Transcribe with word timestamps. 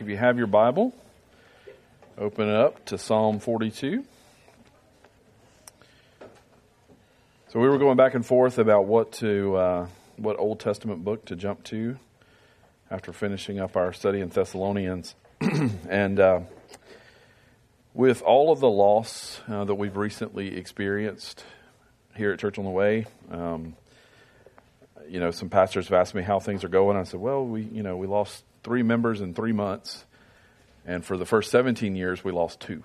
If 0.00 0.08
you 0.08 0.16
have 0.16 0.38
your 0.38 0.46
Bible, 0.46 0.94
open 2.16 2.48
it 2.48 2.54
up 2.54 2.82
to 2.86 2.96
Psalm 2.96 3.38
42. 3.38 4.02
So 7.48 7.60
we 7.60 7.68
were 7.68 7.76
going 7.76 7.98
back 7.98 8.14
and 8.14 8.24
forth 8.24 8.56
about 8.56 8.86
what 8.86 9.12
to 9.12 9.54
uh, 9.54 9.86
what 10.16 10.38
Old 10.38 10.60
Testament 10.60 11.04
book 11.04 11.26
to 11.26 11.36
jump 11.36 11.62
to 11.64 11.98
after 12.90 13.12
finishing 13.12 13.60
up 13.60 13.76
our 13.76 13.92
study 13.92 14.22
in 14.22 14.30
Thessalonians, 14.30 15.14
and 15.90 16.18
uh, 16.18 16.40
with 17.92 18.22
all 18.22 18.50
of 18.50 18.60
the 18.60 18.70
loss 18.70 19.42
uh, 19.46 19.62
that 19.64 19.74
we've 19.74 19.98
recently 19.98 20.56
experienced 20.56 21.44
here 22.16 22.32
at 22.32 22.38
Church 22.38 22.58
on 22.58 22.64
the 22.64 22.70
Way. 22.70 23.04
Um, 23.30 23.76
you 25.06 25.20
know, 25.20 25.30
some 25.30 25.50
pastors 25.50 25.88
have 25.88 26.00
asked 26.00 26.14
me 26.14 26.22
how 26.22 26.40
things 26.40 26.64
are 26.64 26.68
going. 26.68 26.96
I 26.96 27.02
said, 27.02 27.20
well, 27.20 27.44
we, 27.44 27.64
you 27.64 27.82
know, 27.82 27.98
we 27.98 28.06
lost 28.06 28.42
three 28.62 28.82
members 28.82 29.20
in 29.20 29.34
three 29.34 29.52
months. 29.52 30.04
And 30.84 31.04
for 31.04 31.16
the 31.16 31.26
first 31.26 31.50
17 31.50 31.94
years, 31.94 32.24
we 32.24 32.32
lost 32.32 32.60
two. 32.60 32.82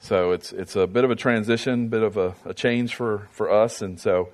So 0.00 0.32
it's, 0.32 0.52
it's 0.52 0.76
a 0.76 0.86
bit 0.86 1.04
of 1.04 1.10
a 1.10 1.16
transition, 1.16 1.88
bit 1.88 2.02
of 2.02 2.16
a, 2.16 2.34
a 2.44 2.54
change 2.54 2.94
for, 2.94 3.28
for 3.32 3.50
us. 3.50 3.82
And 3.82 3.98
so 3.98 4.30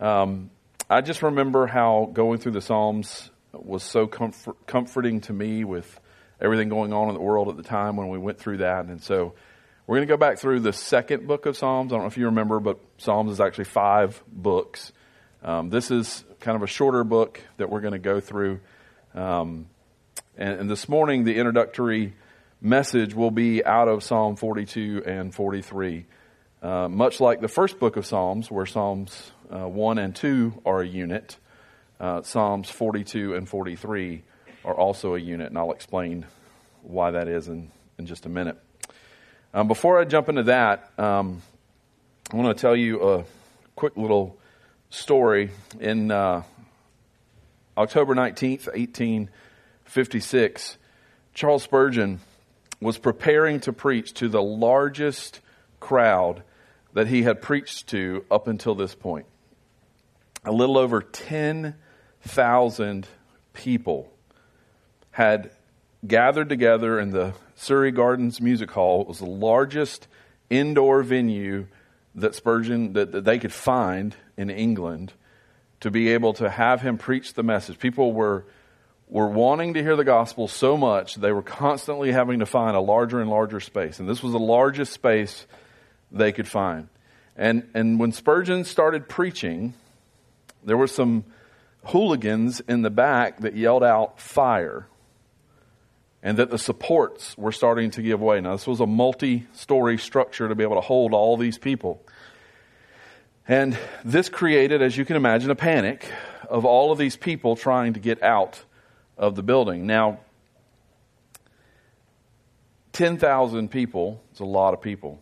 um, 0.00 0.50
I 0.88 1.00
just 1.00 1.22
remember 1.22 1.66
how 1.66 2.10
going 2.12 2.38
through 2.38 2.52
the 2.52 2.60
Psalms 2.60 3.30
was 3.52 3.82
so 3.82 4.06
comfort, 4.06 4.66
comforting 4.66 5.20
to 5.22 5.32
me 5.32 5.64
with 5.64 6.00
everything 6.40 6.68
going 6.68 6.92
on 6.92 7.08
in 7.08 7.14
the 7.14 7.20
world 7.20 7.48
at 7.48 7.56
the 7.56 7.62
time 7.62 7.96
when 7.96 8.08
we 8.08 8.18
went 8.18 8.38
through 8.38 8.58
that. 8.58 8.86
And 8.86 9.02
so 9.02 9.34
we're 9.86 9.96
going 9.96 10.06
to 10.06 10.12
go 10.12 10.16
back 10.16 10.38
through 10.38 10.60
the 10.60 10.72
second 10.72 11.26
book 11.26 11.46
of 11.46 11.56
Psalms. 11.56 11.92
I 11.92 11.96
don't 11.96 12.04
know 12.04 12.08
if 12.08 12.16
you 12.16 12.26
remember, 12.26 12.60
but 12.60 12.78
Psalms 12.98 13.32
is 13.32 13.40
actually 13.40 13.64
five 13.64 14.22
books. 14.28 14.92
Um, 15.42 15.70
this 15.70 15.90
is 15.90 16.24
kind 16.40 16.56
of 16.56 16.62
a 16.62 16.66
shorter 16.68 17.04
book 17.04 17.40
that 17.56 17.68
we're 17.68 17.80
going 17.80 17.92
to 17.92 17.98
go 17.98 18.20
through. 18.20 18.60
Um, 19.14 19.66
and, 20.36 20.60
and, 20.60 20.70
this 20.70 20.88
morning, 20.88 21.24
the 21.24 21.36
introductory 21.36 22.14
message 22.62 23.14
will 23.14 23.30
be 23.30 23.62
out 23.64 23.88
of 23.88 24.02
Psalm 24.02 24.36
42 24.36 25.02
and 25.04 25.34
43. 25.34 26.06
Uh, 26.62 26.88
much 26.88 27.20
like 27.20 27.40
the 27.40 27.48
first 27.48 27.78
book 27.78 27.96
of 27.96 28.06
Psalms, 28.06 28.50
where 28.50 28.64
Psalms 28.64 29.32
uh, 29.50 29.68
1 29.68 29.98
and 29.98 30.16
2 30.16 30.62
are 30.64 30.80
a 30.80 30.86
unit, 30.86 31.36
uh, 32.00 32.22
Psalms 32.22 32.70
42 32.70 33.34
and 33.34 33.46
43 33.46 34.22
are 34.64 34.74
also 34.74 35.14
a 35.14 35.18
unit, 35.18 35.48
and 35.48 35.58
I'll 35.58 35.72
explain 35.72 36.24
why 36.82 37.10
that 37.10 37.28
is 37.28 37.48
in, 37.48 37.70
in 37.98 38.06
just 38.06 38.24
a 38.24 38.30
minute. 38.30 38.56
Um, 39.52 39.68
before 39.68 40.00
I 40.00 40.04
jump 40.04 40.30
into 40.30 40.44
that, 40.44 40.90
um, 40.98 41.42
I 42.32 42.36
want 42.36 42.56
to 42.56 42.60
tell 42.60 42.74
you 42.74 43.02
a 43.02 43.24
quick 43.76 43.96
little 43.98 44.38
story. 44.88 45.50
In 45.80 46.10
uh, 46.10 46.44
October 47.76 48.14
19th, 48.14 48.66
1856, 48.66 50.78
Charles 51.32 51.62
Spurgeon 51.62 52.20
was 52.80 52.98
preparing 52.98 53.60
to 53.60 53.72
preach 53.72 54.12
to 54.14 54.28
the 54.28 54.42
largest 54.42 55.40
crowd 55.80 56.42
that 56.92 57.06
he 57.06 57.22
had 57.22 57.40
preached 57.40 57.86
to 57.88 58.24
up 58.30 58.46
until 58.46 58.74
this 58.74 58.94
point. 58.94 59.24
A 60.44 60.52
little 60.52 60.76
over 60.76 61.00
10,000 61.00 63.06
people 63.54 64.12
had 65.12 65.50
gathered 66.06 66.48
together 66.48 67.00
in 67.00 67.10
the 67.10 67.32
Surrey 67.54 67.92
Gardens 67.92 68.40
Music 68.40 68.70
Hall. 68.72 69.02
It 69.02 69.08
was 69.08 69.20
the 69.20 69.26
largest 69.26 70.08
indoor 70.50 71.02
venue 71.02 71.66
that 72.14 72.34
Spurgeon 72.34 72.92
that, 72.92 73.12
that 73.12 73.24
they 73.24 73.38
could 73.38 73.52
find 73.52 74.14
in 74.36 74.50
England 74.50 75.14
to 75.82 75.90
be 75.90 76.08
able 76.08 76.32
to 76.34 76.48
have 76.48 76.80
him 76.80 76.96
preach 76.96 77.34
the 77.34 77.42
message. 77.42 77.78
People 77.78 78.12
were 78.12 78.44
were 79.08 79.28
wanting 79.28 79.74
to 79.74 79.82
hear 79.82 79.94
the 79.94 80.04
gospel 80.04 80.48
so 80.48 80.74
much 80.74 81.16
they 81.16 81.32
were 81.32 81.42
constantly 81.42 82.12
having 82.12 82.38
to 82.38 82.46
find 82.46 82.74
a 82.74 82.80
larger 82.80 83.20
and 83.20 83.28
larger 83.28 83.60
space, 83.60 84.00
and 84.00 84.08
this 84.08 84.22
was 84.22 84.32
the 84.32 84.38
largest 84.38 84.92
space 84.92 85.46
they 86.10 86.32
could 86.32 86.48
find. 86.48 86.88
And 87.36 87.68
and 87.74 88.00
when 88.00 88.12
Spurgeon 88.12 88.64
started 88.64 89.08
preaching, 89.08 89.74
there 90.64 90.76
were 90.76 90.86
some 90.86 91.24
hooligans 91.86 92.60
in 92.60 92.82
the 92.82 92.90
back 92.90 93.40
that 93.40 93.56
yelled 93.56 93.82
out 93.82 94.20
fire 94.20 94.86
and 96.22 96.38
that 96.38 96.50
the 96.50 96.58
supports 96.58 97.36
were 97.36 97.50
starting 97.50 97.90
to 97.90 98.02
give 98.02 98.20
way. 98.20 98.40
Now, 98.40 98.52
this 98.52 98.66
was 98.66 98.80
a 98.80 98.86
multi 98.86 99.46
story 99.52 99.98
structure 99.98 100.48
to 100.48 100.54
be 100.54 100.62
able 100.62 100.76
to 100.76 100.80
hold 100.80 101.12
all 101.12 101.36
these 101.36 101.58
people. 101.58 102.00
And 103.48 103.76
this 104.04 104.28
created, 104.28 104.82
as 104.82 104.96
you 104.96 105.04
can 105.04 105.16
imagine, 105.16 105.50
a 105.50 105.56
panic 105.56 106.08
of 106.48 106.64
all 106.64 106.92
of 106.92 106.98
these 106.98 107.16
people 107.16 107.56
trying 107.56 107.94
to 107.94 108.00
get 108.00 108.22
out 108.22 108.62
of 109.18 109.34
the 109.34 109.42
building. 109.42 109.86
Now, 109.86 110.20
10,000 112.92 113.70
people 113.70 114.22
is 114.32 114.40
a 114.40 114.44
lot 114.44 114.74
of 114.74 114.80
people. 114.80 115.20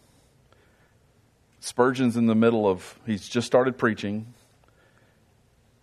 Spurgeon's 1.60 2.16
in 2.16 2.26
the 2.26 2.34
middle 2.34 2.66
of, 2.66 2.98
he's 3.06 3.28
just 3.28 3.46
started 3.46 3.78
preaching, 3.78 4.34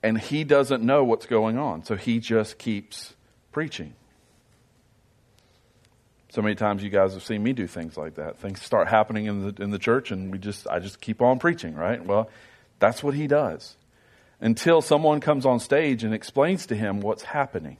and 0.03 0.19
he 0.19 0.43
doesn't 0.43 0.83
know 0.83 1.03
what's 1.03 1.25
going 1.25 1.57
on. 1.57 1.83
So 1.83 1.95
he 1.95 2.19
just 2.19 2.57
keeps 2.57 3.15
preaching. 3.51 3.93
So 6.29 6.41
many 6.41 6.55
times 6.55 6.83
you 6.83 6.89
guys 6.89 7.13
have 7.13 7.23
seen 7.23 7.41
me 7.41 7.53
do 7.53 7.67
things 7.67 7.97
like 7.97 8.15
that. 8.15 8.37
Things 8.37 8.61
start 8.61 8.87
happening 8.87 9.25
in 9.25 9.53
the 9.53 9.63
in 9.63 9.71
the 9.71 9.79
church 9.79 10.11
and 10.11 10.31
we 10.31 10.37
just 10.37 10.67
I 10.67 10.79
just 10.79 10.99
keep 10.99 11.21
on 11.21 11.39
preaching, 11.39 11.73
right? 11.75 12.03
Well, 12.05 12.29
that's 12.79 13.01
what 13.01 13.13
he 13.13 13.27
does. 13.27 13.75
Until 14.39 14.81
someone 14.81 15.19
comes 15.19 15.45
on 15.45 15.59
stage 15.59 16.03
and 16.03 16.13
explains 16.13 16.65
to 16.67 16.75
him 16.75 16.99
what's 16.99 17.23
happening. 17.23 17.77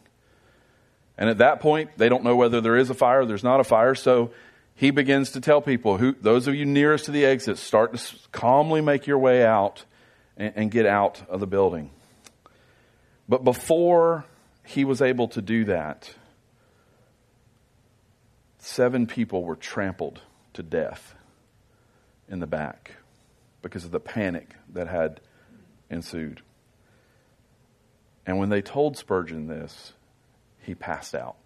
And 1.18 1.30
at 1.30 1.40
that 1.40 1.60
point, 1.60 1.92
they 1.98 2.10
don't 2.10 2.24
know 2.24 2.36
whether 2.36 2.62
there 2.62 2.78
is 2.78 2.90
a 2.90 2.94
fire 2.94 3.22
or 3.22 3.26
there's 3.26 3.44
not 3.44 3.60
a 3.60 3.64
fire, 3.64 3.96
so 3.96 4.32
he 4.76 4.92
begins 4.92 5.32
to 5.32 5.42
tell 5.42 5.62
people 5.62 5.98
who 5.98 6.16
those 6.22 6.48
of 6.48 6.56
you 6.56 6.66
nearest 6.66 7.06
to 7.06 7.12
the 7.12 7.26
exit 7.26 7.58
start 7.58 7.96
to 7.96 8.16
calmly 8.32 8.82
make 8.82 9.08
your 9.08 9.18
way 9.18 9.44
out 9.44 9.84
and, 10.38 10.54
and 10.56 10.72
get 10.72 10.86
out 10.86 11.22
of 11.28 11.40
the 11.40 11.48
building. 11.48 11.90
But 13.28 13.44
before 13.44 14.26
he 14.64 14.86
was 14.86 15.02
able 15.02 15.28
to 15.30 15.42
do 15.42 15.66
that, 15.66 16.14
seven 18.68 19.08
people 19.08 19.46
were 19.46 19.56
trampled 19.56 20.20
to 20.54 20.62
death 20.62 21.16
in 22.28 22.40
the 22.40 22.48
back 22.48 22.98
because 23.62 23.86
of 23.86 23.92
the 23.92 24.00
panic 24.00 24.56
that 24.74 24.88
had 24.88 25.22
ensued. 25.90 26.42
And 28.26 28.38
when 28.38 28.50
they 28.50 28.62
told 28.62 28.98
Spurgeon 28.98 29.48
this, 29.48 29.94
he 30.62 30.76
passed 30.76 31.16
out. 31.16 31.38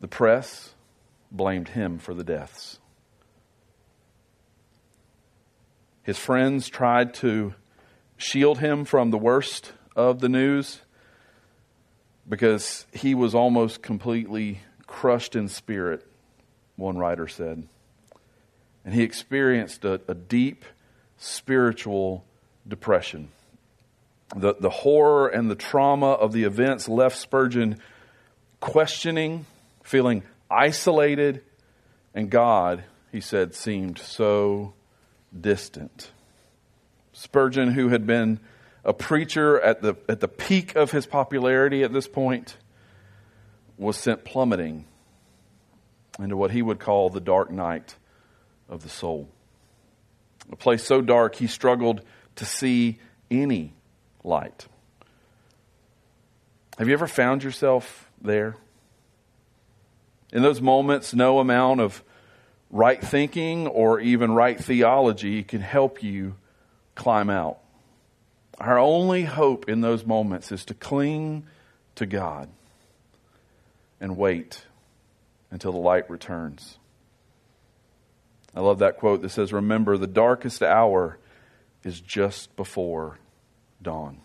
The 0.00 0.08
press 0.08 0.74
blamed 1.32 1.68
him 1.68 1.98
for 1.98 2.12
the 2.12 2.24
deaths. 2.24 2.78
His 6.02 6.18
friends 6.18 6.68
tried 6.68 7.14
to 7.14 7.54
shield 8.18 8.58
him 8.58 8.84
from 8.84 9.10
the 9.10 9.18
worst 9.18 9.72
of 9.96 10.20
the 10.20 10.28
news 10.28 10.82
because 12.28 12.86
he 12.92 13.14
was 13.14 13.34
almost 13.34 13.82
completely 13.82 14.60
crushed 14.86 15.36
in 15.36 15.48
spirit, 15.48 16.06
one 16.76 16.98
writer 16.98 17.28
said. 17.28 17.66
And 18.84 18.94
he 18.94 19.02
experienced 19.02 19.84
a, 19.84 20.00
a 20.08 20.14
deep 20.14 20.64
spiritual 21.18 22.24
depression. 22.66 23.28
The, 24.34 24.54
the 24.58 24.70
horror 24.70 25.28
and 25.28 25.50
the 25.50 25.54
trauma 25.54 26.12
of 26.12 26.32
the 26.32 26.44
events 26.44 26.88
left 26.88 27.16
Spurgeon 27.16 27.80
questioning, 28.60 29.46
feeling 29.82 30.22
isolated, 30.50 31.42
and 32.14 32.30
God, 32.30 32.84
he 33.12 33.20
said, 33.20 33.54
seemed 33.54 33.98
so 33.98 34.74
distant. 35.38 36.10
Spurgeon, 37.12 37.72
who 37.72 37.88
had 37.88 38.06
been 38.06 38.40
a 38.86 38.94
preacher 38.94 39.60
at 39.60 39.82
the, 39.82 39.96
at 40.08 40.20
the 40.20 40.28
peak 40.28 40.76
of 40.76 40.92
his 40.92 41.06
popularity 41.06 41.82
at 41.82 41.92
this 41.92 42.06
point, 42.06 42.56
was 43.76 43.96
sent 43.96 44.24
plummeting 44.24 44.86
into 46.20 46.36
what 46.36 46.52
he 46.52 46.62
would 46.62 46.78
call 46.78 47.10
the 47.10 47.20
dark 47.20 47.50
night 47.50 47.96
of 48.68 48.84
the 48.84 48.88
soul. 48.88 49.28
A 50.52 50.56
place 50.56 50.84
so 50.84 51.00
dark 51.00 51.34
he 51.34 51.48
struggled 51.48 52.00
to 52.36 52.44
see 52.44 52.98
any 53.28 53.72
light. 54.22 54.66
Have 56.78 56.86
you 56.86 56.94
ever 56.94 57.08
found 57.08 57.42
yourself 57.42 58.08
there? 58.22 58.56
In 60.32 60.42
those 60.42 60.60
moments, 60.60 61.12
no 61.12 61.40
amount 61.40 61.80
of 61.80 62.04
right 62.70 63.02
thinking 63.02 63.66
or 63.66 63.98
even 63.98 64.30
right 64.30 64.58
theology 64.58 65.42
can 65.42 65.60
help 65.60 66.04
you 66.04 66.36
climb 66.94 67.30
out. 67.30 67.58
Our 68.58 68.78
only 68.78 69.24
hope 69.24 69.68
in 69.68 69.80
those 69.80 70.06
moments 70.06 70.50
is 70.50 70.64
to 70.66 70.74
cling 70.74 71.46
to 71.96 72.06
God 72.06 72.48
and 74.00 74.16
wait 74.16 74.64
until 75.50 75.72
the 75.72 75.78
light 75.78 76.08
returns. 76.08 76.78
I 78.54 78.60
love 78.60 78.78
that 78.78 78.96
quote 78.96 79.22
that 79.22 79.28
says, 79.28 79.52
Remember, 79.52 79.98
the 79.98 80.06
darkest 80.06 80.62
hour 80.62 81.18
is 81.84 82.00
just 82.00 82.56
before 82.56 83.18
dawn. 83.82 84.18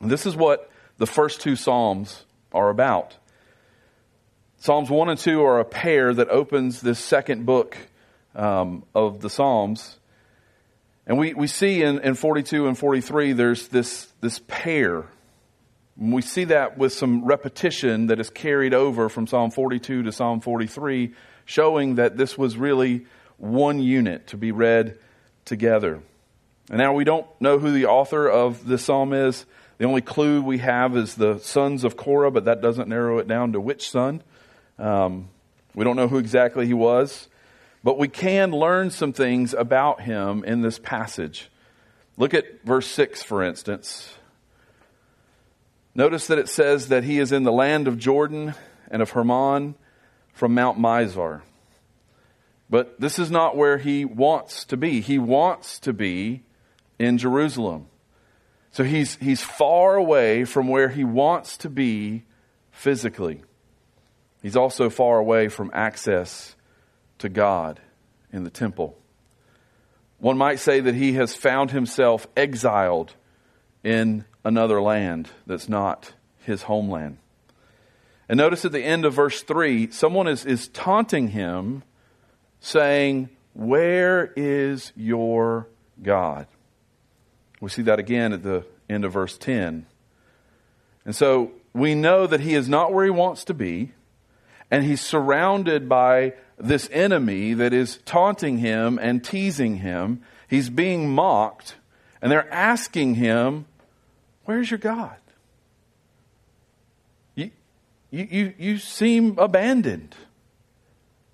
And 0.00 0.10
this 0.10 0.24
is 0.24 0.36
what 0.36 0.70
the 0.98 1.06
first 1.06 1.40
two 1.40 1.56
Psalms 1.56 2.24
are 2.52 2.70
about. 2.70 3.16
Psalms 4.58 4.90
1 4.90 5.08
and 5.08 5.18
2 5.18 5.42
are 5.42 5.58
a 5.58 5.64
pair 5.64 6.14
that 6.14 6.28
opens 6.28 6.80
this 6.80 7.00
second 7.00 7.44
book 7.44 7.76
um, 8.36 8.84
of 8.94 9.20
the 9.20 9.28
Psalms. 9.28 9.98
And 11.06 11.18
we, 11.18 11.34
we 11.34 11.46
see 11.46 11.82
in, 11.82 11.98
in 12.00 12.14
42 12.14 12.68
and 12.68 12.78
43, 12.78 13.32
there's 13.32 13.68
this, 13.68 14.06
this 14.20 14.40
pair. 14.46 15.06
We 15.96 16.22
see 16.22 16.44
that 16.44 16.78
with 16.78 16.92
some 16.92 17.24
repetition 17.24 18.06
that 18.06 18.20
is 18.20 18.30
carried 18.30 18.72
over 18.72 19.08
from 19.08 19.26
Psalm 19.26 19.50
42 19.50 20.04
to 20.04 20.12
Psalm 20.12 20.40
43, 20.40 21.12
showing 21.44 21.96
that 21.96 22.16
this 22.16 22.38
was 22.38 22.56
really 22.56 23.06
one 23.36 23.80
unit 23.80 24.28
to 24.28 24.36
be 24.36 24.52
read 24.52 24.98
together. 25.44 26.00
And 26.70 26.78
now 26.78 26.94
we 26.94 27.04
don't 27.04 27.26
know 27.40 27.58
who 27.58 27.72
the 27.72 27.86
author 27.86 28.28
of 28.28 28.66
this 28.66 28.84
psalm 28.84 29.12
is. 29.12 29.44
The 29.78 29.84
only 29.84 30.00
clue 30.00 30.40
we 30.40 30.58
have 30.58 30.96
is 30.96 31.16
the 31.16 31.38
sons 31.38 31.82
of 31.82 31.96
Korah, 31.96 32.30
but 32.30 32.44
that 32.44 32.62
doesn't 32.62 32.88
narrow 32.88 33.18
it 33.18 33.26
down 33.26 33.52
to 33.52 33.60
which 33.60 33.90
son. 33.90 34.22
Um, 34.78 35.28
we 35.74 35.84
don't 35.84 35.96
know 35.96 36.06
who 36.06 36.18
exactly 36.18 36.66
he 36.66 36.74
was, 36.74 37.28
but 37.84 37.98
we 37.98 38.08
can 38.08 38.52
learn 38.52 38.90
some 38.90 39.12
things 39.12 39.54
about 39.54 40.02
him 40.02 40.44
in 40.44 40.62
this 40.62 40.78
passage. 40.78 41.50
Look 42.16 42.34
at 42.34 42.64
verse 42.64 42.86
6, 42.86 43.22
for 43.22 43.42
instance. 43.42 44.14
Notice 45.94 46.26
that 46.28 46.38
it 46.38 46.48
says 46.48 46.88
that 46.88 47.04
he 47.04 47.18
is 47.18 47.32
in 47.32 47.42
the 47.42 47.52
land 47.52 47.88
of 47.88 47.98
Jordan 47.98 48.54
and 48.90 49.02
of 49.02 49.10
Hermon 49.10 49.74
from 50.32 50.54
Mount 50.54 50.78
Mizar. 50.78 51.42
But 52.70 52.98
this 53.00 53.18
is 53.18 53.30
not 53.30 53.56
where 53.56 53.78
he 53.78 54.04
wants 54.04 54.64
to 54.66 54.76
be. 54.76 55.00
He 55.00 55.18
wants 55.18 55.78
to 55.80 55.92
be 55.92 56.44
in 56.98 57.18
Jerusalem. 57.18 57.88
So 58.70 58.84
he's, 58.84 59.16
he's 59.16 59.42
far 59.42 59.96
away 59.96 60.44
from 60.44 60.68
where 60.68 60.88
he 60.88 61.04
wants 61.04 61.58
to 61.58 61.68
be 61.68 62.24
physically. 62.70 63.42
He's 64.40 64.56
also 64.56 64.88
far 64.88 65.18
away 65.18 65.48
from 65.48 65.70
access 65.74 66.56
to 67.22 67.28
God 67.28 67.80
in 68.32 68.44
the 68.44 68.50
temple. 68.50 68.98
One 70.18 70.36
might 70.36 70.58
say 70.58 70.80
that 70.80 70.94
he 70.94 71.14
has 71.14 71.34
found 71.34 71.70
himself 71.70 72.26
exiled 72.36 73.14
in 73.82 74.24
another 74.44 74.82
land 74.82 75.30
that's 75.46 75.68
not 75.68 76.12
his 76.44 76.62
homeland. 76.62 77.18
And 78.28 78.38
notice 78.38 78.64
at 78.64 78.72
the 78.72 78.82
end 78.82 79.04
of 79.04 79.14
verse 79.14 79.42
3, 79.42 79.90
someone 79.90 80.26
is, 80.26 80.44
is 80.44 80.68
taunting 80.68 81.28
him, 81.28 81.84
saying, 82.60 83.28
Where 83.52 84.32
is 84.36 84.92
your 84.96 85.68
God? 86.02 86.46
We 87.60 87.68
see 87.68 87.82
that 87.82 87.98
again 87.98 88.32
at 88.32 88.42
the 88.42 88.64
end 88.88 89.04
of 89.04 89.12
verse 89.12 89.38
10. 89.38 89.86
And 91.04 91.14
so 91.14 91.52
we 91.72 91.94
know 91.94 92.26
that 92.26 92.40
he 92.40 92.54
is 92.54 92.68
not 92.68 92.92
where 92.92 93.04
he 93.04 93.10
wants 93.10 93.44
to 93.44 93.54
be, 93.54 93.92
and 94.72 94.84
he's 94.84 95.00
surrounded 95.00 95.88
by 95.88 96.34
this 96.62 96.88
enemy 96.92 97.54
that 97.54 97.72
is 97.72 97.98
taunting 98.04 98.58
him 98.58 98.98
and 99.00 99.22
teasing 99.22 99.76
him. 99.76 100.22
He's 100.48 100.70
being 100.70 101.10
mocked, 101.10 101.74
and 102.20 102.30
they're 102.30 102.52
asking 102.52 103.16
him, 103.16 103.66
Where's 104.44 104.70
your 104.70 104.78
God? 104.78 105.16
You, 107.34 107.50
you, 108.10 108.52
you, 108.58 108.78
seem 108.78 109.38
abandoned. 109.38 110.14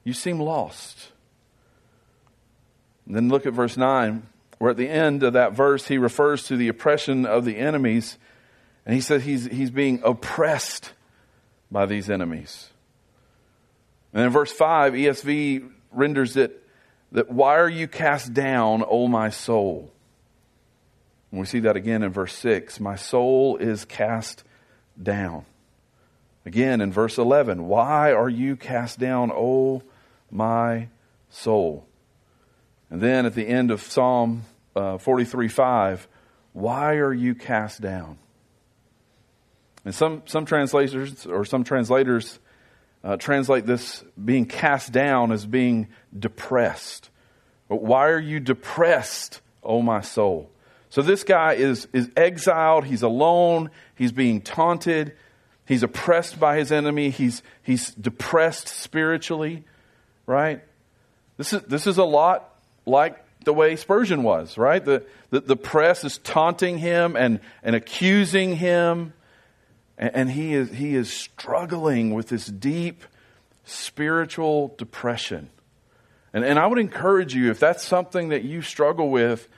You 0.04 0.12
seem 0.12 0.38
lost. 0.38 1.10
And 3.04 3.16
then 3.16 3.28
look 3.28 3.46
at 3.46 3.52
verse 3.52 3.76
9 3.76 4.22
where 4.58 4.72
at 4.72 4.76
the 4.76 4.88
end 4.88 5.22
of 5.22 5.32
that 5.34 5.52
verse 5.52 5.88
he 5.88 5.98
refers 5.98 6.44
to 6.44 6.56
the 6.56 6.68
oppression 6.68 7.24
of 7.24 7.44
the 7.44 7.56
enemies, 7.56 8.18
and 8.84 8.94
he 8.94 9.00
says 9.00 9.24
he's, 9.24 9.46
he's 9.46 9.70
being 9.70 10.00
oppressed 10.04 10.92
by 11.70 11.86
these 11.86 12.10
enemies. 12.10 12.68
And 14.12 14.24
in 14.24 14.30
verse 14.30 14.52
5, 14.52 14.94
ESV 14.94 15.70
renders 15.92 16.36
it 16.36 16.64
that 17.12 17.30
why 17.30 17.56
are 17.56 17.68
you 17.68 17.88
cast 17.88 18.32
down, 18.34 18.84
O 18.88 19.08
my 19.08 19.30
soul? 19.30 19.92
And 21.30 21.40
we 21.40 21.46
see 21.46 21.60
that 21.60 21.76
again 21.76 22.02
in 22.02 22.10
verse 22.10 22.34
6. 22.34 22.80
My 22.80 22.96
soul 22.96 23.56
is 23.56 23.84
cast 23.84 24.44
down. 25.00 25.44
Again 26.46 26.80
in 26.80 26.92
verse 26.92 27.18
11, 27.18 27.66
why 27.66 28.12
are 28.12 28.28
you 28.28 28.56
cast 28.56 28.98
down, 28.98 29.30
O 29.30 29.82
my 30.30 30.88
soul? 31.28 31.86
And 32.90 33.00
then 33.02 33.26
at 33.26 33.34
the 33.34 33.46
end 33.46 33.70
of 33.70 33.82
Psalm 33.82 34.44
uh, 34.74 34.96
43 34.96 35.48
5, 35.48 36.08
why 36.54 36.94
are 36.94 37.12
you 37.12 37.34
cast 37.34 37.82
down? 37.82 38.18
And 39.84 39.94
some, 39.94 40.22
some 40.24 40.46
translators 40.46 41.26
or 41.26 41.44
some 41.44 41.64
translators 41.64 42.38
uh, 43.04 43.16
translate 43.16 43.66
this 43.66 44.04
being 44.22 44.46
cast 44.46 44.92
down 44.92 45.32
as 45.32 45.46
being 45.46 45.88
depressed. 46.16 47.10
Why 47.68 48.08
are 48.08 48.18
you 48.18 48.40
depressed, 48.40 49.40
O 49.62 49.82
my 49.82 50.00
soul? 50.00 50.50
So 50.90 51.02
this 51.02 51.22
guy 51.22 51.54
is, 51.54 51.86
is 51.92 52.10
exiled, 52.16 52.84
he's 52.86 53.02
alone, 53.02 53.70
he's 53.94 54.12
being 54.12 54.40
taunted, 54.40 55.14
he's 55.66 55.82
oppressed 55.82 56.40
by 56.40 56.56
his 56.56 56.72
enemy, 56.72 57.10
he's, 57.10 57.42
he's 57.62 57.90
depressed 57.94 58.68
spiritually, 58.68 59.64
right? 60.26 60.62
This 61.36 61.52
is, 61.52 61.62
this 61.62 61.86
is 61.86 61.98
a 61.98 62.04
lot 62.04 62.54
like 62.86 63.22
the 63.44 63.52
way 63.52 63.76
Spurgeon 63.76 64.22
was, 64.22 64.56
right? 64.56 64.82
The, 64.82 65.04
the, 65.30 65.40
the 65.40 65.56
press 65.56 66.04
is 66.04 66.18
taunting 66.18 66.78
him 66.78 67.16
and, 67.16 67.40
and 67.62 67.76
accusing 67.76 68.56
him, 68.56 69.12
and, 69.98 70.30
he, 70.30 70.54
is, 70.54 70.70
he 70.70 70.94
is 70.94 71.12
struggling 71.12 72.14
with 72.14 72.28
this 72.28 72.46
deep 72.46 73.02
spiritual 73.64 74.74
depression. 74.78 75.50
And, 76.32 76.44
and 76.44 76.58
I 76.58 76.66
would 76.66 76.78
encourage 76.78 77.34
you, 77.34 77.50
if 77.50 77.58
that's 77.58 77.84
something 77.84 78.28
that 78.28 78.44
you 78.44 78.62
struggle 78.62 79.10
with, 79.10 79.48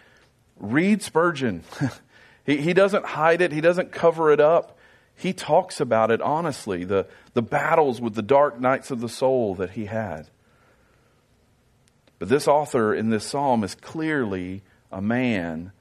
read 0.58 1.02
Spurgeon. 1.02 1.62
he, 2.46 2.56
he 2.56 2.72
doesn't 2.72 3.04
hide 3.04 3.42
it, 3.42 3.52
he 3.52 3.60
doesn't 3.60 3.92
cover 3.92 4.32
it 4.32 4.40
up. 4.40 4.78
He 5.14 5.34
talks 5.34 5.80
about 5.80 6.10
it 6.10 6.22
honestly, 6.22 6.84
the, 6.84 7.06
the 7.34 7.42
battles 7.42 8.00
with 8.00 8.14
the 8.14 8.22
dark 8.22 8.58
nights 8.58 8.90
of 8.90 9.00
the 9.00 9.08
soul 9.08 9.54
that 9.56 9.72
he 9.72 9.84
had. 9.84 10.28
But 12.18 12.30
this 12.30 12.48
author 12.48 12.94
in 12.94 13.10
this 13.10 13.26
psalm 13.26 13.62
is 13.62 13.74
clearly 13.74 14.62
a 14.90 15.02
man 15.02 15.72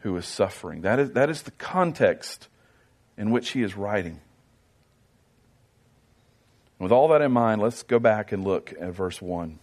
who 0.00 0.16
is 0.16 0.26
suffering. 0.26 0.80
That 0.80 0.98
is, 0.98 1.12
that 1.12 1.30
is 1.30 1.42
the 1.42 1.50
context 1.52 2.48
in 3.18 3.30
which 3.30 3.50
he 3.50 3.62
is 3.62 3.76
writing. 3.76 4.20
With 6.78 6.92
all 6.92 7.08
that 7.08 7.20
in 7.20 7.32
mind, 7.32 7.60
let's 7.60 7.82
go 7.82 7.98
back 7.98 8.30
and 8.30 8.44
look 8.44 8.72
at 8.80 8.94
verse 8.94 9.20
1. 9.20 9.58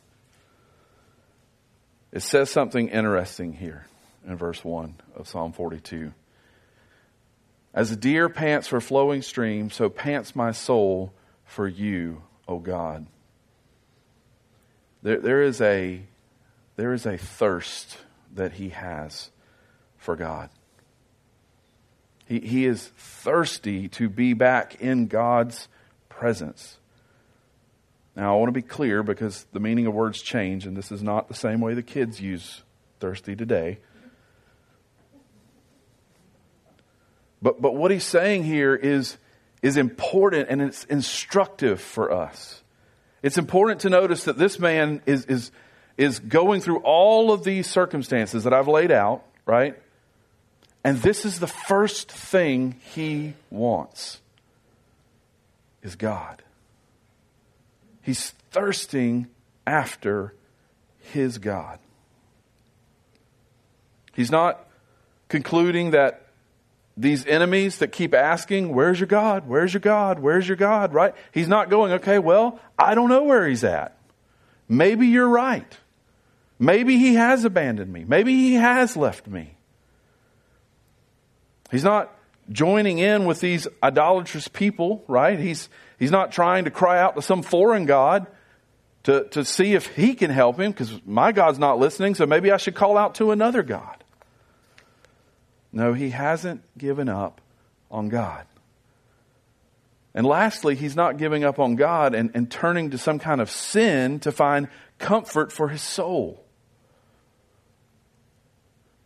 It 2.11 2.21
says 2.21 2.49
something 2.49 2.89
interesting 2.89 3.53
here 3.53 3.87
in 4.27 4.35
verse 4.35 4.63
1 4.63 4.95
of 5.15 5.27
Psalm 5.27 5.53
42. 5.53 6.13
As 7.73 7.91
a 7.91 7.95
deer 7.95 8.29
pants 8.29 8.67
for 8.67 8.81
flowing 8.81 9.21
streams, 9.21 9.73
so 9.75 9.89
pants 9.89 10.35
my 10.35 10.51
soul 10.51 11.13
for 11.45 11.67
you, 11.67 12.23
O 12.47 12.59
God. 12.59 13.05
There, 15.01 15.19
there 15.19 15.41
is 15.41 15.61
a 15.61 16.01
there 16.77 16.93
is 16.93 17.05
a 17.05 17.17
thirst 17.17 17.97
that 18.33 18.53
he 18.53 18.69
has 18.69 19.29
for 19.97 20.15
God. 20.15 20.49
He, 22.25 22.39
he 22.39 22.65
is 22.65 22.87
thirsty 22.97 23.87
to 23.89 24.09
be 24.09 24.33
back 24.33 24.81
in 24.81 25.07
God's 25.07 25.67
presence. 26.09 26.77
Now, 28.15 28.35
I 28.35 28.39
want 28.39 28.47
to 28.47 28.53
be 28.53 28.61
clear 28.61 29.03
because 29.03 29.45
the 29.51 29.59
meaning 29.59 29.87
of 29.87 29.93
words 29.93 30.21
change, 30.21 30.65
and 30.65 30.75
this 30.75 30.91
is 30.91 31.03
not 31.03 31.27
the 31.27 31.33
same 31.33 31.59
way 31.59 31.73
the 31.73 31.83
kids 31.83 32.21
use 32.21 32.63
thirsty 32.99 33.35
today. 33.35 33.79
But, 37.41 37.61
but 37.61 37.75
what 37.75 37.91
he's 37.91 38.05
saying 38.05 38.45
here 38.45 38.73
is, 38.73 39.17
is 39.61 39.77
important 39.77 40.47
and 40.49 40.61
it's 40.61 40.85
instructive 40.85 41.81
for 41.81 42.11
us. 42.11 42.63
It's 43.21 43.37
important 43.37 43.81
to 43.81 43.89
notice 43.89 44.23
that 44.23 44.37
this 44.37 44.59
man 44.59 45.01
is, 45.05 45.25
is, 45.25 45.51
is 45.97 46.19
going 46.19 46.61
through 46.61 46.79
all 46.79 47.31
of 47.31 47.43
these 47.43 47.67
circumstances 47.67 48.45
that 48.45 48.53
I've 48.53 48.67
laid 48.67 48.91
out, 48.91 49.25
right? 49.45 49.75
And 50.85 51.01
this 51.01 51.25
is 51.25 51.39
the 51.39 51.47
first 51.47 52.11
thing 52.11 52.79
he 52.93 53.33
wants 53.49 54.21
is 55.81 55.95
God. 55.95 56.43
He's 58.03 58.29
thirsting 58.51 59.25
after 59.65 60.35
his 61.11 61.39
God. 61.39 61.79
He's 64.13 64.29
not 64.29 64.63
concluding 65.27 65.89
that 65.91 66.27
these 66.95 67.25
enemies 67.25 67.79
that 67.79 67.91
keep 67.91 68.13
asking, 68.13 68.71
Where's 68.71 68.99
your 68.99 69.07
God? 69.07 69.47
Where's 69.47 69.73
your 69.73 69.81
God? 69.81 70.19
Where's 70.19 70.47
your 70.47 70.55
God? 70.55 70.93
Right? 70.93 71.15
He's 71.31 71.47
not 71.47 71.71
going, 71.71 71.93
Okay, 71.93 72.19
well, 72.19 72.59
I 72.77 72.93
don't 72.93 73.09
know 73.09 73.23
where 73.23 73.47
he's 73.47 73.63
at. 73.63 73.97
Maybe 74.69 75.07
you're 75.07 75.27
right. 75.27 75.77
Maybe 76.59 76.99
he 76.99 77.15
has 77.15 77.43
abandoned 77.43 77.91
me. 77.91 78.05
Maybe 78.07 78.35
he 78.35 78.53
has 78.53 78.95
left 78.95 79.25
me. 79.25 79.54
He's 81.75 81.83
not 81.83 82.09
joining 82.49 82.99
in 82.99 83.25
with 83.25 83.41
these 83.41 83.67
idolatrous 83.83 84.47
people, 84.47 85.03
right? 85.09 85.37
He's, 85.37 85.67
he's 85.99 86.09
not 86.09 86.31
trying 86.31 86.63
to 86.63 86.71
cry 86.71 87.01
out 87.01 87.17
to 87.17 87.21
some 87.21 87.41
foreign 87.41 87.85
God 87.85 88.27
to, 89.03 89.25
to 89.31 89.43
see 89.43 89.73
if 89.73 89.87
he 89.87 90.13
can 90.13 90.31
help 90.31 90.57
him 90.57 90.71
because 90.71 91.01
my 91.05 91.33
God's 91.33 91.59
not 91.59 91.77
listening, 91.77 92.15
so 92.15 92.25
maybe 92.25 92.49
I 92.49 92.55
should 92.55 92.75
call 92.75 92.97
out 92.97 93.15
to 93.15 93.31
another 93.31 93.61
God. 93.61 94.05
No, 95.73 95.91
he 95.91 96.11
hasn't 96.11 96.61
given 96.77 97.09
up 97.09 97.41
on 97.91 98.07
God. 98.07 98.45
And 100.13 100.25
lastly, 100.25 100.75
he's 100.75 100.95
not 100.95 101.17
giving 101.17 101.43
up 101.43 101.59
on 101.59 101.75
God 101.75 102.15
and, 102.15 102.31
and 102.35 102.49
turning 102.49 102.91
to 102.91 102.97
some 102.97 103.19
kind 103.19 103.41
of 103.41 103.51
sin 103.51 104.21
to 104.21 104.31
find 104.31 104.69
comfort 104.97 105.51
for 105.51 105.67
his 105.67 105.81
soul. 105.81 106.41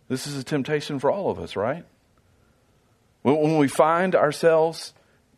This 0.08 0.28
is 0.28 0.38
a 0.38 0.44
temptation 0.44 1.00
for 1.00 1.10
all 1.10 1.32
of 1.32 1.40
us, 1.40 1.56
right? 1.56 1.84
When, 3.22 3.58
we 3.58 3.68
find 3.68 4.16
ourselves 4.16 4.94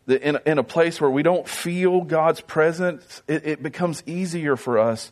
in, 0.08 0.38
in 0.46 0.58
a 0.58 0.64
place 0.64 1.02
where 1.02 1.10
we 1.10 1.24
don't 1.24 1.48
feel 1.48 2.02
God's 2.02 2.42
presence, 2.42 3.24
it, 3.28 3.46
it 3.46 3.64
becomes 3.64 4.04
easier 4.06 4.56
for 4.56 4.78
us 4.78 5.12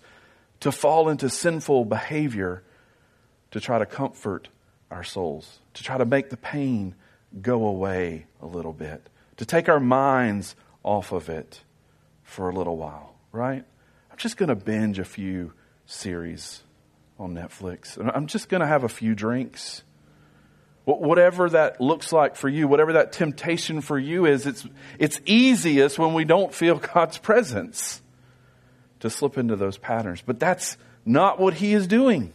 to 0.60 0.72
fall 0.72 1.10
into 1.10 1.30
sinful 1.30 1.86
behavior 1.86 2.64
to 3.52 3.60
try 3.60 3.80
to 3.80 3.86
comfort 3.86 4.50
our 4.92 5.04
souls, 5.04 5.60
to 5.74 5.84
try 5.84 5.98
to 5.98 6.06
make 6.06 6.30
the 6.30 6.38
pain 6.38 6.96
go 7.42 7.66
away 7.66 8.26
a 8.42 8.46
little 8.46 8.74
bit 8.74 9.10
to 9.40 9.46
take 9.46 9.70
our 9.70 9.80
minds 9.80 10.54
off 10.84 11.14
of 11.14 11.30
it 11.30 11.62
for 12.24 12.50
a 12.50 12.54
little 12.54 12.76
while, 12.76 13.16
right? 13.32 13.64
I'm 14.12 14.18
just 14.18 14.36
going 14.36 14.50
to 14.50 14.56
binge 14.56 15.00
a 15.00 15.06
few 15.06 15.54
series 15.86 16.62
on 17.18 17.34
Netflix. 17.34 17.98
I'm 18.14 18.28
just 18.28 18.50
going 18.50 18.60
to 18.60 18.68
have 18.68 18.84
a 18.84 18.90
few 18.90 19.16
drinks. 19.16 19.84
Whatever 20.98 21.50
that 21.52 21.80
looks 21.80 22.12
like 22.12 22.36
for 22.36 22.50
you, 22.50 22.68
whatever 22.68 22.94
that 22.94 23.12
temptation 23.12 23.82
for 23.82 24.00
you 24.00 24.26
is, 24.26 24.46
it's, 24.46 24.66
it's 24.98 25.22
easiest 25.26 26.00
when 26.00 26.14
we 26.14 26.26
don't 26.26 26.54
feel 26.54 26.76
God's 26.94 27.18
presence 27.18 28.02
to 29.02 29.10
slip 29.10 29.38
into 29.38 29.56
those 29.56 29.78
patterns. 29.78 30.24
But 30.26 30.40
that's 30.40 30.78
not 31.06 31.40
what 31.40 31.56
He 31.56 31.74
is 31.74 31.88
doing. 31.88 32.34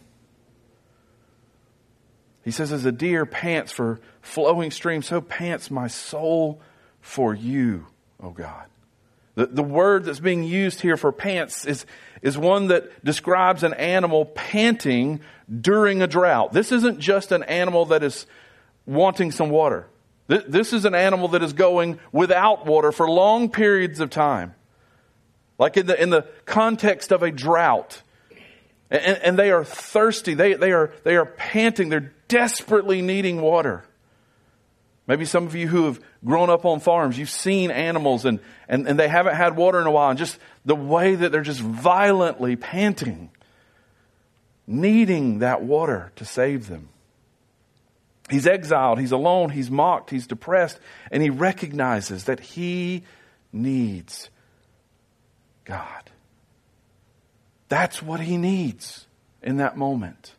He 2.43 2.51
says, 2.51 2.71
as 2.71 2.85
a 2.85 2.91
deer 2.91 3.25
pants 3.25 3.71
for 3.71 3.99
flowing 4.21 4.71
streams, 4.71 5.07
so 5.07 5.19
pants 5.19 5.71
my 5.71 5.87
soul 5.87 6.61
for 7.01 7.33
you, 7.33 7.87
O 8.21 8.29
God. 8.29 8.65
The, 9.33 9.47
the 9.47 9.63
word 9.63 10.05
that's 10.05 10.19
being 10.19 10.43
used 10.43 10.79
here 10.79 10.95
for 10.95 11.11
pants 11.11 11.65
is, 11.65 11.85
is 12.21 12.37
one 12.37 12.67
that 12.67 13.03
describes 13.03 13.63
an 13.63 13.73
animal 13.73 14.25
panting 14.25 15.21
during 15.61 16.01
a 16.01 16.07
drought. 16.07 16.53
This 16.53 16.71
isn't 16.71 16.99
just 16.99 17.31
an 17.31 17.43
animal 17.43 17.85
that 17.85 18.01
is 18.01 18.25
wanting 18.85 19.31
some 19.31 19.49
water. 19.49 19.87
This 20.27 20.73
is 20.73 20.85
an 20.85 20.95
animal 20.95 21.27
that 21.29 21.43
is 21.43 21.53
going 21.53 21.99
without 22.11 22.65
water 22.65 22.91
for 22.91 23.09
long 23.09 23.49
periods 23.49 23.99
of 23.99 24.09
time. 24.09 24.55
Like 25.59 25.77
in 25.77 25.85
the, 25.85 26.01
in 26.01 26.09
the 26.09 26.27
context 26.45 27.11
of 27.11 27.21
a 27.21 27.31
drought. 27.31 28.01
And, 28.89 29.19
and 29.23 29.39
they 29.39 29.51
are 29.51 29.63
thirsty. 29.63 30.33
They, 30.33 30.55
they, 30.55 30.71
are, 30.71 30.91
they 31.03 31.15
are 31.15 31.25
panting. 31.25 31.89
They're 31.89 32.13
desperately 32.27 33.01
needing 33.01 33.39
water. 33.39 33.85
Maybe 35.07 35.25
some 35.25 35.45
of 35.45 35.53
you 35.53 35.67
who 35.67 35.85
have 35.85 36.01
grown 36.23 36.49
up 36.49 36.65
on 36.65 36.79
farms, 36.79 37.17
you've 37.19 37.29
seen 37.29 37.69
animals 37.69 38.25
and, 38.25 38.39
and, 38.67 38.87
and 38.87 38.99
they 38.99 39.07
haven't 39.07 39.35
had 39.35 39.55
water 39.55 39.79
in 39.79 39.85
a 39.85 39.91
while, 39.91 40.09
and 40.09 40.17
just 40.17 40.39
the 40.65 40.75
way 40.75 41.13
that 41.13 41.31
they're 41.31 41.43
just 41.43 41.61
violently 41.61 42.55
panting, 42.55 43.29
needing 44.65 45.39
that 45.39 45.61
water 45.61 46.11
to 46.15 46.25
save 46.25 46.67
them. 46.67 46.89
He's 48.29 48.47
exiled, 48.47 48.99
he's 48.99 49.11
alone, 49.11 49.51
he's 49.51 49.69
mocked, 49.69 50.09
he's 50.09 50.25
depressed, 50.25 50.79
and 51.11 51.21
he 51.21 51.29
recognizes 51.29 52.23
that 52.23 52.39
he 52.39 53.03
needs 53.53 54.29
God. 55.63 56.09
That's 57.69 58.01
what 58.01 58.19
he 58.19 58.37
needs 58.37 59.05
in 59.43 59.57
that 59.57 59.77
moment. 59.77 60.33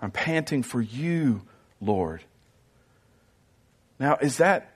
I'm 0.00 0.10
panting 0.10 0.62
for 0.62 0.80
you, 0.80 1.42
Lord. 1.80 2.22
Now, 3.98 4.16
is 4.20 4.38
that 4.38 4.72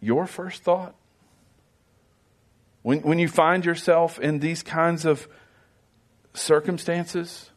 your 0.00 0.26
first 0.26 0.62
thought? 0.62 0.94
When, 2.82 3.00
when 3.02 3.18
you 3.18 3.28
find 3.28 3.64
yourself 3.64 4.18
in 4.18 4.38
these 4.38 4.62
kinds 4.62 5.04
of 5.04 5.28
circumstances? 6.34 7.49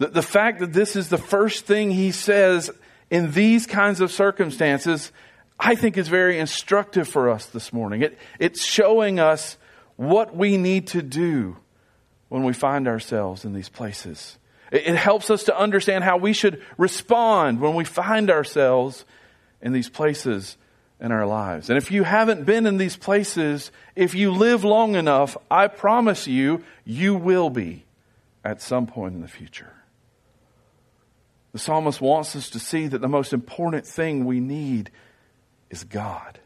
The, 0.00 0.08
the 0.08 0.22
fact 0.22 0.60
that 0.60 0.72
this 0.72 0.96
is 0.96 1.10
the 1.10 1.18
first 1.18 1.66
thing 1.66 1.90
he 1.90 2.10
says 2.10 2.70
in 3.10 3.32
these 3.32 3.66
kinds 3.66 4.00
of 4.00 4.10
circumstances, 4.10 5.12
I 5.58 5.74
think 5.74 5.98
is 5.98 6.08
very 6.08 6.38
instructive 6.38 7.06
for 7.06 7.28
us 7.28 7.44
this 7.46 7.70
morning. 7.70 8.00
It, 8.00 8.18
it's 8.38 8.64
showing 8.64 9.20
us 9.20 9.58
what 9.96 10.34
we 10.34 10.56
need 10.56 10.86
to 10.88 11.02
do 11.02 11.58
when 12.30 12.44
we 12.44 12.54
find 12.54 12.88
ourselves 12.88 13.44
in 13.44 13.52
these 13.52 13.68
places. 13.68 14.38
It, 14.72 14.86
it 14.86 14.96
helps 14.96 15.28
us 15.28 15.44
to 15.44 15.58
understand 15.58 16.02
how 16.02 16.16
we 16.16 16.32
should 16.32 16.62
respond 16.78 17.60
when 17.60 17.74
we 17.74 17.84
find 17.84 18.30
ourselves 18.30 19.04
in 19.60 19.74
these 19.74 19.90
places 19.90 20.56
in 20.98 21.12
our 21.12 21.26
lives. 21.26 21.68
And 21.68 21.76
if 21.76 21.90
you 21.90 22.04
haven't 22.04 22.46
been 22.46 22.64
in 22.64 22.78
these 22.78 22.96
places, 22.96 23.70
if 23.94 24.14
you 24.14 24.32
live 24.32 24.64
long 24.64 24.94
enough, 24.94 25.36
I 25.50 25.68
promise 25.68 26.26
you, 26.26 26.64
you 26.86 27.14
will 27.16 27.50
be 27.50 27.84
at 28.42 28.62
some 28.62 28.86
point 28.86 29.14
in 29.14 29.20
the 29.20 29.28
future. 29.28 29.74
The 31.52 31.58
psalmist 31.58 32.00
wants 32.00 32.36
us 32.36 32.50
to 32.50 32.60
see 32.60 32.86
that 32.86 33.00
the 33.00 33.08
most 33.08 33.32
important 33.32 33.86
thing 33.86 34.24
we 34.24 34.40
need 34.40 34.90
is 35.68 35.84
God. 35.84 36.38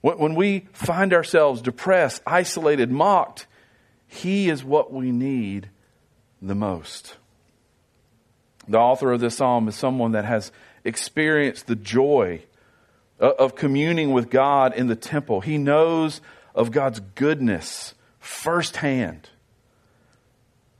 When 0.00 0.36
we 0.36 0.68
find 0.72 1.12
ourselves 1.12 1.60
depressed, 1.60 2.22
isolated, 2.26 2.90
mocked, 2.90 3.46
He 4.06 4.48
is 4.48 4.62
what 4.62 4.92
we 4.92 5.10
need 5.10 5.70
the 6.40 6.54
most. 6.54 7.16
The 8.68 8.78
author 8.78 9.12
of 9.12 9.20
this 9.20 9.36
psalm 9.36 9.66
is 9.66 9.74
someone 9.74 10.12
that 10.12 10.24
has 10.24 10.52
experienced 10.84 11.66
the 11.66 11.74
joy 11.74 12.42
of 13.18 13.56
communing 13.56 14.12
with 14.12 14.30
God 14.30 14.74
in 14.74 14.86
the 14.86 14.94
temple. 14.94 15.40
He 15.40 15.58
knows 15.58 16.20
of 16.54 16.70
God's 16.70 17.00
goodness 17.00 17.94
firsthand. 18.20 19.28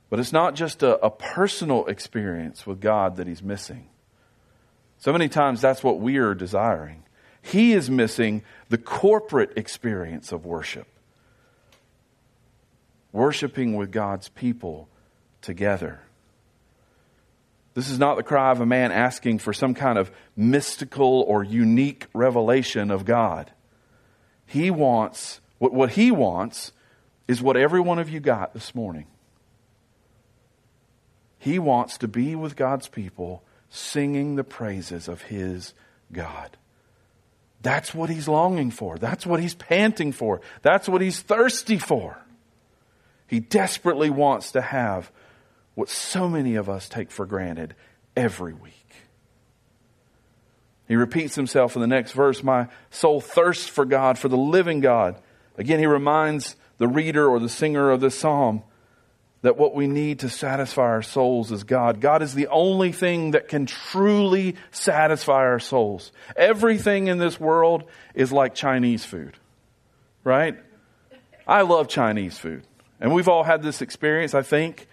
But 0.09 0.19
it's 0.19 0.33
not 0.33 0.55
just 0.55 0.81
a, 0.81 0.97
a, 1.05 1.11
personal 1.11 1.85
experience 1.85 2.65
with 2.65 2.81
God 2.81 3.17
that 3.17 3.27
he's 3.27 3.43
missing. 3.43 3.89
So 4.97 5.11
many 5.11 5.29
times 5.29 5.61
that's 5.61 5.83
what 5.83 5.99
we 5.99 6.17
are 6.17 6.33
desiring. 6.33 7.03
He 7.41 7.73
is 7.73 7.89
missing 7.89 8.43
the 8.69 8.77
corporate 8.77 9.57
experience 9.57 10.31
of 10.31 10.45
worship. 10.45 10.87
Worshiping 13.11 13.75
with 13.75 13.91
God's 13.91 14.29
people 14.29 14.89
together. 15.41 16.01
This 17.75 17.89
is 17.89 17.99
not 17.99 18.17
the 18.17 18.23
cry 18.23 18.51
of 18.51 18.61
a 18.61 18.65
man 18.65 18.91
asking 18.91 19.39
for 19.39 19.53
some 19.53 19.73
kind 19.73 19.97
of 19.97 20.11
mystical 20.35 21.23
or 21.27 21.43
unique 21.43 22.07
revelation 22.13 22.91
of 22.91 23.05
God. 23.05 23.51
He 24.45 24.71
wants, 24.71 25.39
what, 25.59 25.71
what 25.71 25.91
he 25.91 26.11
wants 26.11 26.71
is 27.27 27.41
what 27.41 27.55
every 27.55 27.79
one 27.79 27.99
of 27.99 28.09
you 28.09 28.19
got 28.19 28.53
this 28.53 28.73
morning. 28.73 29.05
He 31.39 31.57
wants 31.57 31.97
to 31.99 32.07
be 32.07 32.35
with 32.35 32.55
God's 32.55 32.87
people 32.87 33.43
singing 33.69 34.35
the 34.35 34.43
praises 34.43 35.07
of 35.07 35.23
his 35.23 35.73
God. 36.11 36.57
That's 37.61 37.93
what 37.93 38.09
he's 38.09 38.27
longing 38.27 38.71
for. 38.71 38.97
That's 38.97 39.25
what 39.25 39.39
he's 39.39 39.55
panting 39.55 40.11
for. 40.11 40.41
That's 40.61 40.87
what 40.87 41.01
he's 41.01 41.21
thirsty 41.21 41.77
for. 41.77 42.17
He 43.27 43.39
desperately 43.39 44.09
wants 44.09 44.51
to 44.51 44.61
have 44.61 45.11
what 45.75 45.89
so 45.89 46.27
many 46.27 46.55
of 46.55 46.69
us 46.69 46.89
take 46.89 47.11
for 47.11 47.25
granted 47.25 47.73
every 48.15 48.53
week. 48.53 48.73
He 50.87 50.95
repeats 50.95 51.35
himself 51.35 51.75
in 51.75 51.81
the 51.81 51.87
next 51.87 52.13
verse 52.13 52.43
My 52.43 52.67
soul 52.89 53.21
thirsts 53.21 53.67
for 53.67 53.85
God, 53.85 54.17
for 54.17 54.27
the 54.27 54.37
living 54.37 54.79
God. 54.79 55.21
Again, 55.57 55.79
he 55.79 55.85
reminds 55.85 56.55
the 56.79 56.87
reader 56.87 57.27
or 57.27 57.39
the 57.39 57.49
singer 57.49 57.91
of 57.91 58.01
this 58.01 58.17
psalm 58.17 58.63
that 59.41 59.57
what 59.57 59.73
we 59.73 59.87
need 59.87 60.19
to 60.19 60.29
satisfy 60.29 60.81
our 60.81 61.01
souls 61.01 61.51
is 61.51 61.63
God. 61.63 62.01
God 62.01 62.21
is 62.21 62.33
the 62.33 62.47
only 62.47 62.91
thing 62.91 63.31
that 63.31 63.47
can 63.47 63.65
truly 63.65 64.55
satisfy 64.71 65.45
our 65.45 65.59
souls. 65.59 66.11
Everything 66.35 67.07
in 67.07 67.17
this 67.17 67.39
world 67.39 67.85
is 68.13 68.31
like 68.31 68.53
Chinese 68.53 69.05
food, 69.05 69.37
right? 70.23 70.57
I 71.47 71.61
love 71.61 71.87
Chinese 71.87 72.37
food. 72.37 72.63
And 72.99 73.13
we've 73.13 73.29
all 73.29 73.43
had 73.43 73.63
this 73.63 73.81
experience, 73.81 74.33
I 74.33 74.41
think, 74.41 74.87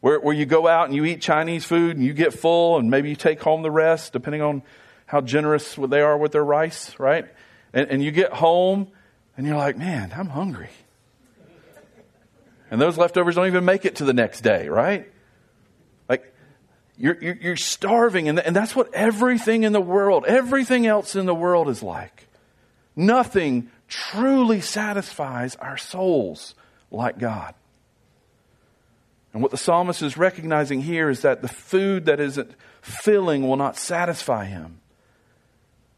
where, 0.00 0.18
where 0.18 0.34
you 0.34 0.44
go 0.44 0.66
out 0.66 0.86
and 0.86 0.94
you 0.94 1.04
eat 1.04 1.20
Chinese 1.20 1.64
food 1.64 1.96
and 1.96 2.04
you 2.04 2.12
get 2.12 2.34
full 2.34 2.78
and 2.78 2.90
maybe 2.90 3.10
you 3.10 3.16
take 3.16 3.40
home 3.40 3.62
the 3.62 3.70
rest, 3.70 4.12
depending 4.12 4.42
on 4.42 4.62
how 5.06 5.20
generous 5.20 5.76
they 5.76 6.00
are 6.00 6.18
with 6.18 6.32
their 6.32 6.44
rice, 6.44 6.98
right? 6.98 7.26
And, 7.72 7.88
and 7.90 8.02
you 8.02 8.10
get 8.10 8.32
home 8.32 8.88
and 9.36 9.46
you're 9.46 9.56
like, 9.56 9.78
man, 9.78 10.12
I'm 10.16 10.28
hungry. 10.28 10.70
And 12.70 12.80
those 12.80 12.98
leftovers 12.98 13.34
don't 13.34 13.46
even 13.46 13.64
make 13.64 13.84
it 13.84 13.96
to 13.96 14.04
the 14.04 14.12
next 14.12 14.40
day, 14.40 14.68
right? 14.68 15.10
Like, 16.08 16.34
You're, 16.96 17.20
you're, 17.22 17.56
starving, 17.56 18.28
and, 18.28 18.38
and 18.38 18.54
that's 18.54 18.74
what 18.74 18.92
everything 18.94 19.64
in 19.64 19.72
the 19.72 19.80
world, 19.80 20.24
everything 20.26 20.86
else 20.86 21.16
in 21.16 21.26
the 21.26 21.34
world 21.34 21.68
is 21.68 21.82
like. 21.82 22.28
Nothing 22.96 23.70
truly 23.88 24.60
satisfies 24.60 25.56
our 25.56 25.76
souls 25.76 26.54
like 26.90 27.18
God. 27.18 27.54
And 29.32 29.42
what 29.42 29.50
the 29.50 29.56
psalmist 29.56 30.00
is 30.02 30.16
recognizing 30.16 30.80
here 30.80 31.10
is 31.10 31.22
that 31.22 31.42
the 31.42 31.48
food 31.48 32.06
that 32.06 32.20
isn't 32.20 32.52
filling 32.82 33.46
will 33.46 33.56
not 33.56 33.76
satisfy 33.76 34.44
him. 34.44 34.80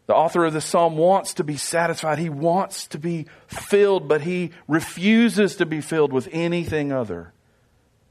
The 0.07 0.15
author 0.15 0.45
of 0.45 0.53
the 0.53 0.61
psalm 0.61 0.97
wants 0.97 1.35
to 1.35 1.45
be 1.45 1.57
satisfied. 1.57 2.19
He 2.19 2.29
wants 2.29 2.87
to 2.89 2.99
be 2.99 3.27
filled, 3.49 4.07
but 4.07 4.21
he 4.21 4.53
refuses 4.69 5.57
to 5.57 5.67
be 5.67 5.81
filled 5.81 6.13
with 6.13 6.29
anything 6.33 6.93
other 6.93 7.33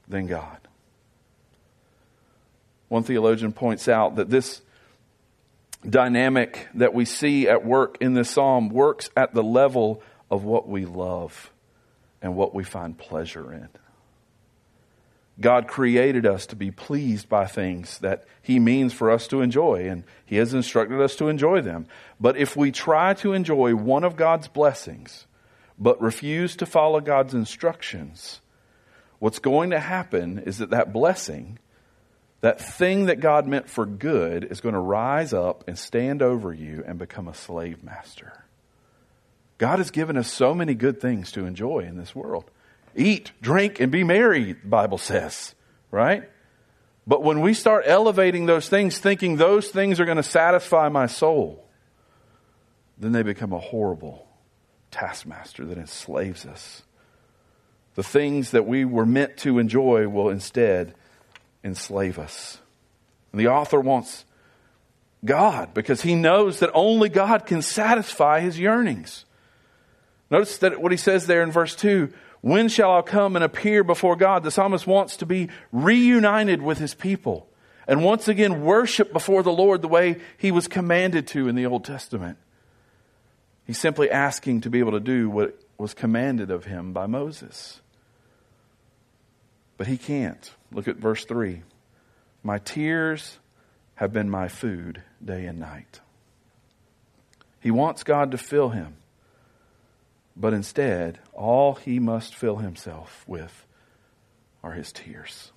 than 0.06 0.26
God. 0.26 0.58
One 2.88 3.02
theologian 3.02 3.52
points 3.52 3.88
out 3.88 4.16
that 4.16 4.28
this 4.28 4.60
dynamic 5.88 6.68
that 6.74 6.92
we 6.92 7.04
see 7.04 7.48
at 7.48 7.64
work 7.64 7.98
in 8.00 8.14
this 8.14 8.30
psalm 8.30 8.68
works 8.68 9.08
at 9.16 9.32
the 9.32 9.42
level 9.42 10.02
of 10.30 10.44
what 10.44 10.68
we 10.68 10.84
love 10.84 11.50
and 12.20 12.36
what 12.36 12.54
we 12.54 12.62
find 12.62 12.96
pleasure 12.96 13.52
in. 13.52 13.68
God 15.38 15.68
created 15.68 16.24
us 16.24 16.46
to 16.46 16.56
be 16.56 16.70
pleased 16.70 17.28
by 17.28 17.46
things 17.46 17.98
that 17.98 18.24
He 18.40 18.58
means 18.58 18.92
for 18.92 19.10
us 19.10 19.28
to 19.28 19.42
enjoy, 19.42 19.88
and 19.88 20.04
He 20.24 20.36
has 20.36 20.54
instructed 20.54 21.00
us 21.00 21.16
to 21.16 21.28
enjoy 21.28 21.60
them. 21.60 21.86
But 22.18 22.38
if 22.38 22.56
we 22.56 22.72
try 22.72 23.14
to 23.14 23.34
enjoy 23.34 23.74
one 23.74 24.04
of 24.04 24.16
God's 24.16 24.48
blessings, 24.48 25.26
but 25.78 26.00
refuse 26.00 26.56
to 26.56 26.66
follow 26.66 27.00
God's 27.00 27.34
instructions, 27.34 28.40
what's 29.18 29.38
going 29.38 29.70
to 29.70 29.80
happen 29.80 30.38
is 30.38 30.58
that 30.58 30.70
that 30.70 30.92
blessing, 30.92 31.58
that 32.40 32.58
thing 32.58 33.06
that 33.06 33.20
God 33.20 33.46
meant 33.46 33.68
for 33.68 33.84
good, 33.84 34.44
is 34.44 34.62
going 34.62 34.74
to 34.74 34.80
rise 34.80 35.34
up 35.34 35.64
and 35.68 35.78
stand 35.78 36.22
over 36.22 36.52
you 36.52 36.82
and 36.86 36.98
become 36.98 37.28
a 37.28 37.34
slave 37.34 37.84
master. 37.84 38.44
God 39.58 39.78
has 39.78 39.90
given 39.90 40.16
us 40.16 40.32
so 40.32 40.54
many 40.54 40.74
good 40.74 41.00
things 41.00 41.30
to 41.32 41.44
enjoy 41.44 41.80
in 41.80 41.98
this 41.98 42.14
world 42.14 42.50
eat, 42.96 43.32
drink, 43.40 43.80
and 43.80 43.92
be 43.92 44.04
merry, 44.04 44.52
the 44.52 44.68
Bible 44.68 44.98
says, 44.98 45.54
right? 45.90 46.28
But 47.06 47.22
when 47.22 47.40
we 47.40 47.54
start 47.54 47.84
elevating 47.86 48.46
those 48.46 48.68
things, 48.68 48.98
thinking 48.98 49.36
those 49.36 49.68
things 49.68 50.00
are 50.00 50.04
going 50.04 50.16
to 50.16 50.22
satisfy 50.22 50.88
my 50.88 51.06
soul, 51.06 51.64
then 52.98 53.12
they 53.12 53.22
become 53.22 53.52
a 53.52 53.58
horrible 53.58 54.26
taskmaster 54.90 55.64
that 55.66 55.78
enslaves 55.78 56.46
us. 56.46 56.82
The 57.94 58.02
things 58.02 58.50
that 58.50 58.66
we 58.66 58.84
were 58.84 59.06
meant 59.06 59.36
to 59.38 59.58
enjoy 59.58 60.08
will 60.08 60.28
instead 60.30 60.94
enslave 61.62 62.18
us. 62.18 62.58
And 63.32 63.40
the 63.40 63.48
author 63.48 63.80
wants 63.80 64.24
God 65.24 65.74
because 65.74 66.02
he 66.02 66.14
knows 66.14 66.60
that 66.60 66.70
only 66.74 67.08
God 67.08 67.46
can 67.46 67.62
satisfy 67.62 68.40
his 68.40 68.58
yearnings. 68.58 69.24
Notice 70.30 70.58
that 70.58 70.80
what 70.80 70.92
he 70.92 70.98
says 70.98 71.26
there 71.26 71.42
in 71.42 71.52
verse 71.52 71.74
2 71.76 72.12
when 72.40 72.68
shall 72.68 72.96
I 72.96 73.02
come 73.02 73.36
and 73.36 73.44
appear 73.44 73.82
before 73.82 74.16
God? 74.16 74.42
The 74.42 74.50
psalmist 74.50 74.86
wants 74.86 75.16
to 75.18 75.26
be 75.26 75.48
reunited 75.72 76.62
with 76.62 76.78
his 76.78 76.94
people 76.94 77.48
and 77.86 78.04
once 78.04 78.28
again 78.28 78.62
worship 78.62 79.12
before 79.12 79.42
the 79.42 79.52
Lord 79.52 79.82
the 79.82 79.88
way 79.88 80.20
he 80.38 80.50
was 80.50 80.68
commanded 80.68 81.26
to 81.28 81.48
in 81.48 81.54
the 81.54 81.66
Old 81.66 81.84
Testament. 81.84 82.38
He's 83.64 83.78
simply 83.78 84.10
asking 84.10 84.62
to 84.62 84.70
be 84.70 84.80
able 84.80 84.92
to 84.92 85.00
do 85.00 85.30
what 85.30 85.60
was 85.78 85.94
commanded 85.94 86.50
of 86.50 86.64
him 86.64 86.92
by 86.92 87.06
Moses. 87.06 87.80
But 89.76 89.86
he 89.86 89.98
can't. 89.98 90.50
Look 90.72 90.88
at 90.88 90.96
verse 90.96 91.24
3. 91.24 91.62
My 92.42 92.58
tears 92.58 93.38
have 93.96 94.12
been 94.12 94.30
my 94.30 94.48
food 94.48 95.02
day 95.24 95.46
and 95.46 95.58
night. 95.58 96.00
He 97.60 97.70
wants 97.70 98.04
God 98.04 98.30
to 98.30 98.38
fill 98.38 98.70
him. 98.70 98.96
But 100.36 100.52
instead, 100.52 101.18
all 101.32 101.74
he 101.74 101.98
must 101.98 102.34
fill 102.34 102.56
himself 102.56 103.24
with 103.26 103.66
are 104.62 104.72
his 104.72 104.92
tears. 104.92 105.52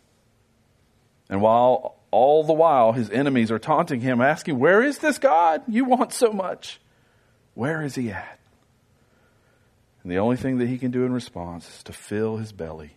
And 1.29 1.41
while 1.41 1.97
all 2.11 2.43
the 2.43 2.53
while 2.53 2.93
his 2.93 3.09
enemies 3.09 3.51
are 3.51 3.59
taunting 3.59 3.99
him, 3.99 4.21
asking, 4.21 4.57
Where 4.57 4.81
is 4.81 4.99
this 4.99 5.19
God 5.19 5.63
you 5.67 5.85
want 5.85 6.13
so 6.13 6.31
much? 6.31 6.79
Where 7.53 7.83
is 7.83 7.95
he 7.95 8.09
at? 8.09 8.39
And 10.01 10.11
the 10.11 10.19
only 10.19 10.37
thing 10.37 10.59
that 10.59 10.67
he 10.67 10.77
can 10.77 10.91
do 10.91 11.03
in 11.03 11.11
response 11.11 11.67
is 11.69 11.83
to 11.83 11.93
fill 11.93 12.37
his 12.37 12.53
belly 12.53 12.95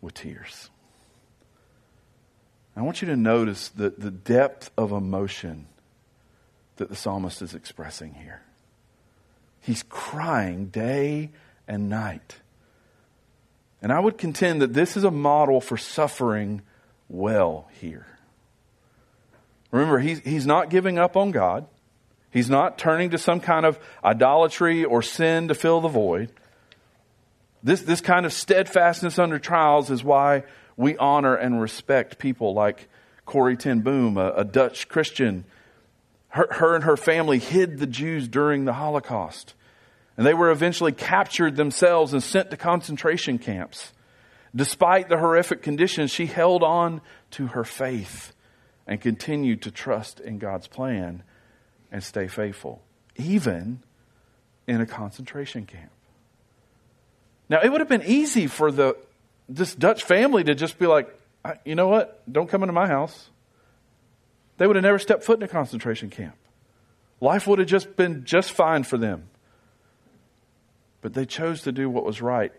with 0.00 0.14
tears. 0.14 0.70
I 2.74 2.82
want 2.82 3.02
you 3.02 3.08
to 3.08 3.16
notice 3.16 3.68
the, 3.68 3.90
the 3.90 4.10
depth 4.10 4.70
of 4.76 4.92
emotion 4.92 5.66
that 6.76 6.88
the 6.88 6.96
psalmist 6.96 7.42
is 7.42 7.54
expressing 7.54 8.14
here. 8.14 8.42
He's 9.66 9.82
crying 9.88 10.66
day 10.66 11.30
and 11.66 11.88
night. 11.88 12.36
And 13.82 13.92
I 13.92 13.98
would 13.98 14.16
contend 14.16 14.62
that 14.62 14.72
this 14.72 14.96
is 14.96 15.02
a 15.02 15.10
model 15.10 15.60
for 15.60 15.76
suffering 15.76 16.62
well 17.08 17.68
here. 17.80 18.06
Remember, 19.72 19.98
he's, 19.98 20.20
he's 20.20 20.46
not 20.46 20.70
giving 20.70 20.98
up 21.00 21.16
on 21.16 21.32
God. 21.32 21.66
He's 22.30 22.48
not 22.48 22.78
turning 22.78 23.10
to 23.10 23.18
some 23.18 23.40
kind 23.40 23.66
of 23.66 23.80
idolatry 24.04 24.84
or 24.84 25.02
sin 25.02 25.48
to 25.48 25.54
fill 25.54 25.80
the 25.80 25.88
void. 25.88 26.30
This, 27.64 27.82
this 27.82 28.00
kind 28.00 28.24
of 28.24 28.32
steadfastness 28.32 29.18
under 29.18 29.40
trials 29.40 29.90
is 29.90 30.04
why 30.04 30.44
we 30.76 30.96
honor 30.96 31.34
and 31.34 31.60
respect 31.60 32.18
people 32.18 32.54
like 32.54 32.88
Corrie 33.24 33.56
ten 33.56 33.80
Boom, 33.80 34.16
a, 34.16 34.30
a 34.30 34.44
Dutch 34.44 34.88
Christian 34.88 35.44
her, 36.36 36.48
her 36.50 36.74
and 36.74 36.84
her 36.84 36.96
family 36.96 37.38
hid 37.38 37.78
the 37.78 37.86
Jews 37.86 38.28
during 38.28 38.66
the 38.66 38.74
Holocaust. 38.74 39.54
And 40.16 40.26
they 40.26 40.34
were 40.34 40.50
eventually 40.50 40.92
captured 40.92 41.56
themselves 41.56 42.12
and 42.12 42.22
sent 42.22 42.50
to 42.50 42.56
concentration 42.56 43.38
camps. 43.38 43.92
Despite 44.54 45.08
the 45.08 45.18
horrific 45.18 45.62
conditions, 45.62 46.10
she 46.10 46.26
held 46.26 46.62
on 46.62 47.02
to 47.32 47.48
her 47.48 47.64
faith 47.64 48.32
and 48.86 49.00
continued 49.00 49.62
to 49.62 49.70
trust 49.70 50.20
in 50.20 50.38
God's 50.38 50.68
plan 50.68 51.22
and 51.92 52.02
stay 52.02 52.28
faithful, 52.28 52.82
even 53.16 53.82
in 54.66 54.80
a 54.80 54.86
concentration 54.86 55.66
camp. 55.66 55.90
Now, 57.48 57.60
it 57.62 57.70
would 57.70 57.80
have 57.80 57.88
been 57.88 58.04
easy 58.04 58.46
for 58.46 58.72
the, 58.72 58.96
this 59.48 59.74
Dutch 59.74 60.02
family 60.04 60.44
to 60.44 60.54
just 60.54 60.78
be 60.78 60.86
like, 60.86 61.08
you 61.64 61.74
know 61.74 61.88
what? 61.88 62.22
Don't 62.30 62.48
come 62.48 62.62
into 62.62 62.72
my 62.72 62.86
house. 62.86 63.30
They 64.56 64.66
would 64.66 64.76
have 64.76 64.82
never 64.82 64.98
stepped 64.98 65.22
foot 65.22 65.38
in 65.38 65.44
a 65.44 65.48
concentration 65.48 66.10
camp. 66.10 66.34
Life 67.20 67.46
would 67.46 67.58
have 67.58 67.68
just 67.68 67.94
been 67.96 68.24
just 68.24 68.52
fine 68.52 68.82
for 68.82 68.98
them. 68.98 69.28
But 71.06 71.14
they 71.14 71.24
chose 71.24 71.62
to 71.62 71.70
do 71.70 71.88
what 71.88 72.04
was 72.04 72.20
right, 72.20 72.50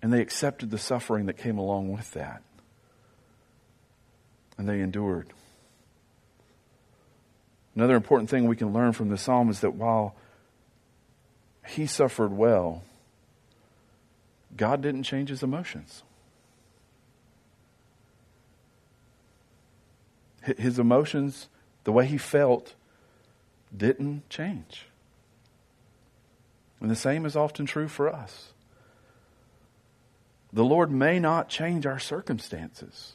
and 0.00 0.10
they 0.10 0.22
accepted 0.22 0.70
the 0.70 0.78
suffering 0.78 1.26
that 1.26 1.36
came 1.36 1.58
along 1.58 1.92
with 1.92 2.10
that. 2.12 2.40
And 4.56 4.66
they 4.66 4.80
endured. 4.80 5.34
Another 7.74 7.94
important 7.94 8.30
thing 8.30 8.46
we 8.46 8.56
can 8.56 8.72
learn 8.72 8.94
from 8.94 9.10
the 9.10 9.18
psalm 9.18 9.50
is 9.50 9.60
that 9.60 9.74
while 9.74 10.16
he 11.66 11.86
suffered 11.86 12.32
well, 12.32 12.82
God 14.56 14.80
didn't 14.80 15.02
change 15.02 15.28
his 15.28 15.42
emotions. 15.42 16.02
his 20.40 20.78
emotions, 20.78 21.50
the 21.84 21.92
way 21.92 22.06
he 22.06 22.16
felt, 22.16 22.74
didn't 23.76 24.30
change. 24.30 24.86
And 26.86 26.90
the 26.92 26.94
same 26.94 27.26
is 27.26 27.34
often 27.34 27.66
true 27.66 27.88
for 27.88 28.08
us. 28.08 28.52
The 30.52 30.62
Lord 30.62 30.92
may 30.92 31.18
not 31.18 31.48
change 31.48 31.84
our 31.84 31.98
circumstances. 31.98 33.14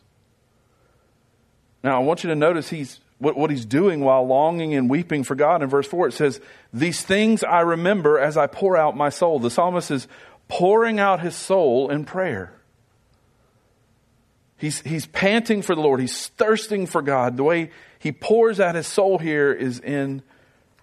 Now, 1.81 1.95
I 1.95 2.03
want 2.03 2.21
you 2.21 2.29
to 2.31 2.35
notice 2.35 2.69
he's, 2.69 2.99
what, 3.17 3.37
what 3.37 3.49
he's 3.49 3.63
doing 3.63 4.01
while 4.01 4.27
longing 4.27 4.73
and 4.73 4.89
weeping 4.89 5.23
for 5.23 5.35
God. 5.35 5.63
In 5.63 5.69
verse 5.69 5.87
4, 5.87 6.09
it 6.09 6.11
says, 6.11 6.41
These 6.73 7.01
things 7.03 7.45
I 7.45 7.61
remember 7.61 8.19
as 8.19 8.35
I 8.35 8.45
pour 8.45 8.75
out 8.75 8.97
my 8.97 9.07
soul. 9.07 9.39
The 9.39 9.49
psalmist 9.49 9.89
is 9.89 10.05
pouring 10.49 10.99
out 10.99 11.21
his 11.21 11.37
soul 11.37 11.89
in 11.89 12.03
prayer. 12.03 12.51
He's, 14.57 14.81
he's 14.81 15.05
panting 15.05 15.61
for 15.61 15.75
the 15.75 15.81
Lord. 15.81 16.01
He's 16.01 16.27
thirsting 16.27 16.87
for 16.87 17.01
God. 17.01 17.37
The 17.37 17.43
way 17.43 17.71
he 17.99 18.11
pours 18.11 18.59
out 18.59 18.75
his 18.75 18.87
soul 18.87 19.17
here 19.17 19.53
is 19.53 19.79
in 19.79 20.23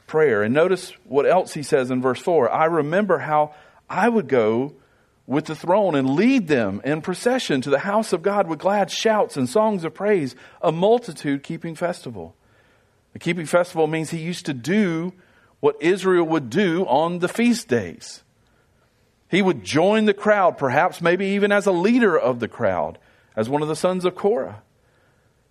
prayer. 0.08 0.42
And 0.42 0.52
notice 0.52 0.92
what 1.04 1.26
else 1.26 1.54
he 1.54 1.62
says 1.62 1.90
in 1.90 2.02
verse 2.02 2.20
4 2.20 2.50
I 2.50 2.64
remember 2.64 3.18
how 3.18 3.54
I 3.88 4.08
would 4.08 4.28
go 4.28 4.74
with 5.26 5.44
the 5.44 5.54
throne 5.54 5.94
and 5.94 6.16
lead 6.16 6.48
them 6.48 6.80
in 6.84 7.02
procession 7.02 7.60
to 7.60 7.70
the 7.70 7.80
house 7.80 8.12
of 8.12 8.22
God 8.22 8.48
with 8.48 8.58
glad 8.58 8.90
shouts 8.90 9.36
and 9.36 9.48
songs 9.48 9.84
of 9.84 9.94
praise, 9.94 10.34
a 10.62 10.72
multitude 10.72 11.42
keeping 11.42 11.74
festival. 11.74 12.34
The 13.12 13.18
keeping 13.18 13.46
festival 13.46 13.86
means 13.86 14.10
he 14.10 14.18
used 14.18 14.46
to 14.46 14.54
do 14.54 15.12
what 15.60 15.76
Israel 15.80 16.24
would 16.24 16.48
do 16.50 16.86
on 16.86 17.18
the 17.18 17.28
feast 17.28 17.68
days. 17.68 18.22
He 19.30 19.42
would 19.42 19.64
join 19.64 20.06
the 20.06 20.14
crowd, 20.14 20.56
perhaps 20.56 21.02
maybe 21.02 21.26
even 21.26 21.52
as 21.52 21.66
a 21.66 21.72
leader 21.72 22.18
of 22.18 22.40
the 22.40 22.48
crowd 22.48 22.98
as 23.36 23.48
one 23.48 23.60
of 23.60 23.68
the 23.68 23.76
sons 23.76 24.04
of 24.04 24.14
Korah. 24.14 24.62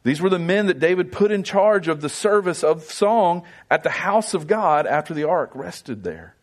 These 0.08 0.22
were 0.22 0.30
the 0.30 0.40
men 0.40 0.68
that 0.68 0.80
David 0.80 1.12
put 1.12 1.34
in 1.34 1.44
charge 1.44 1.90
of 1.90 2.00
the 2.00 2.08
service 2.08 2.64
of 2.64 2.84
song 2.84 3.44
at 3.70 3.84
the 3.84 3.90
house 3.90 4.34
of 4.34 4.48
God 4.48 4.88
after 4.88 5.14
the 5.14 5.26
ark 5.26 5.52
rested 5.54 6.04
there. 6.04 6.34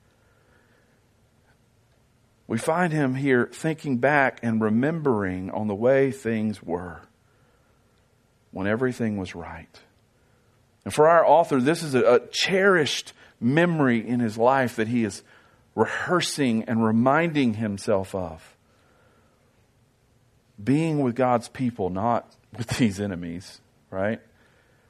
We 2.46 2.59
find 2.59 2.92
him 2.92 3.14
here 3.14 3.48
thinking 3.50 3.96
back 3.96 4.40
and 4.42 4.61
remembering 4.61 5.50
on 5.50 5.66
the 5.66 5.74
way 5.74 6.12
things 6.12 6.62
were 6.62 7.00
when 8.50 8.66
everything 8.66 9.16
was 9.16 9.35
right. 9.35 9.81
And 10.85 10.92
for 10.92 11.09
our 11.09 11.24
author, 11.24 11.59
this 11.59 11.83
is 11.83 11.94
a, 11.94 12.05
a 12.05 12.20
cherished 12.27 13.14
memory 13.40 14.07
in 14.07 14.20
his 14.20 14.37
life 14.37 14.77
that 14.77 14.88
he 14.88 15.05
is 15.05 15.22
rehearsing 15.74 16.64
and 16.64 16.85
reminding 16.85 17.55
himself 17.55 18.14
of. 18.14 18.59
Being 20.62 21.00
with 21.00 21.14
God's 21.14 21.48
people, 21.48 21.88
not 21.88 22.31
with 22.56 22.68
these 22.78 23.00
enemies, 23.00 23.60
right? 23.90 24.20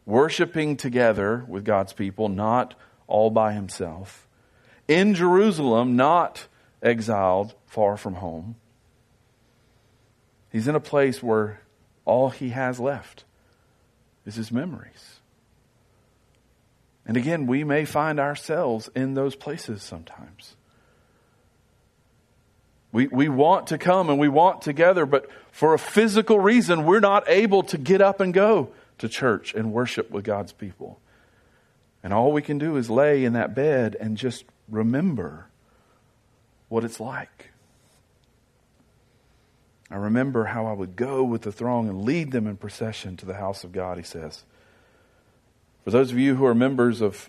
Worshiping 0.07 0.77
together 0.77 1.45
with 1.49 1.65
God's 1.65 1.93
people, 1.93 2.29
not 2.29 2.75
all 3.07 3.31
by 3.31 3.53
himself. 3.53 4.27
In 4.87 5.15
Jerusalem, 5.15 5.97
not 5.97 6.47
exiled 6.83 7.55
far 7.67 7.97
from 7.97 8.15
home. 8.15 8.57
He's 10.53 10.69
in 10.69 10.75
a 10.75 10.81
place 10.81 11.23
where 11.23 11.61
all 12.05 12.31
he 12.31 12.51
has 12.51 12.79
left 12.79 13.25
is 14.27 14.37
his 14.37 14.53
memories. 14.53 15.21
And 17.07 17.17
again, 17.17 17.47
we 17.47 17.65
may 17.65 17.85
find 17.85 18.19
ourselves 18.19 18.89
in 18.95 19.15
those 19.15 19.35
places 19.35 19.83
sometimes. 19.83 20.57
We, 22.95 23.09
we 23.09 23.29
want 23.29 23.67
to 23.67 23.79
come 23.79 24.09
and 24.09 24.21
we 24.21 24.29
want 24.29 24.63
together, 24.63 25.05
but 25.05 25.29
for 25.51 25.75
a 25.75 25.81
physical 25.81 26.39
reason, 26.39 26.85
we're 26.85 27.01
not 27.01 27.29
able 27.29 27.65
to 27.65 27.77
get 27.77 28.01
up 28.01 28.21
and 28.21 28.33
go 28.33 28.69
to 28.99 29.09
church 29.09 29.53
and 29.53 29.73
worship 29.73 30.13
with 30.13 30.25
God's 30.25 30.53
people. 30.53 31.01
And 32.05 32.13
all 32.13 32.31
we 32.31 32.41
can 32.41 32.57
do 32.57 32.77
is 32.77 32.89
lay 32.89 33.25
in 33.25 33.33
that 33.33 33.53
bed 33.53 33.97
and 33.99 34.17
just 34.17 34.45
remember 34.69 35.49
what 36.69 36.85
it's 36.85 37.01
like. 37.01 37.51
I 39.91 39.97
remember 39.97 40.45
how 40.45 40.67
I 40.67 40.73
would 40.73 40.95
go 40.95 41.25
with 41.25 41.43
the 41.43 41.51
throng 41.51 41.89
and 41.89 42.03
lead 42.03 42.31
them 42.31 42.47
in 42.47 42.57
procession 42.57 43.17
to 43.17 43.27
the 43.27 43.35
house 43.35 43.65
of 43.65 43.73
God, 43.73 43.97
he 43.97 44.05
says. 44.05 44.45
For 45.83 45.91
those 45.91 46.13
of 46.13 46.19
you 46.21 46.37
who 46.37 46.47
are 46.47 46.55
members 46.55 47.01
of 47.01 47.29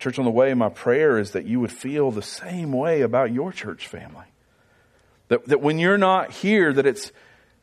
Church 0.00 0.18
on 0.18 0.24
the 0.24 0.32
Way, 0.32 0.52
my 0.54 0.68
prayer 0.68 1.16
is 1.16 1.30
that 1.30 1.46
you 1.46 1.60
would 1.60 1.70
feel 1.70 2.10
the 2.10 2.22
same 2.22 2.72
way 2.72 3.02
about 3.02 3.30
your 3.30 3.52
church 3.52 3.86
family. 3.86 4.26
That, 5.28 5.46
that 5.46 5.60
when 5.60 5.78
you're 5.78 5.98
not 5.98 6.30
here, 6.30 6.72
that 6.72 6.86
it's, 6.86 7.12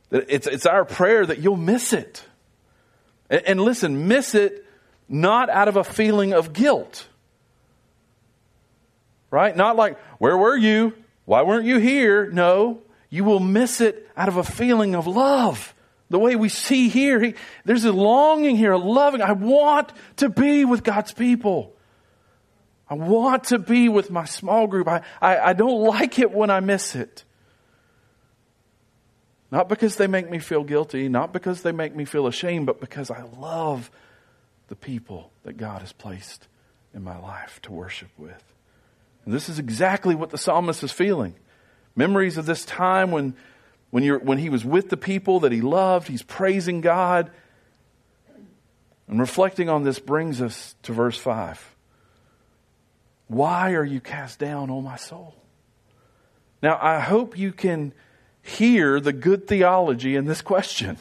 that 0.09 0.25
it's, 0.27 0.47
it's 0.47 0.65
our 0.65 0.85
prayer 0.85 1.25
that 1.25 1.39
you'll 1.39 1.57
miss 1.57 1.93
it. 1.93 2.23
And, 3.29 3.41
and 3.45 3.61
listen, 3.61 4.07
miss 4.07 4.35
it 4.35 4.65
not 5.07 5.49
out 5.49 5.67
of 5.67 5.75
a 5.75 5.83
feeling 5.83 6.33
of 6.33 6.53
guilt. 6.53 7.07
Right? 9.31 9.55
Not 9.55 9.75
like, 9.75 9.99
where 10.19 10.37
were 10.37 10.57
you? 10.57 10.93
Why 11.25 11.43
weren't 11.43 11.65
you 11.65 11.77
here? 11.77 12.29
No, 12.29 12.81
you 13.09 13.23
will 13.23 13.39
miss 13.39 13.81
it 13.81 14.09
out 14.17 14.27
of 14.27 14.37
a 14.37 14.43
feeling 14.43 14.95
of 14.95 15.07
love. 15.07 15.73
The 16.09 16.19
way 16.19 16.35
we 16.35 16.49
see 16.49 16.89
here, 16.89 17.19
he, 17.19 17.35
there's 17.65 17.85
a 17.85 17.91
longing 17.91 18.55
here, 18.55 18.73
a 18.73 18.77
loving. 18.77 19.21
I 19.21 19.31
want 19.31 19.91
to 20.17 20.29
be 20.29 20.65
with 20.65 20.83
God's 20.83 21.13
people. 21.13 21.75
I 22.89 22.95
want 22.95 23.45
to 23.45 23.57
be 23.57 23.89
with 23.89 24.11
my 24.11 24.25
small 24.25 24.67
group. 24.67 24.87
I, 24.87 25.01
I, 25.21 25.37
I 25.39 25.53
don't 25.53 25.81
like 25.81 26.19
it 26.19 26.31
when 26.31 26.49
I 26.49 26.59
miss 26.59 26.95
it. 26.95 27.23
Not 29.53 29.69
because 29.69 29.97
they 29.97 30.07
make 30.07 30.31
me 30.31 30.39
feel 30.39 30.63
guilty, 30.63 31.07
not 31.09 31.31
because 31.31 31.61
they 31.61 31.71
make 31.71 31.95
me 31.95 32.05
feel 32.05 32.25
ashamed, 32.25 32.65
but 32.65 32.81
because 32.81 33.11
I 33.11 33.21
love 33.39 33.91
the 34.67 34.75
people 34.75 35.31
that 35.43 35.57
God 35.57 35.81
has 35.81 35.93
placed 35.93 36.47
in 36.91 37.03
my 37.03 37.19
life 37.19 37.61
to 37.61 37.71
worship 37.71 38.09
with. 38.17 38.43
And 39.25 39.31
this 39.31 39.49
is 39.49 39.59
exactly 39.59 40.15
what 40.15 40.31
the 40.31 40.39
psalmist 40.39 40.81
is 40.81 40.91
feeling. 40.91 41.35
Memories 41.95 42.39
of 42.39 42.47
this 42.47 42.65
time 42.65 43.11
when, 43.11 43.35
when, 43.91 44.01
you're, 44.01 44.17
when 44.17 44.39
he 44.39 44.49
was 44.49 44.65
with 44.65 44.89
the 44.89 44.97
people 44.97 45.41
that 45.41 45.51
he 45.51 45.61
loved, 45.61 46.07
he's 46.07 46.23
praising 46.23 46.81
God. 46.81 47.29
And 49.07 49.19
reflecting 49.19 49.69
on 49.69 49.83
this 49.83 49.99
brings 49.99 50.41
us 50.41 50.73
to 50.81 50.93
verse 50.93 51.19
5. 51.19 51.75
Why 53.27 53.73
are 53.73 53.85
you 53.85 53.99
cast 53.99 54.39
down, 54.39 54.71
O 54.71 54.81
my 54.81 54.95
soul? 54.95 55.35
Now, 56.63 56.79
I 56.81 56.97
hope 56.97 57.37
you 57.37 57.51
can 57.51 57.93
hear 58.43 58.99
the 58.99 59.13
good 59.13 59.47
theology 59.47 60.15
in 60.15 60.25
this 60.25 60.41
question. 60.41 60.97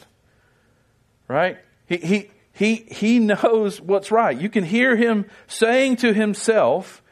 Right? 1.27 1.59
He, 1.85 1.97
he, 1.97 2.29
he, 2.53 2.75
he 2.75 3.19
knows 3.19 3.79
what's 3.79 4.11
right. 4.11 4.39
You 4.39 4.49
can 4.49 4.63
hear 4.63 4.95
him 4.95 5.25
saying 5.47 5.97
to 5.97 6.13
himself, 6.13 7.03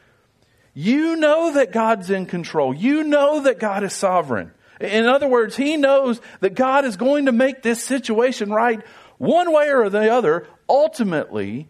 you 0.74 1.16
know 1.16 1.52
that 1.52 1.70
God's 1.70 2.10
in 2.10 2.26
control. 2.26 2.74
You 2.74 3.04
know 3.04 3.42
that 3.42 3.60
God 3.60 3.84
is 3.84 3.92
sovereign. 3.92 4.52
In 4.80 5.04
other 5.06 5.28
words, 5.28 5.54
he 5.54 5.76
knows 5.76 6.20
that 6.40 6.54
God 6.54 6.84
is 6.84 6.96
going 6.96 7.26
to 7.26 7.32
make 7.32 7.62
this 7.62 7.84
situation 7.84 8.50
right 8.50 8.80
one 9.18 9.52
way 9.52 9.70
or 9.70 9.88
the 9.90 10.10
other. 10.10 10.46
Ultimately, 10.68 11.68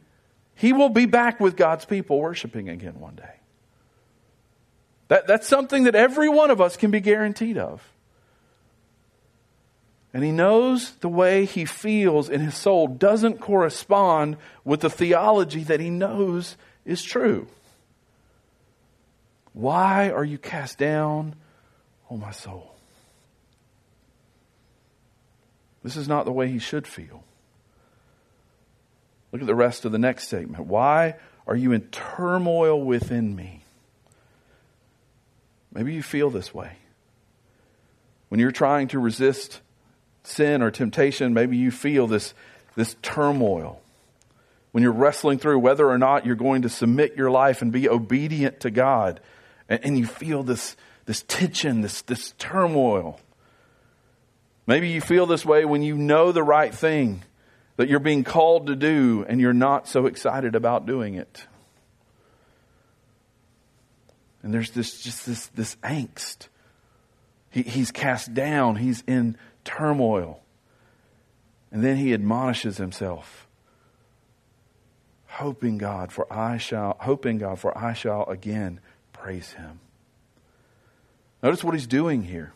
he 0.55 0.73
will 0.73 0.89
be 0.89 1.07
back 1.07 1.41
with 1.41 1.57
God's 1.57 1.85
people 1.85 2.21
worshiping 2.21 2.69
again 2.69 3.01
one 3.01 3.17
day. 3.17 3.35
That, 5.09 5.27
that's 5.27 5.49
something 5.49 5.85
that 5.85 5.95
every 5.95 6.29
one 6.29 6.51
of 6.51 6.61
us 6.61 6.77
can 6.77 6.91
be 6.91 7.01
guaranteed 7.01 7.59
of. 7.59 7.83
And 10.15 10.23
he 10.23 10.31
knows 10.31 10.93
the 10.97 11.09
way 11.09 11.47
he 11.47 11.65
feels 11.65 12.29
in 12.29 12.41
his 12.41 12.55
soul 12.55 12.87
doesn't 12.87 13.41
correspond 13.41 14.37
with 14.65 14.81
the 14.81 14.91
theology 14.91 15.65
that 15.65 15.81
he 15.81 15.89
knows 15.89 16.57
is 16.85 17.03
true. 17.03 17.47
Why 19.55 20.11
are 20.11 20.25
you 20.25 20.39
cast 20.39 20.79
down, 20.79 21.35
O 22.11 22.15
oh 22.15 22.17
my 22.19 22.31
soul? 22.31 22.75
This 25.83 25.97
is 25.97 26.09
not 26.09 26.25
the 26.25 26.33
way 26.33 26.49
he 26.49 26.59
should 26.59 26.87
feel. 26.87 27.25
Look 29.33 29.41
at 29.41 29.47
the 29.47 29.55
rest 29.55 29.85
of 29.85 29.93
the 29.93 29.99
next 29.99 30.27
statement. 30.27 30.67
Why 30.67 31.17
are 31.47 31.57
you 31.57 31.73
in 31.73 31.83
turmoil 31.83 32.83
within 32.83 33.35
me? 33.35 33.65
Maybe 35.73 35.95
you 35.95 36.03
feel 36.03 36.29
this 36.29 36.55
way. 36.55 36.73
When 38.29 38.41
you're 38.41 38.53
trying 38.53 38.89
to 38.89 38.99
resist 38.99 39.61
sin 40.23 40.63
or 40.63 40.71
temptation, 40.71 41.35
maybe 41.35 41.57
you 41.57 41.71
feel 41.71 42.07
this, 42.07 42.35
this 42.77 42.97
turmoil. 43.03 43.81
When 44.73 44.83
you're 44.83 44.93
wrestling 44.93 45.39
through 45.39 45.59
whether 45.59 45.89
or 45.89 45.99
not 45.99 46.25
you're 46.25 46.35
going 46.35 46.63
to 46.63 46.69
submit 46.69 47.17
your 47.17 47.31
life 47.31 47.63
and 47.63 47.73
be 47.73 47.89
obedient 47.89 48.61
to 48.61 48.71
God, 48.71 49.21
and, 49.69 49.85
and 49.85 49.99
you 49.99 50.07
feel 50.07 50.43
this, 50.43 50.77
this 51.07 51.23
tension, 51.29 51.83
this, 51.83 52.03
this 52.03 52.33
turmoil. 52.39 53.21
Maybe 54.67 54.91
you 54.91 55.01
feel 55.01 55.27
this 55.27 55.45
way 55.45 55.65
when 55.65 55.83
you 55.83 55.97
know 55.97 56.33
the 56.33 56.43
right 56.43 56.75
thing 56.75 57.23
that 57.77 57.89
you're 57.89 57.99
being 58.01 58.25
called 58.25 58.69
to 58.69 58.77
do 58.77 59.25
and 59.29 59.41
you're 59.41 59.53
not 59.53 59.89
so 59.89 60.07
excited 60.07 60.55
about 60.55 60.87
doing 60.87 61.15
it. 61.15 61.47
And 64.43 64.53
there's 64.53 64.71
this 64.71 65.01
just 65.03 65.25
this 65.27 65.47
this 65.49 65.77
angst. 65.77 66.49
He, 67.51 67.63
he's 67.63 67.91
cast 67.91 68.35
down. 68.35 68.77
He's 68.77 69.03
in 69.07 69.37
turmoil. 69.65 70.41
And 71.71 71.83
then 71.83 71.97
he 71.97 72.13
admonishes 72.13 72.77
himself, 72.77 73.47
hoping 75.27 75.79
God, 75.79 76.13
for 76.13 76.31
I 76.31 76.59
shall, 76.59 76.97
hoping 77.01 77.39
God, 77.39 77.59
for 77.59 77.77
I 77.77 77.95
shall 77.95 78.25
again 78.25 78.81
praise 79.13 79.53
him. 79.53 79.81
Notice 81.43 81.65
what 81.65 81.75
he's 81.75 81.87
doing 81.87 82.23
here. 82.23 82.53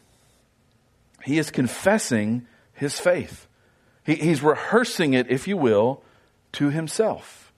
He 1.24 1.38
is 1.38 1.50
confessing 1.50 2.46
his 2.72 3.00
faith. 3.00 3.46
He, 4.04 4.14
he's 4.14 4.42
rehearsing 4.42 5.14
it, 5.14 5.30
if 5.30 5.48
you 5.48 5.56
will, 5.56 6.02
to 6.52 6.70
himself. 6.70 7.52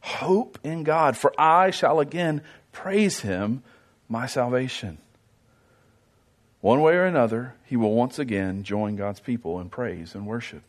Hope 0.00 0.58
in 0.62 0.82
God, 0.82 1.16
for 1.16 1.32
I 1.40 1.70
shall 1.70 2.00
again 2.00 2.42
praise 2.72 3.20
him, 3.20 3.62
my 4.08 4.26
salvation. 4.26 4.98
One 6.64 6.80
way 6.80 6.94
or 6.94 7.04
another, 7.04 7.52
he 7.66 7.76
will 7.76 7.92
once 7.92 8.18
again 8.18 8.62
join 8.62 8.96
God's 8.96 9.20
people 9.20 9.60
in 9.60 9.68
praise 9.68 10.14
and 10.14 10.26
worship. 10.26 10.62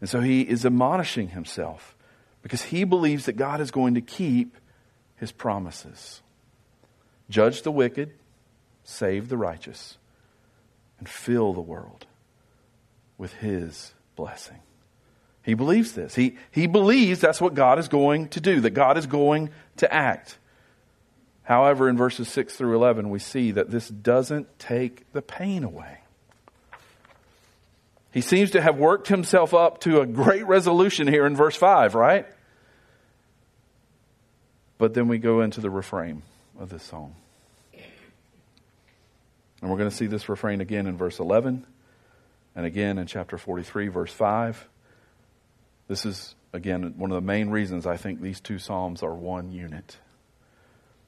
And 0.00 0.08
so 0.08 0.22
he 0.22 0.40
is 0.40 0.64
admonishing 0.64 1.28
himself 1.28 1.94
because 2.40 2.62
he 2.62 2.84
believes 2.84 3.26
that 3.26 3.36
God 3.36 3.60
is 3.60 3.70
going 3.70 3.96
to 3.96 4.00
keep 4.00 4.56
his 5.16 5.30
promises. 5.30 6.22
Judge 7.28 7.60
the 7.60 7.70
wicked, 7.70 8.14
save 8.82 9.28
the 9.28 9.36
righteous, 9.36 9.98
and 10.98 11.06
fill 11.06 11.52
the 11.52 11.60
world 11.60 12.06
with 13.18 13.34
his 13.34 13.92
blessing. 14.16 14.60
He 15.42 15.52
believes 15.52 15.92
this. 15.92 16.14
He, 16.14 16.38
he 16.50 16.66
believes 16.66 17.20
that's 17.20 17.42
what 17.42 17.52
God 17.52 17.78
is 17.78 17.88
going 17.88 18.28
to 18.28 18.40
do, 18.40 18.60
that 18.60 18.70
God 18.70 18.96
is 18.96 19.06
going 19.06 19.50
to 19.76 19.92
act. 19.92 20.38
However, 21.44 21.88
in 21.88 21.96
verses 21.96 22.28
6 22.28 22.56
through 22.56 22.74
11, 22.74 23.10
we 23.10 23.18
see 23.18 23.52
that 23.52 23.70
this 23.70 23.88
doesn't 23.88 24.58
take 24.58 25.10
the 25.12 25.22
pain 25.22 25.62
away. 25.62 25.98
He 28.12 28.22
seems 28.22 28.52
to 28.52 28.62
have 28.62 28.78
worked 28.78 29.08
himself 29.08 29.52
up 29.52 29.80
to 29.80 30.00
a 30.00 30.06
great 30.06 30.46
resolution 30.46 31.06
here 31.06 31.26
in 31.26 31.36
verse 31.36 31.56
5, 31.56 31.94
right? 31.94 32.26
But 34.78 34.94
then 34.94 35.08
we 35.08 35.18
go 35.18 35.42
into 35.42 35.60
the 35.60 35.70
refrain 35.70 36.22
of 36.58 36.70
this 36.70 36.82
song. 36.82 37.14
And 39.60 39.70
we're 39.70 39.78
going 39.78 39.90
to 39.90 39.96
see 39.96 40.06
this 40.06 40.28
refrain 40.28 40.60
again 40.60 40.86
in 40.86 40.96
verse 40.96 41.18
11 41.18 41.66
and 42.54 42.66
again 42.66 42.98
in 42.98 43.06
chapter 43.06 43.36
43, 43.36 43.88
verse 43.88 44.12
5. 44.12 44.68
This 45.88 46.06
is, 46.06 46.34
again, 46.52 46.94
one 46.96 47.10
of 47.10 47.14
the 47.16 47.26
main 47.26 47.50
reasons 47.50 47.86
I 47.86 47.96
think 47.96 48.20
these 48.20 48.40
two 48.40 48.58
Psalms 48.58 49.02
are 49.02 49.14
one 49.14 49.52
unit. 49.52 49.98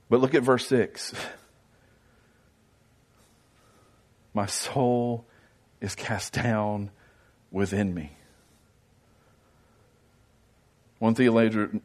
But 0.08 0.20
look 0.20 0.34
at 0.34 0.42
verse 0.42 0.66
6. 0.68 1.14
My 4.34 4.46
soul 4.46 5.24
is 5.80 5.94
cast 5.94 6.32
down 6.32 6.90
within 7.50 7.94
me. 7.94 8.12
One 10.98 11.14
theologian 11.14 11.82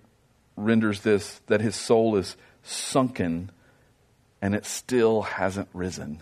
renders 0.56 1.02
this 1.02 1.42
that 1.48 1.62
his 1.62 1.76
soul 1.76 2.16
is 2.18 2.36
sunken 2.64 3.52
and 4.42 4.56
it 4.56 4.66
still 4.66 5.22
hasn't 5.22 5.70
risen. 5.74 6.22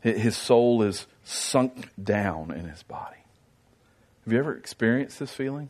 His 0.00 0.36
soul 0.36 0.82
is 0.82 1.06
sunk 1.24 1.90
down 2.02 2.52
in 2.52 2.68
his 2.68 2.82
body. 2.82 3.16
Have 4.24 4.32
you 4.32 4.38
ever 4.38 4.56
experienced 4.56 5.18
this 5.18 5.32
feeling? 5.32 5.68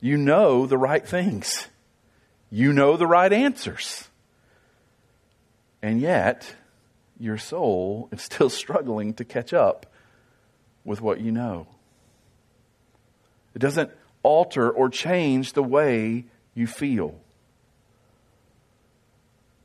You 0.00 0.16
know 0.16 0.66
the 0.66 0.78
right 0.78 1.06
things. 1.06 1.68
You 2.50 2.72
know 2.72 2.96
the 2.96 3.06
right 3.06 3.32
answers. 3.32 4.08
And 5.82 6.00
yet, 6.00 6.54
your 7.18 7.38
soul 7.38 8.08
is 8.12 8.22
still 8.22 8.50
struggling 8.50 9.14
to 9.14 9.24
catch 9.24 9.52
up 9.52 9.86
with 10.84 11.00
what 11.00 11.20
you 11.20 11.30
know. 11.30 11.66
It 13.54 13.58
doesn't 13.58 13.90
alter 14.22 14.70
or 14.70 14.88
change 14.88 15.52
the 15.52 15.62
way 15.62 16.24
you 16.54 16.66
feel. 16.66 17.14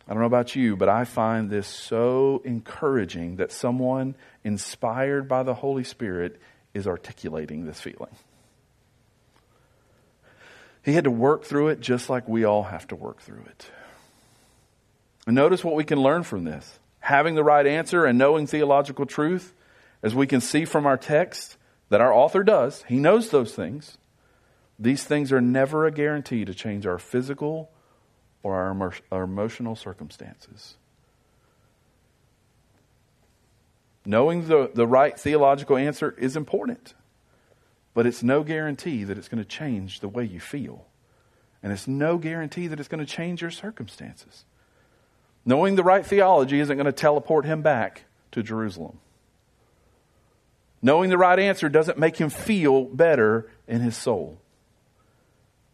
I 0.07 0.13
don't 0.13 0.21
know 0.21 0.27
about 0.27 0.55
you, 0.55 0.75
but 0.75 0.87
I 0.87 1.03
find 1.03 1.49
this 1.49 1.67
so 1.67 2.41
encouraging 2.45 3.37
that 3.37 3.51
someone 3.51 4.15
inspired 4.43 5.27
by 5.27 5.41
the 5.43 5.55
Holy 5.55 5.83
Spirit 5.83 6.39
is 6.75 6.87
articulating 6.87 7.65
this 7.65 7.81
feeling. 7.81 8.15
He 10.85 10.93
had 10.93 11.05
to 11.05 11.11
work 11.11 11.45
through 11.45 11.69
it 11.69 11.79
just 11.79 12.11
like 12.11 12.27
we 12.27 12.43
all 12.43 12.61
have 12.61 12.87
to 12.89 12.95
work 12.95 13.19
through 13.19 13.43
it. 13.47 13.71
And 15.25 15.35
notice 15.35 15.63
what 15.63 15.73
we 15.73 15.83
can 15.83 15.99
learn 15.99 16.21
from 16.21 16.43
this. 16.43 16.77
Having 16.99 17.33
the 17.33 17.43
right 17.43 17.65
answer 17.65 18.05
and 18.05 18.19
knowing 18.19 18.45
theological 18.45 19.07
truth, 19.07 19.55
as 20.03 20.13
we 20.13 20.27
can 20.27 20.41
see 20.41 20.63
from 20.63 20.85
our 20.85 20.95
text 20.95 21.57
that 21.89 22.01
our 22.01 22.13
author 22.13 22.43
does, 22.43 22.83
he 22.87 22.97
knows 22.99 23.31
those 23.31 23.55
things. 23.55 23.97
These 24.77 25.03
things 25.03 25.31
are 25.31 25.41
never 25.41 25.87
a 25.87 25.91
guarantee 25.91 26.45
to 26.45 26.53
change 26.53 26.85
our 26.85 26.99
physical 26.99 27.71
or 28.43 28.55
our, 28.55 28.93
our 29.11 29.23
emotional 29.23 29.75
circumstances. 29.75 30.75
Knowing 34.05 34.47
the, 34.47 34.69
the 34.71 34.85
right 34.85 35.19
theological 35.19 35.77
answer 35.77 36.13
is 36.19 36.37
important, 36.37 36.93
but 37.95 38.05
it's 38.05 38.21
no 38.21 38.43
guarantee 38.43 39.05
that 39.05 39.17
it's 39.17 39.29
going 39.29 39.41
to 39.41 39.49
change 39.49 40.01
the 40.01 40.09
way 40.09 40.23
you 40.23 40.39
feel. 40.39 40.85
And 41.63 41.71
it's 41.73 41.87
no 41.87 42.19
guarantee 42.19 42.67
that 42.67 42.79
it's 42.79 42.89
going 42.89 43.03
to 43.03 43.11
change 43.11 43.41
your 43.41 43.49
circumstances. 43.49 44.43
Knowing 45.45 45.75
the 45.75 45.83
right 45.83 46.05
theology 46.05 46.59
isn't 46.59 46.75
going 46.75 46.85
to 46.85 46.91
teleport 46.91 47.45
him 47.45 47.61
back 47.61 48.03
to 48.33 48.43
Jerusalem. 48.43 48.99
Knowing 50.81 51.09
the 51.09 51.17
right 51.17 51.39
answer 51.39 51.69
doesn't 51.69 51.97
make 51.97 52.17
him 52.17 52.29
feel 52.29 52.83
better 52.83 53.49
in 53.65 53.79
his 53.81 53.95
soul. 53.95 54.37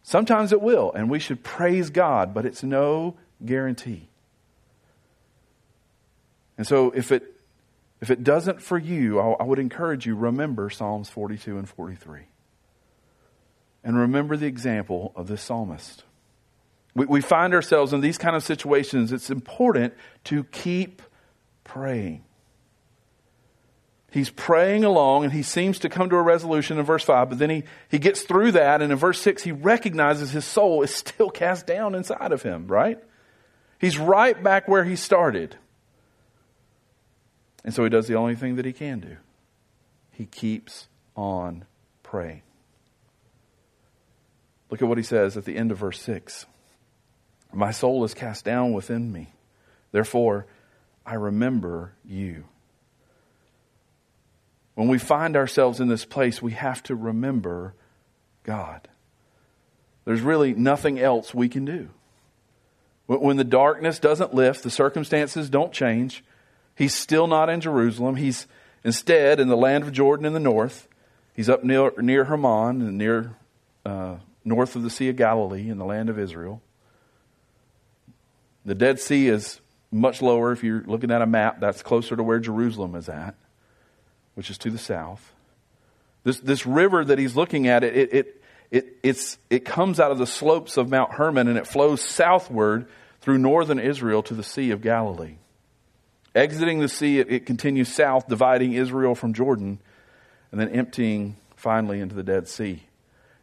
Sometimes 0.03 0.51
it 0.51 0.61
will, 0.61 0.91
and 0.93 1.09
we 1.09 1.19
should 1.19 1.43
praise 1.43 1.89
God, 1.89 2.33
but 2.33 2.45
it's 2.45 2.63
no 2.63 3.15
guarantee. 3.43 4.09
And 6.57 6.67
so 6.67 6.91
if 6.91 7.11
it 7.11 7.30
if 8.01 8.09
it 8.09 8.23
doesn't 8.23 8.61
for 8.61 8.79
you, 8.79 9.19
I, 9.19 9.43
would 9.43 9.59
encourage 9.59 10.07
you 10.07 10.15
remember 10.15 10.71
Psalms 10.71 11.09
42 11.09 11.57
and 11.57 11.69
43. 11.69 12.21
And 13.83 13.97
remember 13.97 14.35
the 14.35 14.47
example 14.47 15.11
of 15.15 15.27
this 15.27 15.41
psalmist. 15.41 16.03
We, 16.95 17.05
we 17.05 17.21
find 17.21 17.53
ourselves 17.53 17.93
in 17.93 18.01
these 18.01 18.17
kind 18.17 18.35
of 18.35 18.43
situations. 18.43 19.11
It's 19.11 19.29
important 19.29 19.93
to 20.25 20.43
keep 20.45 21.03
praying. 21.63 22.23
He's 24.11 24.29
praying 24.29 24.83
along 24.83 25.23
and 25.23 25.31
he 25.31 25.43
seems 25.43 25.79
to 25.79 25.89
come 25.89 26.09
to 26.09 26.17
a 26.17 26.21
resolution 26.21 26.79
in 26.79 26.85
verse 26.85 27.03
5, 27.03 27.29
but 27.29 27.39
then 27.39 27.49
he, 27.49 27.63
he 27.87 27.97
gets 27.97 28.23
through 28.23 28.53
that 28.53 28.81
and 28.81 28.91
in 28.91 28.97
verse 28.97 29.21
6 29.21 29.43
he 29.43 29.53
recognizes 29.53 30.31
his 30.31 30.43
soul 30.43 30.81
is 30.81 30.93
still 30.93 31.29
cast 31.31 31.65
down 31.65 31.95
inside 31.95 32.31
of 32.31 32.41
him, 32.41 32.67
right? 32.67 32.99
He's 33.79 33.97
right 33.97 34.41
back 34.41 34.67
where 34.67 34.83
he 34.83 34.95
started. 34.95 35.55
And 37.63 37.73
so 37.73 37.83
he 37.83 37.89
does 37.89 38.07
the 38.07 38.15
only 38.15 38.35
thing 38.35 38.55
that 38.55 38.65
he 38.65 38.73
can 38.73 38.99
do. 38.99 39.17
He 40.11 40.25
keeps 40.25 40.87
on 41.15 41.65
praying. 42.03 42.41
Look 44.69 44.81
at 44.81 44.87
what 44.87 44.97
he 44.97 45.03
says 45.03 45.37
at 45.37 45.45
the 45.45 45.57
end 45.57 45.71
of 45.71 45.77
verse 45.77 46.01
6. 46.01 46.45
My 47.53 47.71
soul 47.71 48.03
is 48.03 48.13
cast 48.13 48.45
down 48.45 48.73
within 48.73 49.11
me. 49.11 49.33
Therefore, 49.91 50.45
I 51.05 51.15
remember 51.15 51.93
you. 52.05 52.45
When 54.75 54.87
we 54.87 54.97
find 54.97 55.35
ourselves 55.35 55.79
in 55.81 55.89
this 55.89 56.05
place, 56.05 56.41
we 56.41 56.53
have 56.53 56.81
to 56.83 56.95
remember 56.95 57.73
God. 58.43 58.87
There's 60.05 60.21
really 60.21 60.53
nothing 60.53 60.99
else 60.99 61.33
we 61.33 61.49
can 61.49 61.65
do. 61.65 61.89
When 63.07 63.35
the 63.35 63.43
darkness 63.43 63.99
doesn't 63.99 64.33
lift, 64.33 64.63
the 64.63 64.69
circumstances 64.69 65.49
don't 65.49 65.73
change, 65.73 66.23
he's 66.81 66.95
still 66.95 67.27
not 67.27 67.49
in 67.49 67.61
Jerusalem. 67.61 68.15
He's 68.15 68.47
instead 68.83 69.39
in 69.39 69.47
the 69.47 69.57
land 69.57 69.83
of 69.83 69.91
Jordan 69.91 70.25
in 70.25 70.33
the 70.33 70.39
north. 70.39 70.87
He's 71.33 71.49
up 71.49 71.63
near, 71.63 71.91
near 71.97 72.25
Hermon 72.25 72.81
and 72.81 72.97
near 72.97 73.35
uh, 73.85 74.17
north 74.43 74.75
of 74.75 74.83
the 74.83 74.89
Sea 74.89 75.09
of 75.09 75.15
Galilee 75.15 75.69
in 75.69 75.77
the 75.77 75.85
land 75.85 76.09
of 76.09 76.19
Israel. 76.19 76.61
The 78.65 78.75
Dead 78.75 78.99
Sea 78.99 79.27
is 79.27 79.59
much 79.91 80.21
lower. 80.21 80.51
If 80.51 80.63
you're 80.63 80.83
looking 80.83 81.11
at 81.11 81.21
a 81.21 81.25
map, 81.25 81.59
that's 81.59 81.81
closer 81.81 82.15
to 82.15 82.23
where 82.23 82.39
Jerusalem 82.39 82.95
is 82.95 83.09
at 83.09 83.35
which 84.35 84.49
is 84.49 84.57
to 84.59 84.69
the 84.69 84.77
south. 84.77 85.33
This, 86.23 86.39
this 86.39 86.65
river 86.65 87.03
that 87.03 87.17
he's 87.17 87.35
looking 87.35 87.67
at, 87.67 87.83
it, 87.83 87.95
it, 87.95 88.13
it, 88.13 88.43
it, 88.71 88.97
it's, 89.03 89.37
it 89.49 89.65
comes 89.65 89.99
out 89.99 90.11
of 90.11 90.17
the 90.17 90.27
slopes 90.27 90.77
of 90.77 90.89
Mount 90.89 91.13
Hermon 91.13 91.47
and 91.47 91.57
it 91.57 91.67
flows 91.67 92.01
southward 92.01 92.87
through 93.21 93.37
northern 93.37 93.79
Israel 93.79 94.23
to 94.23 94.33
the 94.33 94.43
Sea 94.43 94.71
of 94.71 94.81
Galilee. 94.81 95.35
Exiting 96.33 96.79
the 96.79 96.87
sea, 96.87 97.19
it, 97.19 97.31
it 97.31 97.45
continues 97.45 97.93
south, 97.93 98.27
dividing 98.27 98.73
Israel 98.73 99.15
from 99.15 99.33
Jordan, 99.33 99.79
and 100.51 100.59
then 100.59 100.69
emptying 100.69 101.35
finally 101.55 101.99
into 101.99 102.15
the 102.15 102.23
Dead 102.23 102.47
Sea. 102.47 102.83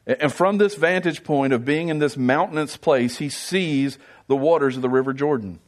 And 0.06 0.32
from 0.32 0.56
this 0.56 0.74
vantage 0.74 1.22
point 1.22 1.52
of 1.52 1.66
being 1.66 1.88
in 1.88 1.98
this 1.98 2.16
mountainous 2.16 2.78
place, 2.78 3.18
he 3.18 3.28
sees 3.28 3.98
the 4.26 4.36
waters 4.36 4.76
of 4.76 4.82
the 4.82 4.88
River 4.88 5.12
Jordan. 5.12 5.60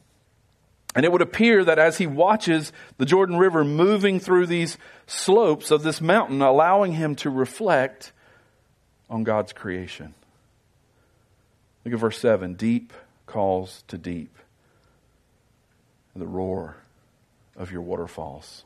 And 0.95 1.05
it 1.05 1.11
would 1.11 1.21
appear 1.21 1.63
that 1.63 1.77
as 1.77 1.99
he 1.99 2.07
watches 2.07 2.73
the 2.97 3.05
Jordan 3.05 3.37
River 3.37 3.63
moving 3.63 4.19
through 4.19 4.47
these 4.47 4.79
slopes 5.05 5.69
of 5.69 5.83
this 5.83 6.01
mountain, 6.01 6.41
allowing 6.41 6.93
him 6.93 7.15
to 7.17 7.29
reflect 7.29 8.11
on 9.09 9.23
God's 9.23 9.53
creation. 9.53 10.15
Look 11.85 11.93
at 11.93 11.99
verse 11.99 12.17
7 12.17 12.55
deep 12.55 12.93
calls 13.27 13.83
to 13.87 13.97
deep, 13.97 14.35
and 16.13 16.21
the 16.21 16.27
roar 16.27 16.80
of 17.55 17.71
your 17.71 17.81
waterfalls. 17.81 18.65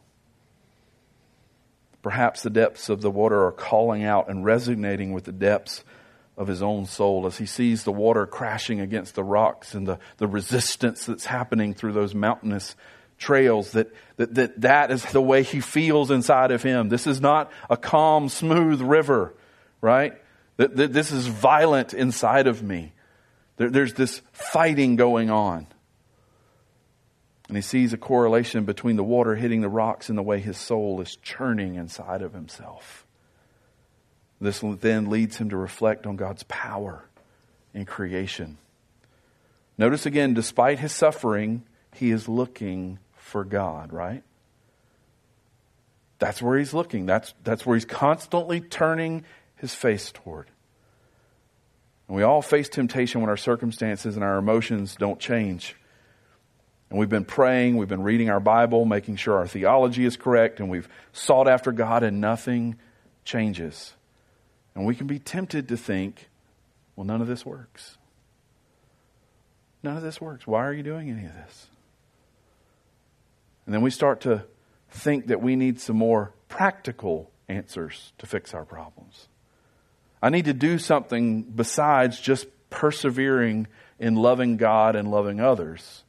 Perhaps 2.02 2.44
the 2.44 2.50
depths 2.50 2.90
of 2.90 3.02
the 3.02 3.10
water 3.10 3.46
are 3.46 3.52
calling 3.52 4.04
out 4.04 4.30
and 4.30 4.46
resonating 4.46 5.12
with 5.12 5.24
the 5.24 5.32
depths 5.32 5.84
of 6.38 6.48
his 6.48 6.62
own 6.62 6.86
soul 6.86 7.26
as 7.26 7.38
he 7.38 7.46
sees 7.46 7.84
the 7.84 7.92
water 7.92 8.28
crashing 8.28 8.80
against 8.80 9.16
the 9.16 9.24
rocks 9.24 9.74
and 9.74 9.88
the, 9.88 10.00
the 10.18 10.28
resistance 10.28 11.06
that's 11.06 11.26
happening 11.26 11.74
through 11.74 11.94
those 11.94 12.14
mountainous 12.14 12.76
trails 13.18 13.72
that, 13.72 13.92
that, 14.18 14.36
that 14.36 14.62
that 14.62 14.92
is 14.92 15.04
the 15.06 15.22
way 15.22 15.44
he 15.44 15.62
feels 15.62 16.12
inside 16.12 16.52
of 16.52 16.62
him. 16.62 16.90
This 16.90 17.08
is 17.08 17.22
not 17.22 17.52
a 17.70 17.78
calm, 17.78 18.30
smooth 18.30 18.82
river, 18.82 19.34
right? 19.82 20.14
That, 20.58 20.76
that 20.76 20.94
this 20.94 21.12
is 21.12 21.28
violent 21.28 21.94
inside 21.94 22.48
of 22.48 22.62
me. 22.62 22.94
There, 23.58 23.70
there's 23.70 23.94
this 23.94 24.22
fighting 24.34 24.96
going 24.96 25.30
on. 25.30 25.68
And 27.48 27.58
he 27.58 27.62
sees 27.62 27.94
a 27.94 27.98
correlation 27.98 28.66
between 28.66 28.96
the 28.96 29.04
water 29.04 29.36
hitting 29.36 29.62
the 29.62 29.70
rocks 29.70 30.10
and 30.10 30.18
the 30.18 30.24
way 30.24 30.40
his 30.40 30.58
soul 30.58 31.00
is 31.02 31.16
churning 31.18 31.76
inside 31.76 32.22
of 32.22 32.34
himself. 32.34 33.06
This 34.42 34.62
then 34.82 35.10
leads 35.10 35.38
him 35.38 35.50
to 35.50 35.58
reflect 35.58 36.06
on 36.06 36.16
God's 36.16 36.44
power 36.44 37.06
in 37.74 37.86
creation. 37.86 38.58
Notice 39.78 40.06
again, 40.06 40.34
despite 40.34 40.80
his 40.80 40.92
suffering, 40.92 41.64
he 41.94 42.12
is 42.12 42.28
looking 42.28 43.00
for 43.16 43.44
God, 43.44 43.94
right? 43.94 44.24
That's 46.20 46.42
where 46.42 46.58
he's 46.58 46.74
looking. 46.74 47.06
That's, 47.06 47.34
that's 47.44 47.66
where 47.66 47.76
he's 47.76 47.86
constantly 47.86 48.62
turning 48.62 49.26
his 49.58 49.76
face 49.76 50.12
toward. 50.12 50.48
And 52.08 52.16
we 52.16 52.24
all 52.24 52.42
face 52.42 52.70
temptation 52.70 53.22
when 53.22 53.30
our 53.30 53.38
circumstances 53.38 54.16
and 54.16 54.24
our 54.24 54.38
emotions 54.38 54.96
don't 54.96 55.20
change. 55.20 55.76
And 56.90 57.00
we've 57.00 57.10
been 57.10 57.26
praying, 57.26 57.78
we've 57.78 57.90
been 57.90 58.04
reading 58.04 58.30
our 58.30 58.40
Bible, 58.40 58.86
making 58.86 59.16
sure 59.16 59.38
our 59.38 59.48
theology 59.48 60.06
is 60.06 60.18
correct, 60.18 60.60
and 60.60 60.70
we've 60.70 60.88
sought 61.14 61.48
after 61.48 61.72
God, 61.72 62.04
and 62.04 62.22
nothing 62.22 62.76
changes. 63.24 63.94
And 64.76 64.86
we 64.86 64.96
can 64.96 65.08
be 65.08 65.20
tempted 65.20 65.68
to 65.70 65.78
think, 65.78 66.30
well, 66.96 67.06
none 67.06 67.22
of 67.22 67.28
this 67.28 67.46
works. 67.46 67.98
None 69.84 69.98
of 69.98 70.04
this 70.04 70.22
works. 70.22 70.46
Why 70.46 70.66
are 70.66 70.74
you 70.74 70.84
doing 70.84 71.10
any 71.10 71.26
of 71.26 71.34
this? 71.34 71.68
And 73.66 73.74
then 73.74 73.82
we 73.82 73.90
start 73.90 74.22
to 74.22 74.44
think 74.90 75.28
that 75.28 75.42
we 75.42 75.56
need 75.56 75.80
some 75.80 75.98
more 75.98 76.34
practical 76.48 77.32
answers 77.50 78.14
to 78.20 78.26
fix 78.26 78.54
our 78.54 78.66
problems. 78.66 79.28
I 80.22 80.30
need 80.30 80.46
to 80.46 80.54
do 80.54 80.80
something 80.80 81.44
besides 81.44 82.20
just 82.20 82.48
persevering 82.70 83.68
in 84.00 84.16
loving 84.16 84.58
God 84.58 84.96
and 84.96 85.12
loving 85.12 85.40
others. 85.40 86.05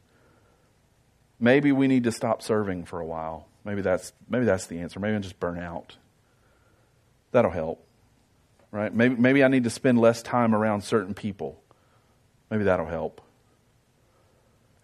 Maybe 1.38 1.72
we 1.72 1.88
need 1.88 2.04
to 2.04 2.12
stop 2.12 2.42
serving 2.42 2.84
for 2.84 3.00
a 3.00 3.06
while. 3.06 3.46
Maybe 3.64 3.82
that's, 3.82 4.12
maybe 4.28 4.44
that's 4.44 4.66
the 4.66 4.80
answer. 4.80 5.00
Maybe 5.00 5.16
I 5.16 5.18
just 5.18 5.38
burn 5.38 5.58
out. 5.58 5.96
That'll 7.32 7.50
help. 7.50 7.84
Right? 8.70 8.92
Maybe, 8.92 9.16
maybe 9.16 9.44
I 9.44 9.48
need 9.48 9.64
to 9.64 9.70
spend 9.70 10.00
less 10.00 10.22
time 10.22 10.54
around 10.54 10.82
certain 10.82 11.14
people. 11.14 11.60
Maybe 12.50 12.64
that'll 12.64 12.86
help. 12.86 13.20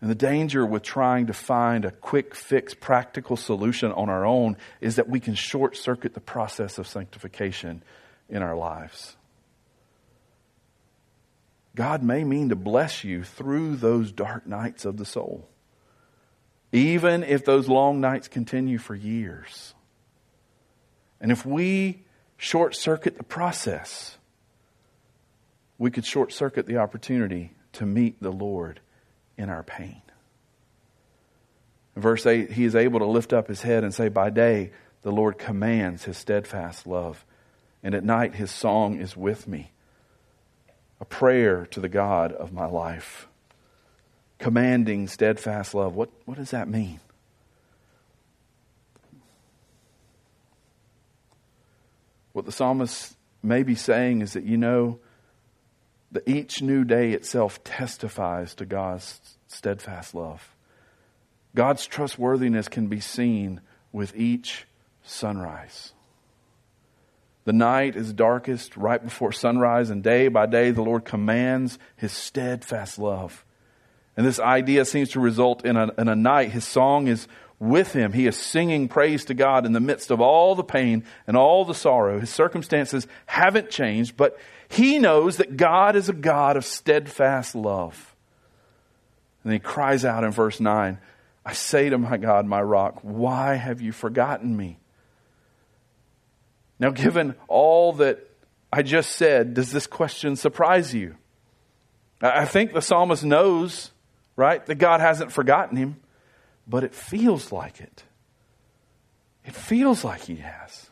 And 0.01 0.11
the 0.11 0.17
danger 0.17 0.67
with 0.67 0.83
trying 0.83 1.29
to 1.29 1.33
find 1.33 1.85
a 1.85 1.93
quick 1.93 2.35
fix, 2.35 2.75
practical 2.75 3.37
solution 3.37 3.93
on 3.93 4.09
our 4.09 4.27
own 4.27 4.57
is 4.81 4.97
that 4.97 5.09
we 5.09 5.21
can 5.21 5.37
short 5.37 5.77
circuit 5.77 6.15
the 6.15 6.21
process 6.21 6.77
of 6.77 6.89
sanctification 6.89 7.85
in 8.29 8.43
our 8.43 8.57
lives. 8.57 9.17
God 11.77 12.03
may 12.03 12.25
mean 12.25 12.49
to 12.49 12.57
bless 12.57 13.05
you 13.05 13.23
through 13.23 13.77
those 13.77 14.11
dark 14.11 14.45
nights 14.45 14.85
of 14.85 14.97
the 14.97 15.05
soul, 15.05 15.49
even 16.73 17.23
if 17.23 17.45
those 17.45 17.69
long 17.69 18.01
nights 18.01 18.29
continue 18.29 18.79
for 18.79 18.95
years. 18.95 19.75
And 21.21 21.31
if 21.31 21.45
we 21.45 22.05
short 22.37 22.75
circuit 22.75 23.19
the 23.19 23.25
process, 23.25 24.17
we 25.79 25.91
could 25.91 26.05
short 26.05 26.33
circuit 26.33 26.67
the 26.67 26.79
opportunity 26.79 27.53
to 27.75 27.87
meet 27.87 28.21
the 28.21 28.33
Lord 28.33 28.81
in 29.37 29.51
our 29.51 29.63
pain. 29.63 30.03
In 31.95 32.03
verse 32.03 32.25
8, 32.25 32.51
he 32.53 32.65
is 32.65 32.75
able 32.75 33.01
to 33.01 33.07
lift 33.07 33.33
up 33.33 33.49
his 33.49 33.63
head 33.63 33.85
and 33.85 33.93
say, 33.93 34.09
By 34.09 34.31
day, 34.31 34.73
the 35.03 35.13
Lord 35.13 35.39
commands 35.39 36.05
his 36.05 36.17
steadfast 36.17 36.87
love, 36.87 37.25
and 37.83 37.95
at 37.95 38.05
night, 38.05 38.37
his 38.37 38.51
song 38.51 38.99
is 38.99 39.17
with 39.17 39.47
me. 39.47 39.73
A 41.01 41.05
prayer 41.05 41.67
to 41.67 41.81
the 41.81 41.89
God 41.89 42.33
of 42.33 42.53
my 42.53 42.67
life. 42.67 43.29
Commanding 44.43 45.07
steadfast 45.07 45.73
love. 45.73 45.95
What, 45.95 46.11
what 46.25 46.37
does 46.37 46.51
that 46.51 46.69
mean? 46.69 46.99
What 52.33 52.45
the 52.45 52.51
psalmist 52.51 53.15
may 53.41 53.63
be 53.63 53.77
saying 53.77 54.21
is 54.21 54.33
that, 54.33 54.43
you 54.43 54.57
know, 54.57 54.99
that 56.11 56.27
each 56.27 56.61
new 56.61 56.83
day 56.83 57.13
itself 57.13 57.63
testifies 57.63 58.57
to 58.57 58.67
God's 58.67 59.21
steadfast 59.47 60.13
love. 60.13 60.57
God's 61.55 61.87
trustworthiness 61.87 62.67
can 62.67 62.89
be 62.89 62.99
seen 62.99 63.61
with 63.93 64.17
each 64.17 64.67
sunrise. 65.05 65.93
The 67.45 67.53
night 67.53 67.95
is 67.95 68.13
darkest 68.13 68.77
right 68.77 69.05
before 69.05 69.31
sunrise, 69.31 69.89
and 69.89 70.03
day 70.03 70.27
by 70.27 70.47
day 70.47 70.73
the 70.73 70.83
Lord 70.83 71.05
commands 71.05 71.79
his 71.95 72.11
steadfast 72.11 72.99
love. 72.99 73.45
And 74.17 74.27
this 74.27 74.39
idea 74.39 74.85
seems 74.85 75.11
to 75.11 75.21
result 75.21 75.65
in 75.65 75.77
a, 75.77 75.91
in 75.99 76.09
a 76.09 76.17
night. 76.17 76.51
His 76.51 76.67
song 76.67 77.09
is 77.09 77.27
with 77.59 77.93
him. 77.93 78.13
He 78.13 78.27
is 78.27 78.37
singing 78.37 78.89
praise 78.89 79.25
to 79.27 79.35
God 79.35 79.65
in 79.65 79.73
the 79.73 79.81
midst 79.81 80.11
of 80.11 80.21
all 80.21 80.55
the 80.55 80.65
pain 80.65 81.05
and 81.27 81.37
all 81.37 81.65
the 81.65 81.75
sorrow. 81.75 82.19
His 82.19 82.31
circumstances 82.31 83.07
haven't 83.27 83.71
changed, 83.71 84.17
but 84.17 84.37
he 84.69 84.99
knows 84.99 85.37
that 85.37 85.57
God 85.57 85.95
is 85.95 86.09
a 86.09 86.13
God 86.13 86.57
of 86.57 86.65
steadfast 86.65 87.55
love. 87.55 88.17
And 89.45 89.53
he 89.53 89.61
cries 89.61 90.05
out 90.05 90.25
in 90.25 90.33
verse 90.33 90.59
9, 90.59 90.99
I 91.45 91.53
say 91.53 91.89
to 91.89 91.99
my 91.99 92.17
God, 92.17 92.47
my 92.47 92.61
rock, 92.61 92.99
why 93.03 93.55
have 93.55 93.81
you 93.81 93.93
forgotten 93.93 94.57
me? 94.57 94.79
Now, 96.81 96.91
given 96.91 97.37
all 97.47 97.93
that 97.95 98.29
I 98.73 98.83
just 98.83 99.13
said, 99.13 99.55
does 99.55 99.71
this 99.71 99.87
question 99.87 100.35
surprise 100.35 100.93
you? 100.93 101.15
I 102.21 102.45
think 102.45 102.73
the 102.73 102.83
psalmist 102.83 103.23
knows, 103.23 103.92
right, 104.37 104.65
that 104.67 104.77
God 104.77 105.01
hasn't 105.01 105.33
forgotten 105.33 105.77
him, 105.77 105.97
but 106.67 106.85
it 106.85 106.95
feels 106.95 107.53
like 107.53 107.81
it. 107.81 108.05
It 109.45 109.55
feels 109.55 110.05
like 110.05 110.23
he 110.23 110.37
has. 110.37 110.91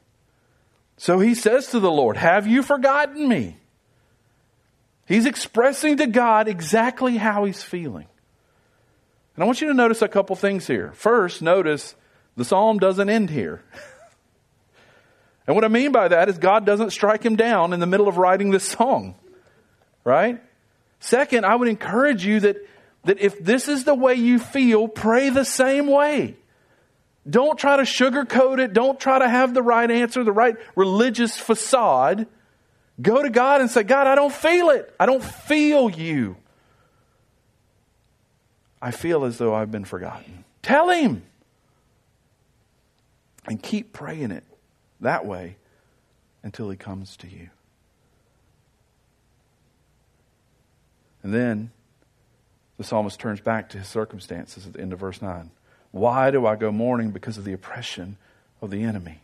So 0.97 1.19
he 1.21 1.35
says 1.35 1.69
to 1.69 1.81
the 1.81 1.91
Lord, 1.91 2.17
Have 2.17 2.47
you 2.47 2.63
forgotten 2.63 3.29
me? 3.29 3.57
He's 5.07 5.27
expressing 5.27 5.97
to 5.97 6.07
God 6.07 6.47
exactly 6.47 7.17
how 7.17 7.45
he's 7.45 7.63
feeling. 7.63 8.07
And 9.35 9.43
I 9.43 9.47
want 9.47 9.61
you 9.61 9.69
to 9.69 9.75
notice 9.75 10.03
a 10.03 10.09
couple 10.09 10.37
things 10.37 10.67
here. 10.67 10.93
First, 10.95 11.43
notice 11.43 11.95
the 12.37 12.45
psalm 12.45 12.79
doesn't 12.79 13.09
end 13.09 13.31
here. 13.31 13.63
and 15.47 15.57
what 15.57 15.65
I 15.65 15.69
mean 15.69 15.93
by 15.93 16.09
that 16.09 16.29
is 16.29 16.39
God 16.39 16.65
doesn't 16.67 16.91
strike 16.91 17.25
him 17.25 17.37
down 17.37 17.73
in 17.73 17.81
the 17.81 17.87
middle 17.87 18.07
of 18.07 18.19
writing 18.19 18.51
this 18.51 18.65
song. 18.65 19.15
Right? 20.05 20.41
Second, 21.01 21.45
I 21.45 21.57
would 21.57 21.69
encourage 21.69 22.25
you 22.25 22.41
that, 22.41 22.57
that 23.05 23.21
if 23.21 23.43
this 23.43 23.69
is 23.69 23.85
the 23.85 23.95
way 23.95 24.15
you 24.15 24.39
feel, 24.39 24.89
pray 24.89 25.31
the 25.31 25.45
same 25.45 25.87
way. 25.87 26.37
Don't 27.29 27.59
try 27.59 27.77
to 27.77 27.83
sugarcoat 27.83 28.59
it. 28.59 28.73
Don't 28.73 28.99
try 28.99 29.19
to 29.19 29.29
have 29.29 29.55
the 29.55 29.63
right 29.63 29.91
answer, 29.91 30.25
the 30.25 30.33
right 30.33 30.57
religious 30.75 31.37
facade. 31.37 32.27
Go 33.01 33.23
to 33.23 33.31
God 33.31 33.61
and 33.61 33.71
say, 33.71 33.83
God, 33.83 34.07
I 34.07 34.15
don't 34.15 34.33
feel 34.33 34.71
it. 34.71 34.95
I 34.99 35.07
don't 35.07 35.23
feel 35.23 35.91
you. 35.91 36.37
I 38.83 38.91
feel 38.91 39.25
as 39.25 39.39
though 39.39 39.55
I've 39.55 39.71
been 39.71 39.85
forgotten. 39.85 40.45
Tell 40.63 40.89
Him. 40.89 41.23
And 43.47 43.63
keep 43.63 43.93
praying 43.93 44.31
it 44.31 44.45
that 45.01 45.27
way 45.27 45.57
until 46.43 46.71
He 46.71 46.77
comes 46.77 47.17
to 47.19 47.29
you. 47.29 47.51
And 51.23 51.35
then 51.35 51.71
the 52.81 52.85
psalmist 52.85 53.21
turns 53.21 53.43
back 53.43 53.69
to 53.69 53.79
his 53.79 53.89
circumstances 53.89 54.67
at 54.67 54.73
the 54.73 54.81
end 54.81 54.95
of 54.95 55.01
verse 55.01 55.21
9. 55.21 55.51
Why 55.91 56.31
do 56.31 56.47
I 56.47 56.57
go 56.57 56.73
mourning? 56.73 57.11
Because 57.11 57.37
of 57.37 57.45
the 57.45 57.53
oppression 57.53 58.17
of 58.63 58.71
the 58.71 58.85
enemy. 58.85 59.21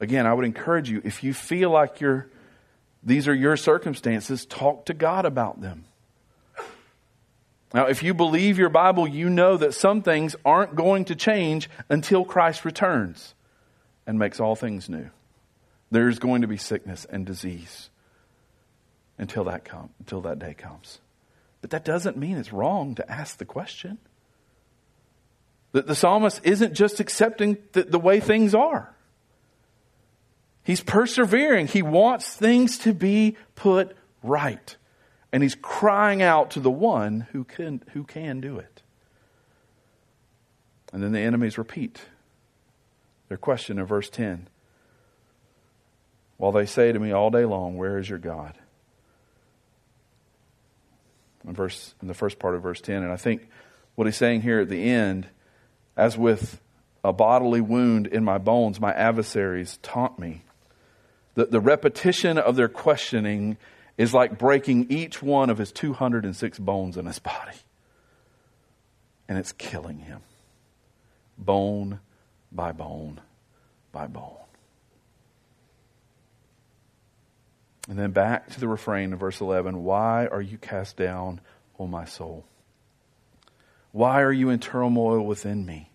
Again, 0.00 0.26
I 0.26 0.34
would 0.34 0.44
encourage 0.44 0.90
you, 0.90 1.00
if 1.04 1.22
you 1.22 1.32
feel 1.32 1.70
like 1.70 2.00
you're 2.00 2.26
these 3.00 3.28
are 3.28 3.34
your 3.34 3.56
circumstances. 3.56 4.44
Talk 4.44 4.86
to 4.86 4.92
God 4.92 5.24
about 5.24 5.60
them. 5.60 5.84
Now, 7.72 7.86
if 7.86 8.02
you 8.02 8.12
believe 8.12 8.58
your 8.58 8.70
Bible, 8.70 9.06
you 9.06 9.30
know 9.30 9.56
that 9.56 9.72
some 9.72 10.02
things 10.02 10.34
aren't 10.44 10.74
going 10.74 11.04
to 11.04 11.14
change 11.14 11.70
until 11.88 12.24
Christ 12.24 12.64
returns 12.64 13.34
and 14.04 14.18
makes 14.18 14.40
all 14.40 14.56
things 14.56 14.88
new. 14.88 15.10
There's 15.92 16.18
going 16.18 16.42
to 16.42 16.48
be 16.48 16.56
sickness 16.56 17.06
and 17.08 17.24
disease 17.24 17.88
until 19.16 19.44
that 19.44 19.64
come, 19.64 19.90
until 20.00 20.22
that 20.22 20.40
day 20.40 20.54
comes. 20.54 20.98
But 21.60 21.70
that 21.70 21.84
doesn't 21.84 22.16
mean 22.16 22.36
it's 22.36 22.52
wrong 22.52 22.94
to 22.96 23.10
ask 23.10 23.38
the 23.38 23.44
question. 23.44 23.98
That 25.72 25.86
the 25.86 25.94
psalmist 25.94 26.40
isn't 26.44 26.74
just 26.74 27.00
accepting 27.00 27.58
the, 27.72 27.82
the 27.82 27.98
way 27.98 28.20
things 28.20 28.54
are. 28.54 28.94
He's 30.62 30.82
persevering. 30.82 31.66
He 31.66 31.82
wants 31.82 32.34
things 32.34 32.78
to 32.78 32.92
be 32.92 33.36
put 33.54 33.96
right. 34.22 34.76
And 35.32 35.42
he's 35.42 35.54
crying 35.54 36.22
out 36.22 36.52
to 36.52 36.60
the 36.60 36.70
one 36.70 37.26
who 37.32 37.44
can, 37.44 37.82
who 37.92 38.04
can 38.04 38.40
do 38.40 38.58
it. 38.58 38.82
And 40.92 41.02
then 41.02 41.12
the 41.12 41.20
enemies 41.20 41.58
repeat 41.58 42.00
their 43.28 43.36
question 43.36 43.78
in 43.78 43.84
verse 43.84 44.08
10. 44.08 44.48
While 46.38 46.52
they 46.52 46.66
say 46.66 46.92
to 46.92 46.98
me 46.98 47.12
all 47.12 47.30
day 47.30 47.44
long, 47.44 47.76
Where 47.76 47.98
is 47.98 48.08
your 48.08 48.18
God? 48.18 48.54
In, 51.46 51.54
verse, 51.54 51.94
in 52.02 52.08
the 52.08 52.14
first 52.14 52.38
part 52.38 52.54
of 52.54 52.62
verse 52.62 52.80
10. 52.80 53.02
And 53.02 53.12
I 53.12 53.16
think 53.16 53.48
what 53.94 54.06
he's 54.06 54.16
saying 54.16 54.42
here 54.42 54.60
at 54.60 54.68
the 54.68 54.90
end, 54.90 55.28
as 55.96 56.18
with 56.18 56.60
a 57.04 57.12
bodily 57.12 57.60
wound 57.60 58.06
in 58.06 58.24
my 58.24 58.38
bones, 58.38 58.80
my 58.80 58.92
adversaries 58.92 59.78
taunt 59.82 60.18
me. 60.18 60.42
The, 61.34 61.46
the 61.46 61.60
repetition 61.60 62.38
of 62.38 62.56
their 62.56 62.68
questioning 62.68 63.56
is 63.96 64.12
like 64.14 64.38
breaking 64.38 64.86
each 64.90 65.22
one 65.22 65.50
of 65.50 65.58
his 65.58 65.72
206 65.72 66.58
bones 66.58 66.96
in 66.96 67.06
his 67.06 67.18
body. 67.18 67.56
And 69.28 69.38
it's 69.38 69.52
killing 69.52 69.98
him, 69.98 70.20
bone 71.36 72.00
by 72.50 72.72
bone 72.72 73.20
by 73.92 74.06
bone. 74.06 74.47
And 77.88 77.98
then 77.98 78.10
back 78.10 78.50
to 78.50 78.60
the 78.60 78.68
refrain 78.68 79.12
in 79.12 79.18
verse 79.18 79.40
11 79.40 79.82
Why 79.82 80.26
are 80.26 80.42
you 80.42 80.58
cast 80.58 80.96
down, 80.96 81.40
O 81.78 81.86
my 81.86 82.04
soul? 82.04 82.44
Why 83.92 84.22
are 84.22 84.32
you 84.32 84.50
in 84.50 84.60
turmoil 84.60 85.24
within 85.24 85.64
me? 85.64 85.90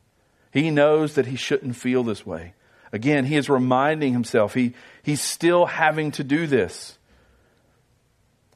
He 0.52 0.72
knows 0.72 1.16
that 1.16 1.28
he 1.28 1.36
shouldn't 1.36 1.76
feel 1.76 2.04
this 2.04 2.26
way. 2.26 2.54
Again, 2.91 3.26
he 3.26 3.38
is 3.38 3.50
reminding 3.50 4.14
himself 4.14 4.54
he, 4.54 4.74
he's 5.02 5.22
still 5.22 5.66
having 5.66 6.12
to 6.12 6.24
do 6.24 6.46
this. 6.48 6.98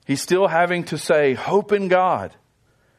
He's 0.06 0.22
still 0.22 0.48
having 0.48 0.84
to 0.86 0.98
say, 0.98 1.34
hope 1.34 1.72
in 1.72 1.88
God. 1.88 2.34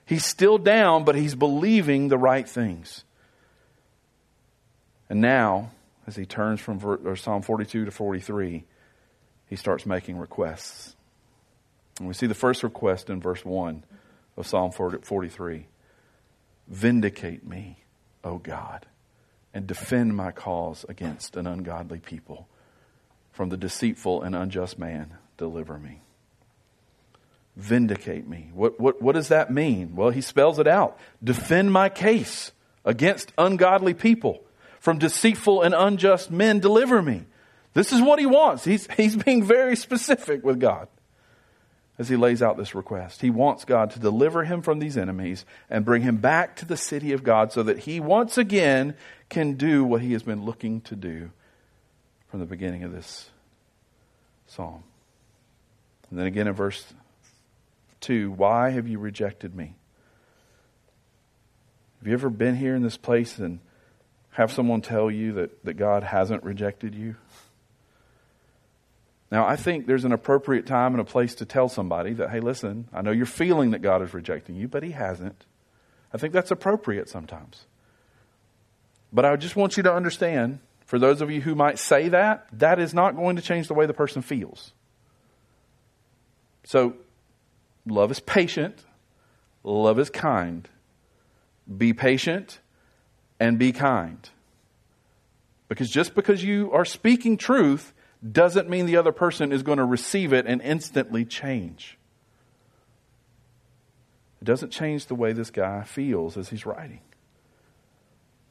He's 0.05 0.24
still 0.24 0.59
down, 0.59 1.05
but 1.05 1.14
he's 1.14 1.34
believing 1.34 2.09
the 2.09 2.18
right 2.18 2.49
things. 2.49 3.05
And 5.09 5.20
now, 5.20 5.70
as 6.07 6.16
he 6.16 6.26
turns 6.26 6.61
from 6.61 7.16
Psalm 7.16 7.43
42 7.43 7.84
to 7.84 7.91
43, 7.91 8.64
he 9.49 9.57
starts 9.57 9.86
making 9.86 10.18
requests. 10.18 10.94
And 11.99 12.09
we 12.09 12.14
see 12.14 12.26
the 12.26 12.34
first 12.34 12.62
request 12.62 13.11
in 13.11 13.20
verse 13.20 13.44
1 13.44 13.84
of 14.36 14.46
Psalm 14.46 14.70
43 14.70 15.66
Vindicate 16.68 17.46
me, 17.46 17.78
O 18.22 18.36
God, 18.38 18.86
and 19.55 19.66
defend 19.66 20.14
my 20.14 20.30
cause 20.30 20.84
against 20.88 21.36
an 21.36 21.46
ungodly 21.46 21.99
people. 21.99 22.46
From 23.32 23.49
the 23.49 23.57
deceitful 23.57 24.22
and 24.22 24.34
unjust 24.34 24.78
man, 24.78 25.14
deliver 25.38 25.78
me. 25.78 26.03
Vindicate 27.57 28.28
me. 28.28 28.51
What, 28.53 28.78
what, 28.78 29.01
what 29.01 29.14
does 29.14 29.28
that 29.28 29.51
mean? 29.51 29.96
Well, 29.96 30.11
he 30.11 30.20
spells 30.20 30.59
it 30.59 30.68
out. 30.68 30.99
Defend 31.24 31.72
my 31.72 31.88
case 31.88 32.53
against 32.84 33.32
ungodly 33.38 33.94
people. 33.94 34.44
From 34.78 34.99
deceitful 34.99 35.62
and 35.62 35.74
unjust 35.74 36.30
men, 36.30 36.61
deliver 36.61 37.01
me. 37.01 37.24
This 37.78 37.92
is 37.92 38.02
what 38.02 38.18
he 38.18 38.26
wants. 38.26 38.64
He's, 38.64 38.88
he's 38.96 39.14
being 39.14 39.44
very 39.44 39.76
specific 39.76 40.44
with 40.44 40.58
God 40.58 40.88
as 41.96 42.08
he 42.08 42.16
lays 42.16 42.42
out 42.42 42.56
this 42.56 42.74
request. 42.74 43.20
He 43.20 43.30
wants 43.30 43.64
God 43.64 43.92
to 43.92 44.00
deliver 44.00 44.42
him 44.42 44.62
from 44.62 44.80
these 44.80 44.96
enemies 44.98 45.44
and 45.70 45.84
bring 45.84 46.02
him 46.02 46.16
back 46.16 46.56
to 46.56 46.64
the 46.64 46.76
city 46.76 47.12
of 47.12 47.22
God 47.22 47.52
so 47.52 47.62
that 47.62 47.78
he 47.78 48.00
once 48.00 48.36
again 48.36 48.96
can 49.28 49.54
do 49.54 49.84
what 49.84 50.00
he 50.00 50.12
has 50.14 50.24
been 50.24 50.44
looking 50.44 50.80
to 50.80 50.96
do 50.96 51.30
from 52.26 52.40
the 52.40 52.46
beginning 52.46 52.82
of 52.82 52.90
this 52.90 53.30
psalm. 54.48 54.82
And 56.10 56.18
then 56.18 56.26
again 56.26 56.48
in 56.48 56.54
verse 56.54 56.84
2 58.00 58.32
Why 58.32 58.70
have 58.70 58.88
you 58.88 58.98
rejected 58.98 59.54
me? 59.54 59.76
Have 62.00 62.08
you 62.08 62.14
ever 62.14 62.28
been 62.28 62.56
here 62.56 62.74
in 62.74 62.82
this 62.82 62.96
place 62.96 63.38
and 63.38 63.60
have 64.30 64.50
someone 64.50 64.80
tell 64.80 65.12
you 65.12 65.34
that, 65.34 65.64
that 65.64 65.74
God 65.74 66.02
hasn't 66.02 66.42
rejected 66.42 66.96
you? 66.96 67.14
Now, 69.30 69.46
I 69.46 69.56
think 69.56 69.86
there's 69.86 70.04
an 70.04 70.12
appropriate 70.12 70.66
time 70.66 70.94
and 70.94 71.00
a 71.00 71.04
place 71.04 71.34
to 71.36 71.44
tell 71.44 71.68
somebody 71.68 72.14
that, 72.14 72.30
hey, 72.30 72.40
listen, 72.40 72.88
I 72.92 73.02
know 73.02 73.10
you're 73.10 73.26
feeling 73.26 73.72
that 73.72 73.80
God 73.80 74.02
is 74.02 74.14
rejecting 74.14 74.56
you, 74.56 74.68
but 74.68 74.82
He 74.82 74.92
hasn't. 74.92 75.44
I 76.12 76.18
think 76.18 76.32
that's 76.32 76.50
appropriate 76.50 77.08
sometimes. 77.08 77.66
But 79.12 79.24
I 79.24 79.36
just 79.36 79.56
want 79.56 79.76
you 79.76 79.82
to 79.82 79.92
understand, 79.92 80.60
for 80.86 80.98
those 80.98 81.20
of 81.20 81.30
you 81.30 81.42
who 81.42 81.54
might 81.54 81.78
say 81.78 82.08
that, 82.08 82.46
that 82.52 82.78
is 82.78 82.94
not 82.94 83.16
going 83.16 83.36
to 83.36 83.42
change 83.42 83.68
the 83.68 83.74
way 83.74 83.84
the 83.84 83.94
person 83.94 84.22
feels. 84.22 84.72
So, 86.64 86.96
love 87.86 88.10
is 88.10 88.20
patient, 88.20 88.84
love 89.62 89.98
is 89.98 90.08
kind. 90.08 90.68
Be 91.76 91.92
patient 91.92 92.60
and 93.38 93.58
be 93.58 93.72
kind. 93.72 94.28
Because 95.68 95.90
just 95.90 96.14
because 96.14 96.42
you 96.42 96.72
are 96.72 96.86
speaking 96.86 97.36
truth 97.36 97.92
doesn't 98.32 98.68
mean 98.68 98.86
the 98.86 98.96
other 98.96 99.12
person 99.12 99.52
is 99.52 99.62
going 99.62 99.78
to 99.78 99.84
receive 99.84 100.32
it 100.32 100.46
and 100.46 100.60
instantly 100.62 101.24
change. 101.24 101.98
It 104.40 104.44
doesn't 104.44 104.70
change 104.70 105.06
the 105.06 105.14
way 105.14 105.32
this 105.32 105.50
guy 105.50 105.82
feels 105.82 106.36
as 106.36 106.48
he's 106.48 106.66
writing. 106.66 107.00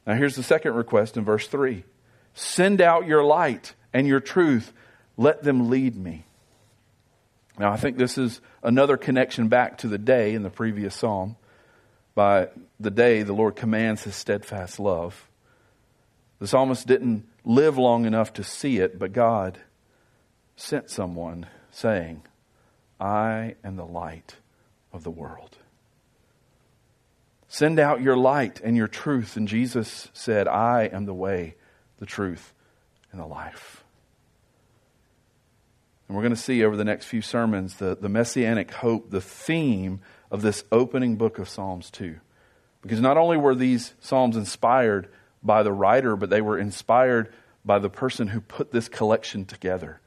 Now, 0.06 0.14
here's 0.14 0.36
the 0.36 0.42
second 0.42 0.74
request 0.74 1.16
in 1.16 1.24
verse 1.24 1.46
3 1.48 1.84
Send 2.34 2.80
out 2.80 3.06
your 3.06 3.24
light 3.24 3.74
and 3.92 4.06
your 4.06 4.20
truth, 4.20 4.72
let 5.16 5.42
them 5.42 5.68
lead 5.68 5.96
me. 5.96 6.24
Now, 7.58 7.72
I 7.72 7.76
think 7.76 7.96
this 7.96 8.16
is 8.16 8.40
another 8.62 8.96
connection 8.96 9.48
back 9.48 9.78
to 9.78 9.88
the 9.88 9.98
day 9.98 10.34
in 10.34 10.42
the 10.42 10.50
previous 10.50 10.94
psalm. 10.94 11.36
By 12.14 12.48
the 12.80 12.90
day, 12.90 13.22
the 13.22 13.32
Lord 13.32 13.56
commands 13.56 14.04
his 14.04 14.14
steadfast 14.14 14.80
love. 14.80 15.28
The 16.38 16.46
psalmist 16.46 16.86
didn't 16.86 17.27
live 17.48 17.78
long 17.78 18.04
enough 18.04 18.34
to 18.34 18.44
see 18.44 18.76
it, 18.76 18.98
but 18.98 19.12
God 19.12 19.58
sent 20.54 20.90
someone 20.90 21.46
saying, 21.70 22.22
I 23.00 23.54
am 23.64 23.76
the 23.76 23.86
light 23.86 24.36
of 24.92 25.02
the 25.02 25.10
world. 25.10 25.56
Send 27.48 27.78
out 27.78 28.02
your 28.02 28.18
light 28.18 28.60
and 28.62 28.76
your 28.76 28.86
truth. 28.86 29.36
And 29.38 29.48
Jesus 29.48 30.08
said, 30.12 30.46
I 30.46 30.84
am 30.92 31.06
the 31.06 31.14
way, 31.14 31.54
the 31.98 32.04
truth, 32.04 32.52
and 33.10 33.20
the 33.20 33.26
life. 33.26 33.82
And 36.06 36.16
we're 36.16 36.22
going 36.22 36.34
to 36.34 36.40
see 36.40 36.62
over 36.62 36.76
the 36.76 36.84
next 36.84 37.06
few 37.06 37.22
sermons 37.22 37.76
the, 37.76 37.96
the 37.98 38.10
messianic 38.10 38.70
hope, 38.72 39.10
the 39.10 39.22
theme 39.22 40.00
of 40.30 40.42
this 40.42 40.64
opening 40.70 41.16
book 41.16 41.38
of 41.38 41.48
Psalms 41.48 41.90
2. 41.90 42.16
Because 42.82 43.00
not 43.00 43.16
only 43.16 43.38
were 43.38 43.54
these 43.54 43.94
Psalms 44.00 44.36
inspired 44.36 45.08
by 45.42 45.62
the 45.62 45.72
writer, 45.72 46.16
but 46.16 46.30
they 46.30 46.40
were 46.40 46.58
inspired 46.58 47.32
by 47.64 47.78
the 47.78 47.90
person 47.90 48.28
who 48.28 48.40
put 48.40 48.72
this 48.72 48.88
collection 48.88 49.44
together. 49.44 50.00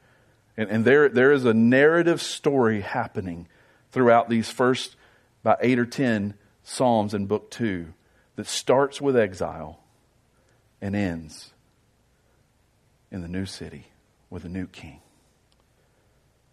And, 0.56 0.68
and 0.70 0.84
there, 0.84 1.08
there 1.08 1.32
is 1.32 1.44
a 1.44 1.54
narrative 1.54 2.20
story 2.20 2.80
happening 2.80 3.48
throughout 3.90 4.28
these 4.28 4.50
first 4.50 4.96
about 5.42 5.58
eight 5.60 5.78
or 5.78 5.86
ten 5.86 6.34
Psalms 6.62 7.14
in 7.14 7.26
Book 7.26 7.50
2 7.50 7.92
that 8.36 8.46
starts 8.46 9.00
with 9.00 9.16
exile 9.16 9.80
and 10.80 10.94
ends 10.94 11.52
in 13.10 13.22
the 13.22 13.28
new 13.28 13.46
city 13.46 13.86
with 14.30 14.44
a 14.44 14.48
new 14.48 14.66
king. 14.66 15.00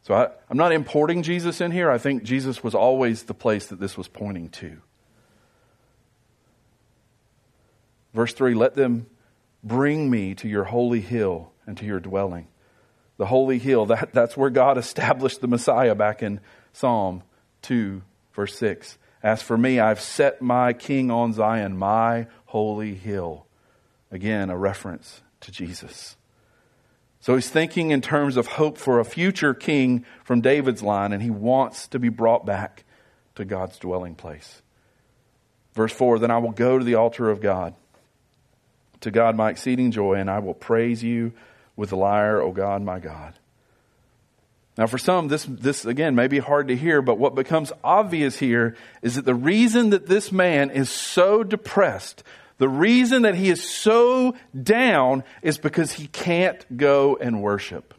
So 0.04 0.14
I, 0.16 0.30
am 0.50 0.58
not 0.58 0.72
importing 0.72 1.24
Jesus 1.24 1.62
in 1.62 1.72
here. 1.72 1.92
I 1.92 1.98
think 1.98 2.24
Jesus 2.24 2.64
was 2.64 2.74
always 2.74 3.24
the 3.24 3.34
place 3.34 3.68
that 3.68 3.80
this 3.80 3.98
was 3.98 4.08
pointing 4.08 4.50
to. 4.50 4.82
Verse 8.14 8.34
3 8.34 8.54
Let 8.54 8.76
them 8.76 9.08
bring 9.64 10.10
me 10.10 10.36
to 10.36 10.48
your 10.48 10.66
holy 10.66 11.02
hill 11.02 11.52
and 11.66 11.78
to 11.78 11.86
your 11.86 12.00
dwelling. 12.00 12.48
The 13.18 13.26
holy 13.26 13.60
hill, 13.60 13.86
that, 13.88 14.14
that's 14.14 14.38
where 14.38 14.50
God 14.50 14.78
established 14.78 15.42
the 15.42 15.48
Messiah 15.48 15.96
back 15.96 16.24
in 16.24 16.40
Psalm 16.72 17.24
2, 17.64 18.02
verse 18.34 18.58
6. 18.58 18.98
As 19.22 19.42
for 19.42 19.58
me, 19.58 19.80
I've 19.80 20.00
set 20.00 20.42
my 20.42 20.72
king 20.72 21.12
on 21.12 21.34
Zion, 21.34 21.78
my 21.78 22.28
holy 22.46 22.96
hill. 22.96 23.46
Again, 24.12 24.50
a 24.50 24.58
reference 24.58 25.22
to 25.42 25.52
Jesus. 25.52 26.16
So 27.20 27.36
he's 27.36 27.50
thinking 27.50 27.92
in 27.92 28.02
terms 28.02 28.38
of 28.38 28.48
hope 28.48 28.78
for 28.78 29.00
a 29.00 29.06
future 29.06 29.54
king 29.54 30.06
from 30.24 30.40
David's 30.40 30.82
line, 30.82 31.12
and 31.12 31.22
he 31.22 31.30
wants 31.30 31.88
to 31.90 32.00
be 32.00 32.10
brought 32.10 32.46
back 32.46 32.86
to 33.36 33.44
God's 33.44 33.78
dwelling 33.78 34.16
place. 34.16 34.62
Verse 35.74 35.92
4 35.92 36.20
Then 36.20 36.32
I 36.32 36.38
will 36.38 36.52
go 36.52 36.80
to 36.80 36.86
the 36.86 36.96
altar 36.96 37.30
of 37.30 37.42
God, 37.42 37.76
to 39.02 39.12
God 39.12 39.36
my 39.36 39.52
exceeding 39.52 39.92
joy, 39.92 40.16
and 40.16 40.30
I 40.30 40.40
will 40.40 40.54
praise 40.54 41.04
you 41.04 41.34
with 41.76 41.90
the 41.92 41.98
lyre, 41.98 42.42
O 42.42 42.52
God, 42.52 42.82
my 42.82 43.00
God. 43.00 43.34
Now, 44.78 44.88
for 44.88 44.98
some, 44.98 45.28
this, 45.28 45.46
this 45.46 45.86
again 45.86 46.16
may 46.16 46.28
be 46.28 46.40
hard 46.40 46.70
to 46.70 46.76
hear, 46.76 47.02
but 47.02 47.18
what 47.20 47.36
becomes 47.36 47.72
obvious 47.84 48.40
here 48.40 48.78
is 49.02 49.16
that 49.16 49.26
the 49.26 49.36
reason 49.36 49.90
that 49.90 50.08
this 50.08 50.32
man 50.32 50.72
is 50.72 50.90
so 50.90 51.44
depressed, 51.44 52.24
the 52.60 52.70
reason 52.70 53.24
that 53.24 53.36
he 53.36 53.50
is 53.50 53.62
so 53.62 54.36
down 54.62 55.24
is 55.42 55.58
because 55.58 55.94
he 55.94 56.08
can't 56.08 56.78
go 56.78 57.18
and 57.20 57.42
worship. 57.42 57.94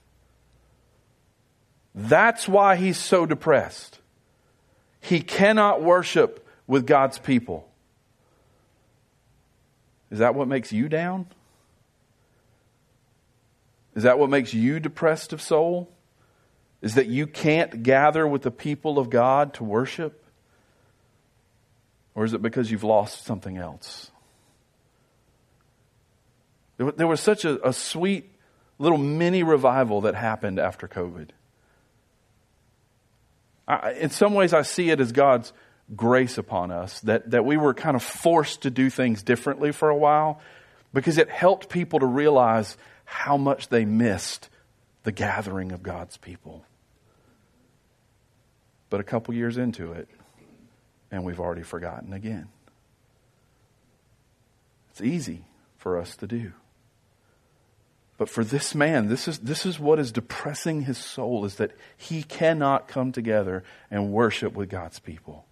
That's 1.94 2.48
why 2.48 2.76
he's 2.76 2.98
so 2.98 3.26
depressed. 3.26 3.98
He 5.00 5.20
cannot 5.20 5.82
worship 5.82 6.46
with 6.66 6.86
God's 6.86 7.18
people. 7.18 7.69
Is 10.10 10.18
that 10.18 10.34
what 10.34 10.48
makes 10.48 10.72
you 10.72 10.88
down? 10.88 11.26
Is 13.94 14.04
that 14.04 14.18
what 14.18 14.30
makes 14.30 14.54
you 14.54 14.80
depressed 14.80 15.32
of 15.32 15.40
soul? 15.40 15.92
is 16.82 16.94
that 16.94 17.06
you 17.06 17.26
can't 17.26 17.82
gather 17.82 18.26
with 18.26 18.42
the 18.42 18.50
people 18.50 18.98
of 18.98 19.10
God 19.10 19.54
to 19.54 19.64
worship? 19.64 20.24
Or 22.14 22.24
is 22.24 22.32
it 22.32 22.42
because 22.42 22.70
you've 22.70 22.84
lost 22.84 23.24
something 23.24 23.56
else? 23.56 24.10
There 26.78 27.06
was 27.06 27.20
such 27.20 27.44
a, 27.44 27.68
a 27.68 27.74
sweet 27.74 28.32
little 28.78 28.96
mini 28.96 29.42
revival 29.42 30.00
that 30.02 30.14
happened 30.14 30.58
after 30.58 30.88
COVID. 30.88 31.28
I, 33.68 33.92
in 33.92 34.08
some 34.08 34.32
ways, 34.32 34.54
I 34.54 34.62
see 34.62 34.88
it 34.88 34.98
as 34.98 35.12
God's 35.12 35.52
grace 35.96 36.38
upon 36.38 36.70
us 36.70 37.00
that, 37.00 37.30
that 37.30 37.44
we 37.44 37.56
were 37.56 37.74
kind 37.74 37.96
of 37.96 38.02
forced 38.02 38.62
to 38.62 38.70
do 38.70 38.90
things 38.90 39.22
differently 39.22 39.72
for 39.72 39.88
a 39.88 39.96
while 39.96 40.40
because 40.92 41.18
it 41.18 41.28
helped 41.28 41.68
people 41.68 42.00
to 42.00 42.06
realize 42.06 42.76
how 43.04 43.36
much 43.36 43.68
they 43.68 43.84
missed 43.84 44.48
the 45.02 45.12
gathering 45.12 45.72
of 45.72 45.82
God's 45.82 46.16
people. 46.16 46.64
But 48.88 49.00
a 49.00 49.04
couple 49.04 49.34
years 49.34 49.56
into 49.56 49.92
it, 49.92 50.08
and 51.10 51.24
we've 51.24 51.40
already 51.40 51.62
forgotten 51.62 52.12
again. 52.12 52.48
It's 54.90 55.00
easy 55.00 55.44
for 55.76 55.98
us 55.98 56.16
to 56.16 56.26
do. 56.26 56.52
But 58.18 58.28
for 58.28 58.44
this 58.44 58.74
man, 58.74 59.08
this 59.08 59.26
is, 59.26 59.38
this 59.38 59.64
is 59.64 59.80
what 59.80 59.98
is 59.98 60.12
depressing 60.12 60.82
his 60.82 60.98
soul 60.98 61.46
is 61.46 61.54
that 61.54 61.72
he 61.96 62.22
cannot 62.22 62.86
come 62.86 63.12
together 63.12 63.64
and 63.90 64.12
worship 64.12 64.52
with 64.52 64.68
God's 64.68 64.98
people. 64.98 65.46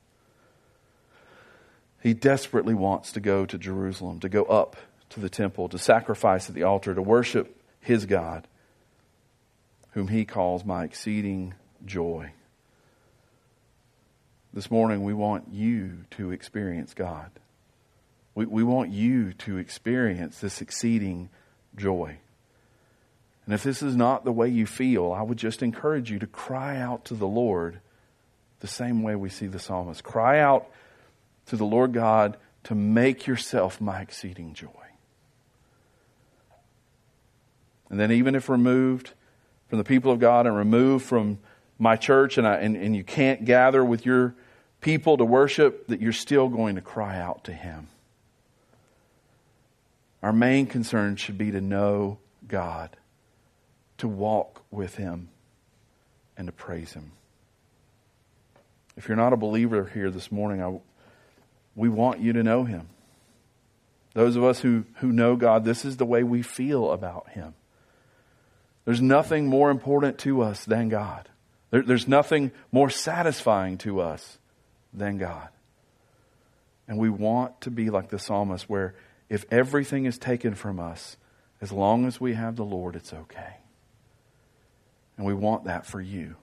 He 2.01 2.15
desperately 2.15 2.75
wants 2.75 3.13
to 3.13 3.21
go 3.21 3.45
to 3.47 3.59
Jerusalem, 3.59 4.21
to 4.21 4.29
go 4.29 4.45
up 4.45 4.77
to 5.11 5.21
the 5.21 5.29
temple, 5.29 5.69
to 5.71 5.79
sacrifice 5.79 6.49
at 6.49 6.55
the 6.55 6.63
altar, 6.63 6.95
to 6.95 7.03
worship 7.03 7.61
his 7.81 8.07
God, 8.07 8.47
whom 9.93 10.09
he 10.09 10.25
calls 10.25 10.65
my 10.65 10.85
exceeding 10.85 11.55
joy. 11.85 12.33
This 14.53 14.71
morning, 14.71 15.03
we 15.03 15.15
want 15.15 15.49
you 15.53 16.05
to 16.13 16.31
experience 16.31 16.95
God. 16.95 17.31
We, 18.35 18.47
we 18.47 18.63
want 18.63 18.91
you 18.91 19.33
to 19.35 19.59
experience 19.59 20.39
this 20.39 20.61
exceeding 20.61 21.29
joy. 21.77 22.19
And 23.45 23.55
if 23.55 23.63
this 23.63 23.83
is 23.83 23.97
not 23.97 24.25
the 24.25 24.33
way 24.33 24.49
you 24.49 24.67
feel, 24.67 25.13
I 25.13 25.23
would 25.23 25.39
just 25.39 25.63
encourage 25.63 26.11
you 26.11 26.19
to 26.19 26.27
cry 26.27 26.77
out 26.79 27.07
to 27.07 27.15
the 27.15 27.27
Lord 27.27 27.81
the 28.61 28.67
same 28.67 29.03
way 29.03 29.17
we 29.17 29.31
see 29.31 29.47
the 29.47 29.59
psalmist. 29.59 30.05
Cry 30.05 30.39
out 30.39 30.69
to 31.49 31.57
the 31.57 31.65
Lord 31.65 31.93
God 31.93 32.37
to 32.65 32.75
make 32.75 33.27
yourself 33.27 33.81
my 33.81 34.01
exceeding 34.01 34.55
joy. 34.55 34.69
And 37.91 37.99
then, 37.99 38.13
even 38.13 38.35
if 38.35 38.49
removed 38.49 39.13
from 39.69 39.79
the 39.79 39.85
people 39.85 40.13
of 40.13 40.19
God 40.19 40.47
and 40.47 40.57
removed 40.57 41.05
from 41.07 41.39
my 41.79 41.97
church, 41.97 42.39
and, 42.39 42.47
I, 42.47 42.57
and, 42.57 42.77
and 42.77 42.95
you 42.95 43.05
can't 43.05 43.45
gather 43.45 43.85
with 43.85 44.05
your 44.05 44.35
people 44.81 45.17
to 45.17 45.25
worship, 45.25 45.87
that 45.89 46.01
you're 46.01 46.13
still 46.13 46.49
going 46.49 46.75
to 46.75 46.83
cry 46.83 47.19
out 47.19 47.45
to 47.45 47.53
Him. 47.53 47.89
Our 50.23 50.33
main 50.33 50.67
concern 50.67 51.17
should 51.17 51.39
be 51.39 51.51
to 51.51 51.61
know 51.61 52.19
God 52.47 52.97
to 53.99 54.09
walk 54.09 54.63
with 54.71 54.97
Him 54.97 55.29
and 56.37 56.47
to 56.47 56.53
praise 56.53 56.93
Him. 56.93 57.13
If 58.97 59.09
you're 59.09 59.17
not 59.17 59.33
a 59.33 59.37
believer 59.37 59.91
here 59.95 60.11
this 60.11 60.33
morning, 60.33 60.63
I, 60.63 60.81
we 61.79 61.89
want 61.89 62.19
you 62.19 62.33
to 62.33 62.43
know 62.43 62.65
Him. 62.65 62.89
Those 64.13 64.35
of 64.35 64.43
us 64.43 64.61
who, 64.61 64.85
who 64.97 65.13
know 65.13 65.37
God, 65.37 65.65
this 65.65 65.85
is 65.85 65.97
the 65.97 66.05
way 66.05 66.25
we 66.25 66.43
feel 66.43 66.91
about 66.91 67.31
Him. 67.31 67.55
There's 68.85 69.01
nothing 69.01 69.47
more 69.47 69.71
important 69.71 70.19
to 70.21 70.43
us 70.43 70.65
than 70.65 70.89
God. 70.89 71.29
There, 71.71 71.83
there's 71.83 72.09
nothing 72.09 72.51
more 72.73 72.91
satisfying 72.91 73.79
to 73.79 74.01
us 74.01 74.39
than 74.93 75.19
God. 75.19 75.49
And 76.89 76.99
we 76.99 77.11
want 77.11 77.61
to 77.61 77.71
be 77.71 77.91
like 77.91 78.09
the 78.09 78.19
psalmist, 78.19 78.69
where 78.69 78.97
if 79.29 79.45
everything 79.49 80.05
is 80.05 80.19
taken 80.19 80.57
from 80.57 80.81
us, 80.81 81.17
as 81.61 81.71
long 81.71 82.07
as 82.07 82.21
we 82.21 82.35
have 82.35 82.57
the 82.57 82.65
Lord, 82.65 82.97
it's 82.97 83.13
okay. 83.13 83.59
And 85.17 85.25
we 85.25 85.35
want 85.35 85.65
that 85.65 85.87
for 85.87 86.01
you. 86.01 86.35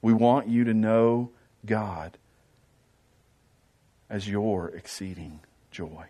We 0.00 0.14
want 0.14 0.48
you 0.48 0.64
to 0.64 0.72
know 0.72 1.30
God 1.66 2.16
as 4.12 4.28
your 4.28 4.68
exceeding 4.68 5.40
joy. 5.70 6.04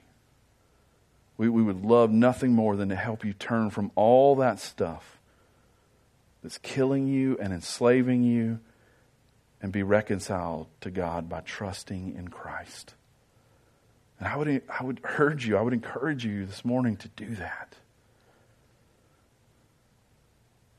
We, 1.38 1.48
we 1.48 1.62
would 1.62 1.84
love 1.84 2.10
nothing 2.10 2.52
more 2.52 2.74
than 2.74 2.88
to 2.88 2.96
help 2.96 3.24
you 3.24 3.32
turn 3.32 3.70
from 3.70 3.92
all 3.94 4.34
that 4.36 4.58
stuff 4.58 5.20
that's 6.42 6.58
killing 6.58 7.06
you 7.06 7.38
and 7.40 7.52
enslaving 7.52 8.24
you 8.24 8.58
and 9.62 9.70
be 9.70 9.84
reconciled 9.84 10.66
to 10.80 10.90
God 10.90 11.28
by 11.28 11.42
trusting 11.42 12.16
in 12.16 12.26
Christ. 12.26 12.94
And 14.18 14.26
I 14.26 14.36
would, 14.36 14.62
I 14.68 14.84
would 14.84 15.00
urge 15.18 15.46
you, 15.46 15.56
I 15.56 15.62
would 15.62 15.72
encourage 15.72 16.24
you 16.24 16.44
this 16.44 16.64
morning 16.64 16.96
to 16.96 17.08
do 17.08 17.36
that. 17.36 17.76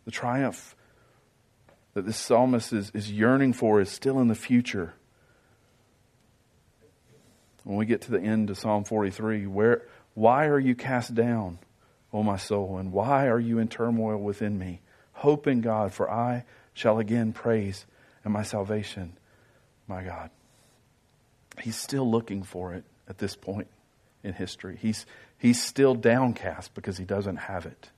The 0.04 0.12
triumph 0.12 0.76
that 1.94 2.06
this 2.06 2.18
psalmist 2.18 2.74
is, 2.74 2.92
is 2.94 3.10
yearning 3.10 3.54
for 3.54 3.80
is 3.80 3.90
still 3.90 4.20
in 4.20 4.28
the 4.28 4.36
future. 4.36 4.96
When 7.64 7.78
we 7.78 7.86
get 7.86 8.02
to 8.02 8.12
the 8.12 8.22
end 8.22 8.50
of 8.50 8.58
Psalm 8.58 8.84
43, 8.84 9.48
where, 9.48 9.84
why 10.14 10.48
are 10.48 10.60
you 10.60 10.76
cast 10.76 11.16
down, 11.16 11.60
O 12.12 12.24
my 12.24 12.38
soul, 12.38 12.78
and 12.78 12.92
why 12.92 13.28
are 13.28 13.40
you 13.40 13.60
in 13.60 13.68
turmoil 13.68 14.18
within 14.18 14.58
me? 14.58 14.82
Hope 15.14 15.48
in 15.48 15.62
God, 15.62 15.94
for 15.94 16.10
I 16.10 16.46
shall 16.74 17.00
again 17.00 17.34
praise 17.34 17.86
and 18.24 18.34
my 18.34 18.44
salvation, 18.44 19.14
my 19.88 20.04
God. 20.04 20.30
He's 21.62 21.78
still 21.78 22.10
looking 22.10 22.44
for 22.44 22.74
it 22.74 22.84
at 23.08 23.18
this 23.18 23.36
point 23.36 23.68
in 24.24 24.34
history. 24.34 24.78
He's, 24.82 25.06
he's 25.38 25.62
still 25.62 25.96
downcast 25.96 26.74
because 26.74 26.98
he 26.98 27.06
doesn't 27.06 27.38
have 27.38 27.66
it. 27.66 27.90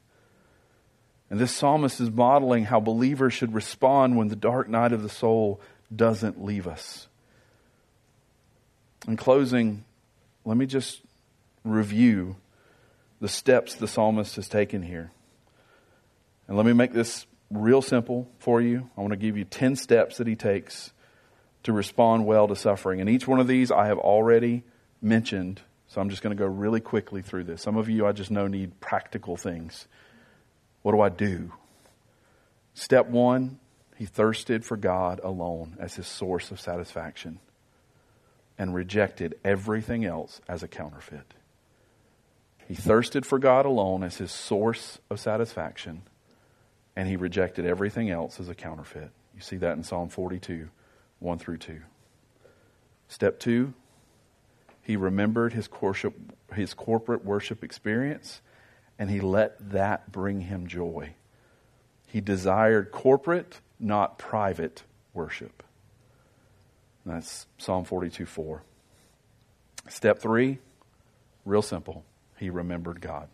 And 1.30 1.40
this 1.40 1.54
psalmist 1.54 2.00
is 2.00 2.12
modeling 2.12 2.66
how 2.66 2.80
believers 2.80 3.34
should 3.34 3.54
respond 3.54 4.18
when 4.18 4.28
the 4.28 4.36
dark 4.36 4.70
night 4.70 4.94
of 4.94 5.02
the 5.02 5.10
soul 5.10 5.60
doesn't 5.94 6.44
leave 6.44 6.68
us. 6.68 7.08
In 9.08 9.18
closing, 9.18 9.84
let 10.46 10.58
me 10.58 10.66
just 10.66 11.02
review 11.64 12.38
the 13.20 13.28
steps 13.28 13.76
the 13.76 13.88
psalmist 13.88 14.36
has 14.36 14.48
taken 14.48 14.82
here. 14.82 15.12
And 16.48 16.58
let 16.58 16.66
me 16.66 16.74
make 16.74 16.92
this 16.92 17.26
real 17.52 17.82
simple 17.82 18.28
for 18.40 18.62
you. 18.62 18.90
I 18.98 19.02
want 19.02 19.12
to 19.12 19.18
give 19.18 19.38
you 19.38 19.46
10 19.46 19.76
steps 19.76 20.18
that 20.18 20.28
he 20.28 20.36
takes 20.36 20.92
to 21.64 21.74
respond 21.74 22.26
well 22.26 22.48
to 22.48 22.56
suffering. 22.56 23.00
And 23.00 23.10
each 23.10 23.28
one 23.28 23.40
of 23.40 23.48
these 23.48 23.72
I 23.72 23.88
have 23.88 23.98
already 23.98 24.64
mentioned, 25.02 25.62
so 25.88 26.02
I'm 26.02 26.10
just 26.10 26.22
going 26.22 26.36
to 26.36 26.42
go 26.42 26.48
really 26.48 26.82
quickly 26.82 27.22
through 27.22 27.46
this. 27.46 27.62
Some 27.62 27.78
of 27.78 27.90
you 27.90 28.06
I 28.06 28.12
just 28.12 28.32
know 28.32 28.48
need 28.48 28.80
practical 28.80 29.38
things. 29.38 29.88
What 30.82 30.94
do 30.94 31.02
I 31.02 31.10
do? 31.10 31.54
Step 32.74 33.08
one, 33.08 33.60
he 33.98 34.06
thirsted 34.06 34.66
for 34.66 34.78
God 34.78 35.22
alone 35.24 35.78
as 35.80 35.96
his 35.96 36.08
source 36.08 36.52
of 36.52 36.60
satisfaction 36.60 37.40
and 38.58 38.74
rejected 38.74 39.36
everything 39.44 40.06
else 40.06 40.42
as 40.48 40.64
a 40.64 40.68
counterfeit. 40.68 41.34
He 42.68 42.76
thirsted 42.76 43.26
for 43.26 43.38
God 43.38 43.66
alone 43.66 44.04
as 44.04 44.18
his 44.18 44.32
source 44.32 45.00
of 45.10 45.20
satisfaction, 45.20 46.04
and 46.96 47.08
he 47.08 47.16
rejected 47.16 47.66
everything 47.66 48.10
else 48.10 48.40
as 48.40 48.50
a 48.50 48.56
counterfeit. 48.56 49.12
You 49.36 49.42
see 49.42 49.58
that 49.58 49.78
in 49.78 49.84
Psalm 49.84 50.10
42, 50.10 50.70
1 51.20 51.40
through 51.40 51.58
2. 51.58 51.82
Step 53.08 53.40
two, 53.40 53.74
he 54.82 54.96
remembered 54.96 55.54
his, 55.54 55.70
his 56.54 56.74
corporate 56.74 57.24
worship 57.24 57.64
experience 57.64 58.42
and 58.98 59.10
he 59.10 59.20
let 59.20 59.72
that 59.72 60.12
bring 60.12 60.42
him 60.42 60.68
joy. 60.68 61.14
He 62.08 62.22
desired 62.22 62.92
corporate, 62.92 63.60
not 63.80 64.18
private 64.18 64.84
worship. 65.14 65.64
That's 67.06 67.46
Psalm 67.58 67.86
42 67.86 68.26
4. 68.26 68.64
Step 69.88 70.20
three, 70.20 70.58
real 71.46 71.62
simple. 71.62 72.04
He 72.38 72.50
remembered 72.50 73.00
God. 73.00 73.30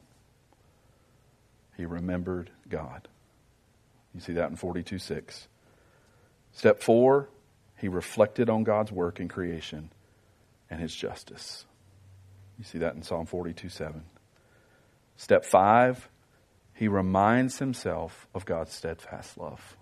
He 1.77 1.85
remembered 1.85 2.49
God. 2.69 3.07
You 4.13 4.19
see 4.19 4.33
that 4.33 4.49
in 4.49 4.57
42 4.57 4.99
6. 4.99 5.47
Step 6.53 6.83
four, 6.83 7.29
he 7.77 7.87
reflected 7.87 8.49
on 8.49 8.63
God's 8.63 8.91
work 8.91 9.19
in 9.19 9.27
creation 9.29 9.89
and 10.69 10.81
his 10.81 10.93
justice. 10.93 11.65
You 12.57 12.65
see 12.65 12.77
that 12.79 12.93
in 12.95 13.03
Psalm 13.03 13.25
42 13.25 13.69
7. 13.69 14.03
Step 15.15 15.45
five, 15.45 16.09
he 16.73 16.87
reminds 16.87 17.59
himself 17.59 18.27
of 18.35 18.45
God's 18.45 18.73
steadfast 18.73 19.37
love. 19.37 19.77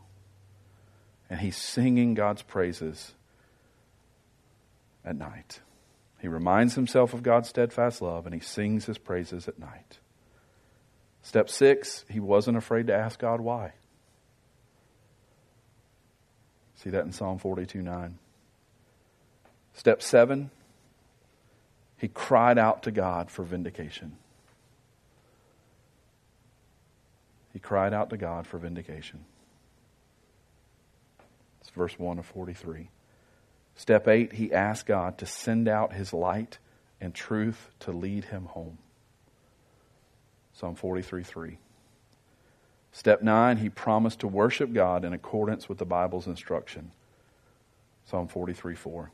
And 1.30 1.40
he's 1.40 1.58
singing 1.58 2.14
God's 2.14 2.42
praises 2.42 3.14
at 5.04 5.16
night. 5.16 5.62
He 6.20 6.28
reminds 6.28 6.76
himself 6.76 7.14
of 7.14 7.24
God's 7.24 7.50
steadfast 7.50 8.02
love 8.02 8.26
and 8.26 8.34
he 8.34 8.42
sings 8.42 8.86
his 8.86 8.98
praises 8.98 9.48
at 9.48 9.60
night. 9.60 10.00
Step 11.22 11.50
six, 11.50 12.06
he 12.10 12.20
wasn't 12.20 12.58
afraid 12.58 12.88
to 12.88 12.96
ask 12.96 13.20
God 13.20 13.42
why. 13.42 13.74
See 16.76 16.90
that 16.90 17.06
in 17.06 17.12
Psalm 17.12 17.40
42 17.40 17.82
9. 17.82 18.18
Step 19.74 20.02
seven, 20.02 20.50
he 21.98 22.08
cried 22.08 22.58
out 22.58 22.84
to 22.84 22.92
God 22.92 23.30
for 23.30 23.44
vindication. 23.44 24.18
He 27.52 27.60
cried 27.60 27.94
out 27.94 28.10
to 28.12 28.18
God 28.18 28.48
for 28.48 28.58
vindication. 28.58 29.26
It's 31.60 31.70
verse 31.72 31.98
1 32.00 32.20
of 32.20 32.26
43. 32.26 32.90
Step 33.80 34.10
8, 34.10 34.34
he 34.34 34.52
asked 34.52 34.88
God 34.88 35.18
to 35.20 35.26
send 35.26 35.70
out 35.70 35.94
his 35.94 36.12
light 36.12 36.58
and 37.00 37.16
truth 37.16 37.70
to 37.80 37.94
lead 37.94 38.26
him 38.26 38.44
home. 38.48 38.78
Psalm 40.52 40.76
43 40.76 41.24
3. 41.24 41.58
Step 42.92 43.22
9, 43.22 43.56
he 43.56 43.70
promised 43.70 44.20
to 44.20 44.28
worship 44.28 44.74
God 44.74 45.06
in 45.06 45.14
accordance 45.14 45.70
with 45.70 45.78
the 45.78 45.86
Bible's 45.86 46.28
instruction. 46.28 46.92
Psalm 48.04 48.28
43 48.28 48.76
4. 48.76 49.12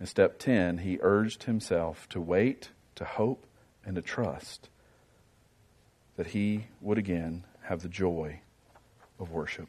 In 0.00 0.06
step 0.06 0.40
10, 0.40 0.78
he 0.78 0.98
urged 1.00 1.44
himself 1.44 2.08
to 2.08 2.20
wait, 2.20 2.70
to 2.96 3.04
hope, 3.04 3.46
and 3.84 3.94
to 3.94 4.02
trust 4.02 4.68
that 6.16 6.26
he 6.26 6.66
would 6.80 6.98
again 6.98 7.44
have 7.62 7.82
the 7.82 7.88
joy 7.88 8.40
of 9.20 9.30
worship. 9.30 9.68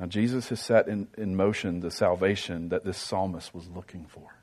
Now, 0.00 0.06
Jesus 0.06 0.48
has 0.48 0.60
set 0.60 0.88
in, 0.88 1.08
in 1.18 1.36
motion 1.36 1.80
the 1.80 1.90
salvation 1.90 2.70
that 2.70 2.86
this 2.86 2.96
psalmist 2.96 3.54
was 3.54 3.68
looking 3.68 4.06
for 4.08 4.34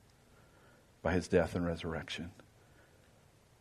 by 1.01 1.14
his 1.14 1.28
death 1.28 1.55
and 1.55 1.66
resurrection. 1.66 2.30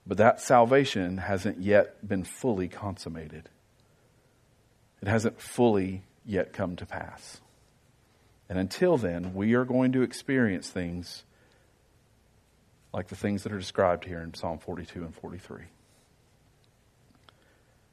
But 0.07 0.19
that 0.19 0.43
salvation 0.43 1.17
hasn't 1.17 1.59
yet 1.59 2.07
been 2.07 2.23
fully 2.23 2.69
consummated. 2.69 3.49
It 5.01 5.09
hasn't 5.09 5.41
fully 5.41 6.03
yet 6.27 6.53
come 6.53 6.77
to 6.77 6.85
pass. 6.87 7.41
And 8.51 8.59
until 8.59 8.99
then, 8.99 9.33
we 9.33 9.55
are 9.55 9.65
going 9.65 9.93
to 9.93 10.03
experience 10.03 10.69
things 10.69 11.25
like 12.93 13.09
the 13.09 13.17
things 13.17 13.43
that 13.43 13.53
are 13.53 13.59
described 13.59 14.05
here 14.05 14.21
in 14.21 14.35
Psalm 14.35 14.59
42 14.59 15.03
and 15.03 15.15
43. 15.15 15.63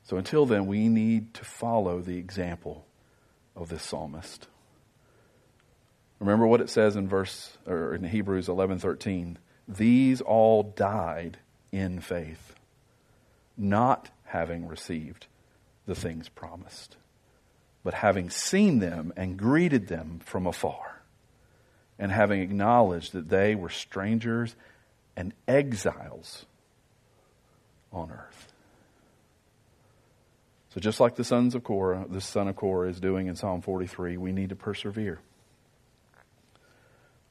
So 0.04 0.18
until 0.18 0.46
then, 0.46 0.68
we 0.68 0.90
need 0.90 1.34
to 1.36 1.46
follow 1.46 2.02
the 2.02 2.18
example 2.18 2.86
of 3.56 3.70
this 3.70 3.84
psalmist. 3.84 4.48
Remember 6.20 6.48
what 6.48 6.62
it 6.62 6.70
says 6.70 6.96
in 6.96 7.08
verse 7.08 7.58
or 7.68 7.94
in 7.94 8.04
Hebrews 8.04 8.48
11:13, 8.48 9.38
these 9.68 10.22
all 10.22 10.64
died 10.64 11.38
in 11.72 12.00
faith, 12.00 12.56
not 13.58 14.10
having 14.26 14.68
received 14.68 15.28
the 15.86 15.96
things 15.96 16.30
promised, 16.30 16.96
but 17.84 17.94
having 17.94 18.30
seen 18.30 18.80
them 18.80 19.12
and 19.18 19.38
greeted 19.38 19.88
them 19.88 20.20
from 20.24 20.48
afar, 20.48 21.02
and 22.00 22.12
having 22.12 22.42
acknowledged 22.42 23.14
that 23.14 23.30
they 23.30 23.56
were 23.56 23.70
strangers 23.70 24.56
and 25.16 25.34
exiles 25.48 26.46
on 27.92 28.12
earth. 28.12 28.53
So 30.74 30.80
just 30.80 31.00
like 31.00 31.16
the 31.16 31.24
sons 31.24 31.54
of 31.54 31.64
Korah, 31.64 32.08
the 32.10 32.20
son 32.20 32.48
of 32.48 32.56
Korah 32.56 32.90
is 32.90 33.00
doing 33.00 33.28
in 33.28 33.36
Psalm 33.36 33.62
43, 33.62 34.18
we 34.18 34.32
need 34.32 34.50
to 34.50 34.56
persevere. 34.56 35.20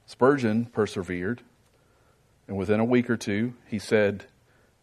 Spurgeon 0.06 0.66
persevered, 0.66 1.42
and 2.46 2.56
within 2.56 2.78
a 2.78 2.84
week 2.84 3.10
or 3.10 3.16
two, 3.16 3.54
he 3.66 3.80
said, 3.80 4.26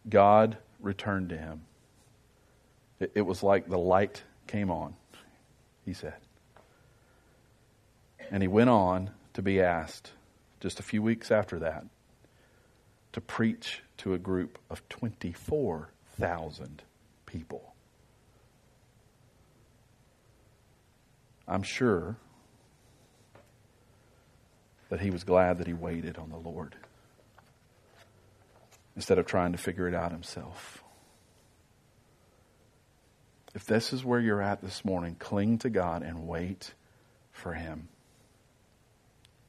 God 0.06 0.58
returned 0.78 1.30
to 1.30 1.38
him. 1.38 1.62
It, 2.98 3.12
it 3.14 3.22
was 3.22 3.42
like 3.42 3.66
the 3.66 3.78
light 3.78 4.24
came 4.46 4.70
on, 4.70 4.94
he 5.86 5.94
said. 5.94 6.16
And 8.30 8.42
he 8.42 8.48
went 8.48 8.68
on 8.68 9.10
to 9.32 9.40
be 9.40 9.62
asked, 9.62 10.12
just 10.60 10.78
a 10.78 10.82
few 10.82 11.02
weeks 11.02 11.30
after 11.30 11.60
that, 11.60 11.86
to 13.12 13.22
preach 13.22 13.82
to 13.98 14.12
a 14.12 14.18
group 14.18 14.58
of 14.68 14.86
24,000 14.90 16.82
people. 17.24 17.69
I'm 21.50 21.62
sure 21.62 22.16
that 24.88 25.00
he 25.00 25.10
was 25.10 25.24
glad 25.24 25.58
that 25.58 25.66
he 25.66 25.72
waited 25.72 26.16
on 26.16 26.30
the 26.30 26.38
Lord 26.38 26.76
instead 28.96 29.18
of 29.18 29.26
trying 29.26 29.52
to 29.52 29.58
figure 29.58 29.88
it 29.88 29.94
out 29.94 30.12
himself. 30.12 30.82
If 33.54 33.66
this 33.66 33.92
is 33.92 34.04
where 34.04 34.20
you're 34.20 34.42
at 34.42 34.62
this 34.62 34.84
morning, 34.84 35.16
cling 35.18 35.58
to 35.58 35.70
God 35.70 36.02
and 36.02 36.26
wait 36.26 36.74
for 37.32 37.54
Him. 37.54 37.88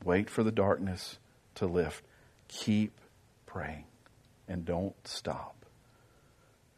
Wait 0.04 0.30
for 0.30 0.44
the 0.44 0.52
darkness 0.52 1.20
to 1.56 1.68
lift. 1.68 2.04
Keep 2.48 3.00
praying 3.46 3.86
and 4.48 4.66
don't 4.66 4.96
stop 5.08 5.66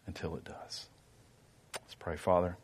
until 0.05 0.35
it 0.35 0.43
does. 0.43 0.87
Let's 1.81 1.95
pray, 1.95 2.17
Father. 2.17 2.57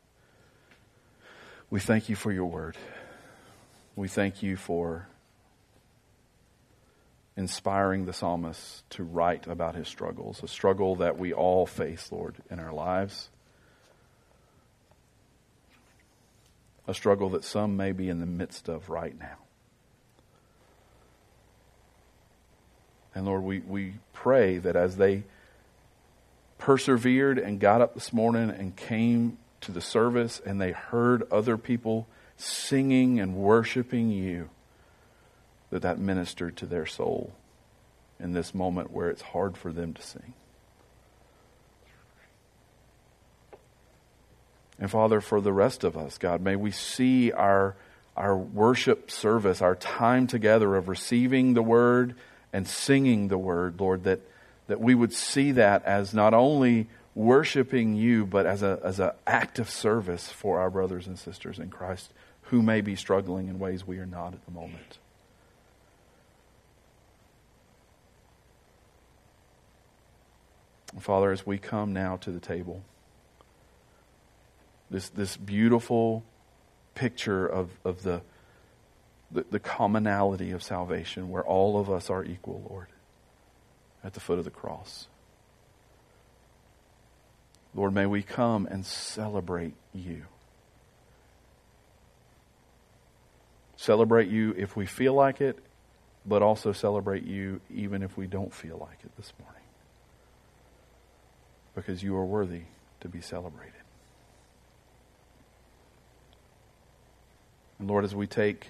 We 1.72 1.80
thank 1.80 2.10
you 2.10 2.16
for 2.16 2.32
your 2.32 2.46
word. 2.46 2.78
We 3.96 4.08
thank 4.08 4.42
you 4.42 4.58
for 4.58 5.08
inspiring 7.38 8.06
the 8.06 8.14
psalmist 8.14 8.90
to 8.90 9.04
write 9.04 9.46
about 9.46 9.76
his 9.76 9.88
struggles, 9.88 10.42
a 10.42 10.48
struggle 10.48 10.96
that 10.96 11.20
we 11.20 11.32
all 11.32 11.68
face, 11.68 12.12
Lord, 12.12 12.36
in 12.50 12.60
our 12.60 12.74
lives. 12.74 13.30
A 16.88 16.94
struggle 16.94 17.30
that 17.30 17.44
some 17.44 17.78
may 17.78 17.92
be 17.92 18.10
in 18.10 18.20
the 18.20 18.26
midst 18.26 18.68
of 18.68 18.90
right 18.90 19.18
now. 19.18 19.38
And 23.14 23.26
Lord, 23.28 23.44
we, 23.44 23.60
we 23.60 23.94
pray 24.12 24.58
that 24.58 24.76
as 24.76 24.98
they 24.98 25.24
persevered 26.58 27.38
and 27.38 27.60
got 27.60 27.82
up 27.82 27.94
this 27.94 28.12
morning 28.12 28.50
and 28.50 28.76
came 28.76 29.38
to 29.62 29.72
the 29.72 29.82
service 29.82 30.42
and 30.46 30.60
they 30.60 30.72
heard 30.72 31.24
other 31.32 31.58
people 31.58 32.08
singing 32.38 33.20
and 33.20 33.36
worshiping 33.36 34.10
you, 34.10 34.50
that 35.70 35.82
that 35.82 36.00
ministered 36.00 36.58
to 36.58 36.66
their 36.66 36.86
soul 36.86 37.34
in 38.20 38.34
this 38.34 38.54
moment 38.54 38.92
where 38.92 39.10
it's 39.10 39.22
hard 39.22 39.58
for 39.58 39.72
them 39.72 39.94
to 39.94 40.02
sing. 40.02 40.34
And 44.80 44.90
Father, 44.90 45.20
for 45.20 45.42
the 45.42 45.52
rest 45.52 45.84
of 45.84 45.98
us, 45.98 46.18
God, 46.18 46.42
may 46.42 46.56
we 46.56 46.72
see 46.72 47.32
our, 47.34 47.76
our 48.16 48.36
worship 48.36 49.12
service, 49.12 49.62
our 49.62 49.76
time 49.76 50.26
together 50.28 50.76
of 50.76 50.88
receiving 50.88 51.54
the 51.54 51.62
word 51.62 52.16
and 52.54 52.66
singing 52.68 53.28
the 53.28 53.38
word, 53.38 53.80
Lord, 53.80 54.06
that, 54.06 54.22
that 54.68 54.80
we 54.80 54.96
would 54.96 55.14
see 55.14 55.52
that 55.54 55.84
as 55.84 56.14
not 56.14 56.34
only 56.34 56.88
worshiping 57.16 57.94
you, 57.94 58.26
but 58.26 58.46
as 58.46 58.64
a 58.64 58.80
as 58.84 59.00
an 59.00 59.12
act 59.28 59.60
of 59.60 59.70
service 59.70 60.30
for 60.30 60.60
our 60.60 60.70
brothers 60.70 61.08
and 61.08 61.18
sisters 61.18 61.60
in 61.60 61.70
Christ 61.70 62.14
who 62.44 62.62
may 62.62 62.82
be 62.82 62.96
struggling 62.96 63.48
in 63.48 63.60
ways 63.60 63.86
we 63.86 64.00
are 64.00 64.06
not 64.06 64.34
at 64.34 64.44
the 64.46 64.52
moment. 64.52 64.98
Father, 71.00 71.32
as 71.32 71.46
we 71.46 71.60
come 71.60 71.94
now 71.94 72.18
to 72.18 72.32
the 72.32 72.40
table, 72.40 72.82
this, 74.90 75.10
this 75.10 75.38
beautiful 75.38 76.24
picture 76.96 77.46
of, 77.46 77.70
of 77.86 78.02
the, 78.02 78.22
the, 79.32 79.46
the 79.52 79.60
commonality 79.60 80.50
of 80.50 80.64
salvation 80.64 81.30
where 81.30 81.44
all 81.44 81.80
of 81.80 81.90
us 81.90 82.10
are 82.10 82.24
equal, 82.24 82.66
Lord, 82.68 82.88
at 84.04 84.16
the 84.16 84.20
foot 84.20 84.40
of 84.40 84.46
the 84.46 84.52
cross. 84.52 85.08
Lord, 87.76 87.94
may 87.94 88.06
we 88.06 88.24
come 88.24 88.66
and 88.66 88.86
celebrate 88.86 89.74
you. 89.94 90.26
Celebrate 93.78 94.30
you 94.30 94.54
if 94.58 94.76
we 94.76 94.86
feel 94.86 95.14
like 95.14 95.40
it, 95.40 95.58
but 96.26 96.42
also 96.42 96.74
celebrate 96.74 97.24
you 97.24 97.62
even 97.74 98.04
if 98.04 98.18
we 98.18 98.28
don't 98.28 98.54
feel 98.54 98.78
like 98.78 98.98
it 99.04 99.12
this 99.16 99.32
morning 99.40 99.60
because 101.80 102.04
you 102.04 102.16
are 102.18 102.26
worthy 102.26 102.64
to 103.00 103.08
be 103.08 103.22
celebrated. 103.22 103.74
And 107.80 107.88
Lord, 107.88 108.04
as 108.04 108.14
we 108.14 108.28
take 108.28 108.68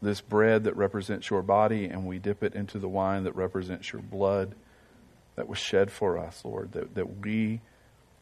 this 0.00 0.20
bread 0.20 0.64
that 0.64 0.76
represents 0.76 1.30
your 1.30 1.42
body 1.42 1.86
and 1.86 2.06
we 2.06 2.18
dip 2.18 2.44
it 2.44 2.54
into 2.54 2.78
the 2.78 2.88
wine 2.88 3.24
that 3.24 3.34
represents 3.34 3.92
your 3.92 4.02
blood 4.02 4.54
that 5.34 5.48
was 5.48 5.58
shed 5.58 5.90
for 5.90 6.18
us, 6.18 6.44
Lord, 6.44 6.72
that, 6.72 6.94
that 6.94 7.18
we 7.18 7.60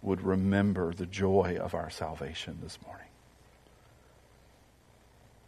would 0.03 0.23
remember 0.23 0.93
the 0.95 1.07
joy 1.07 1.59
of 1.61 1.75
our 1.75 1.91
salvation 1.91 2.59
this 2.63 2.79
morning. 2.87 3.07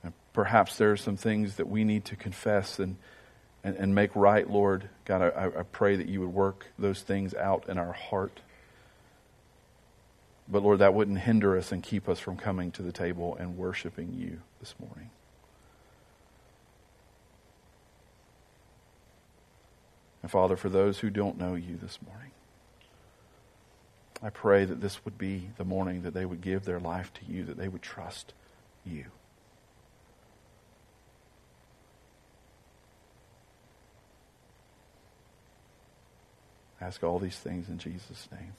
And 0.03 0.13
perhaps 0.33 0.77
there 0.77 0.93
are 0.93 0.97
some 0.97 1.17
things 1.17 1.57
that 1.57 1.69
we 1.69 1.85
need 1.85 2.05
to 2.07 2.17
confess 2.17 2.79
and, 2.79 2.97
and, 3.65 3.77
and 3.77 3.95
make 3.95 4.15
right, 4.15 4.49
Lord. 4.49 4.89
God, 5.05 5.23
I, 5.23 5.47
I 5.47 5.63
pray 5.63 5.97
that 5.97 6.09
you 6.09 6.21
would 6.21 6.33
work 6.35 6.67
those 6.79 7.01
things 7.01 7.35
out 7.35 7.69
in 7.69 7.79
our 7.79 7.93
heart. 7.93 8.41
But 10.49 10.63
Lord, 10.63 10.81
that 10.81 10.93
wouldn't 10.93 11.21
hinder 11.21 11.57
us 11.57 11.73
and 11.73 11.83
keep 11.83 12.09
us 12.09 12.19
from 12.19 12.37
coming 12.37 12.73
to 12.73 12.83
the 12.83 12.93
table 12.93 13.37
and 13.37 13.57
worshiping 13.57 14.15
you 14.19 14.41
this 14.61 14.75
morning. 14.79 15.11
And 20.21 20.31
Father, 20.31 20.57
for 20.57 20.69
those 20.69 20.99
who 20.99 21.11
don't 21.11 21.39
know 21.39 21.55
you 21.55 21.79
this 21.81 21.99
morning, 22.07 22.31
I 24.23 24.31
pray 24.31 24.65
that 24.65 24.81
this 24.81 25.05
would 25.05 25.19
be 25.19 25.51
the 25.57 25.65
morning 25.65 26.03
that 26.03 26.15
they 26.15 26.25
would 26.25 26.41
give 26.41 26.65
their 26.65 26.79
life 26.79 27.13
to 27.15 27.33
you, 27.33 27.45
that 27.45 27.57
they 27.57 27.69
would 27.69 27.83
trust 27.83 28.33
you. 28.85 29.07
ask 36.83 37.05
all 37.05 37.19
these 37.19 37.39
things 37.39 37.69
in 37.69 37.79
Jesus' 37.79 38.29
name. 38.33 38.55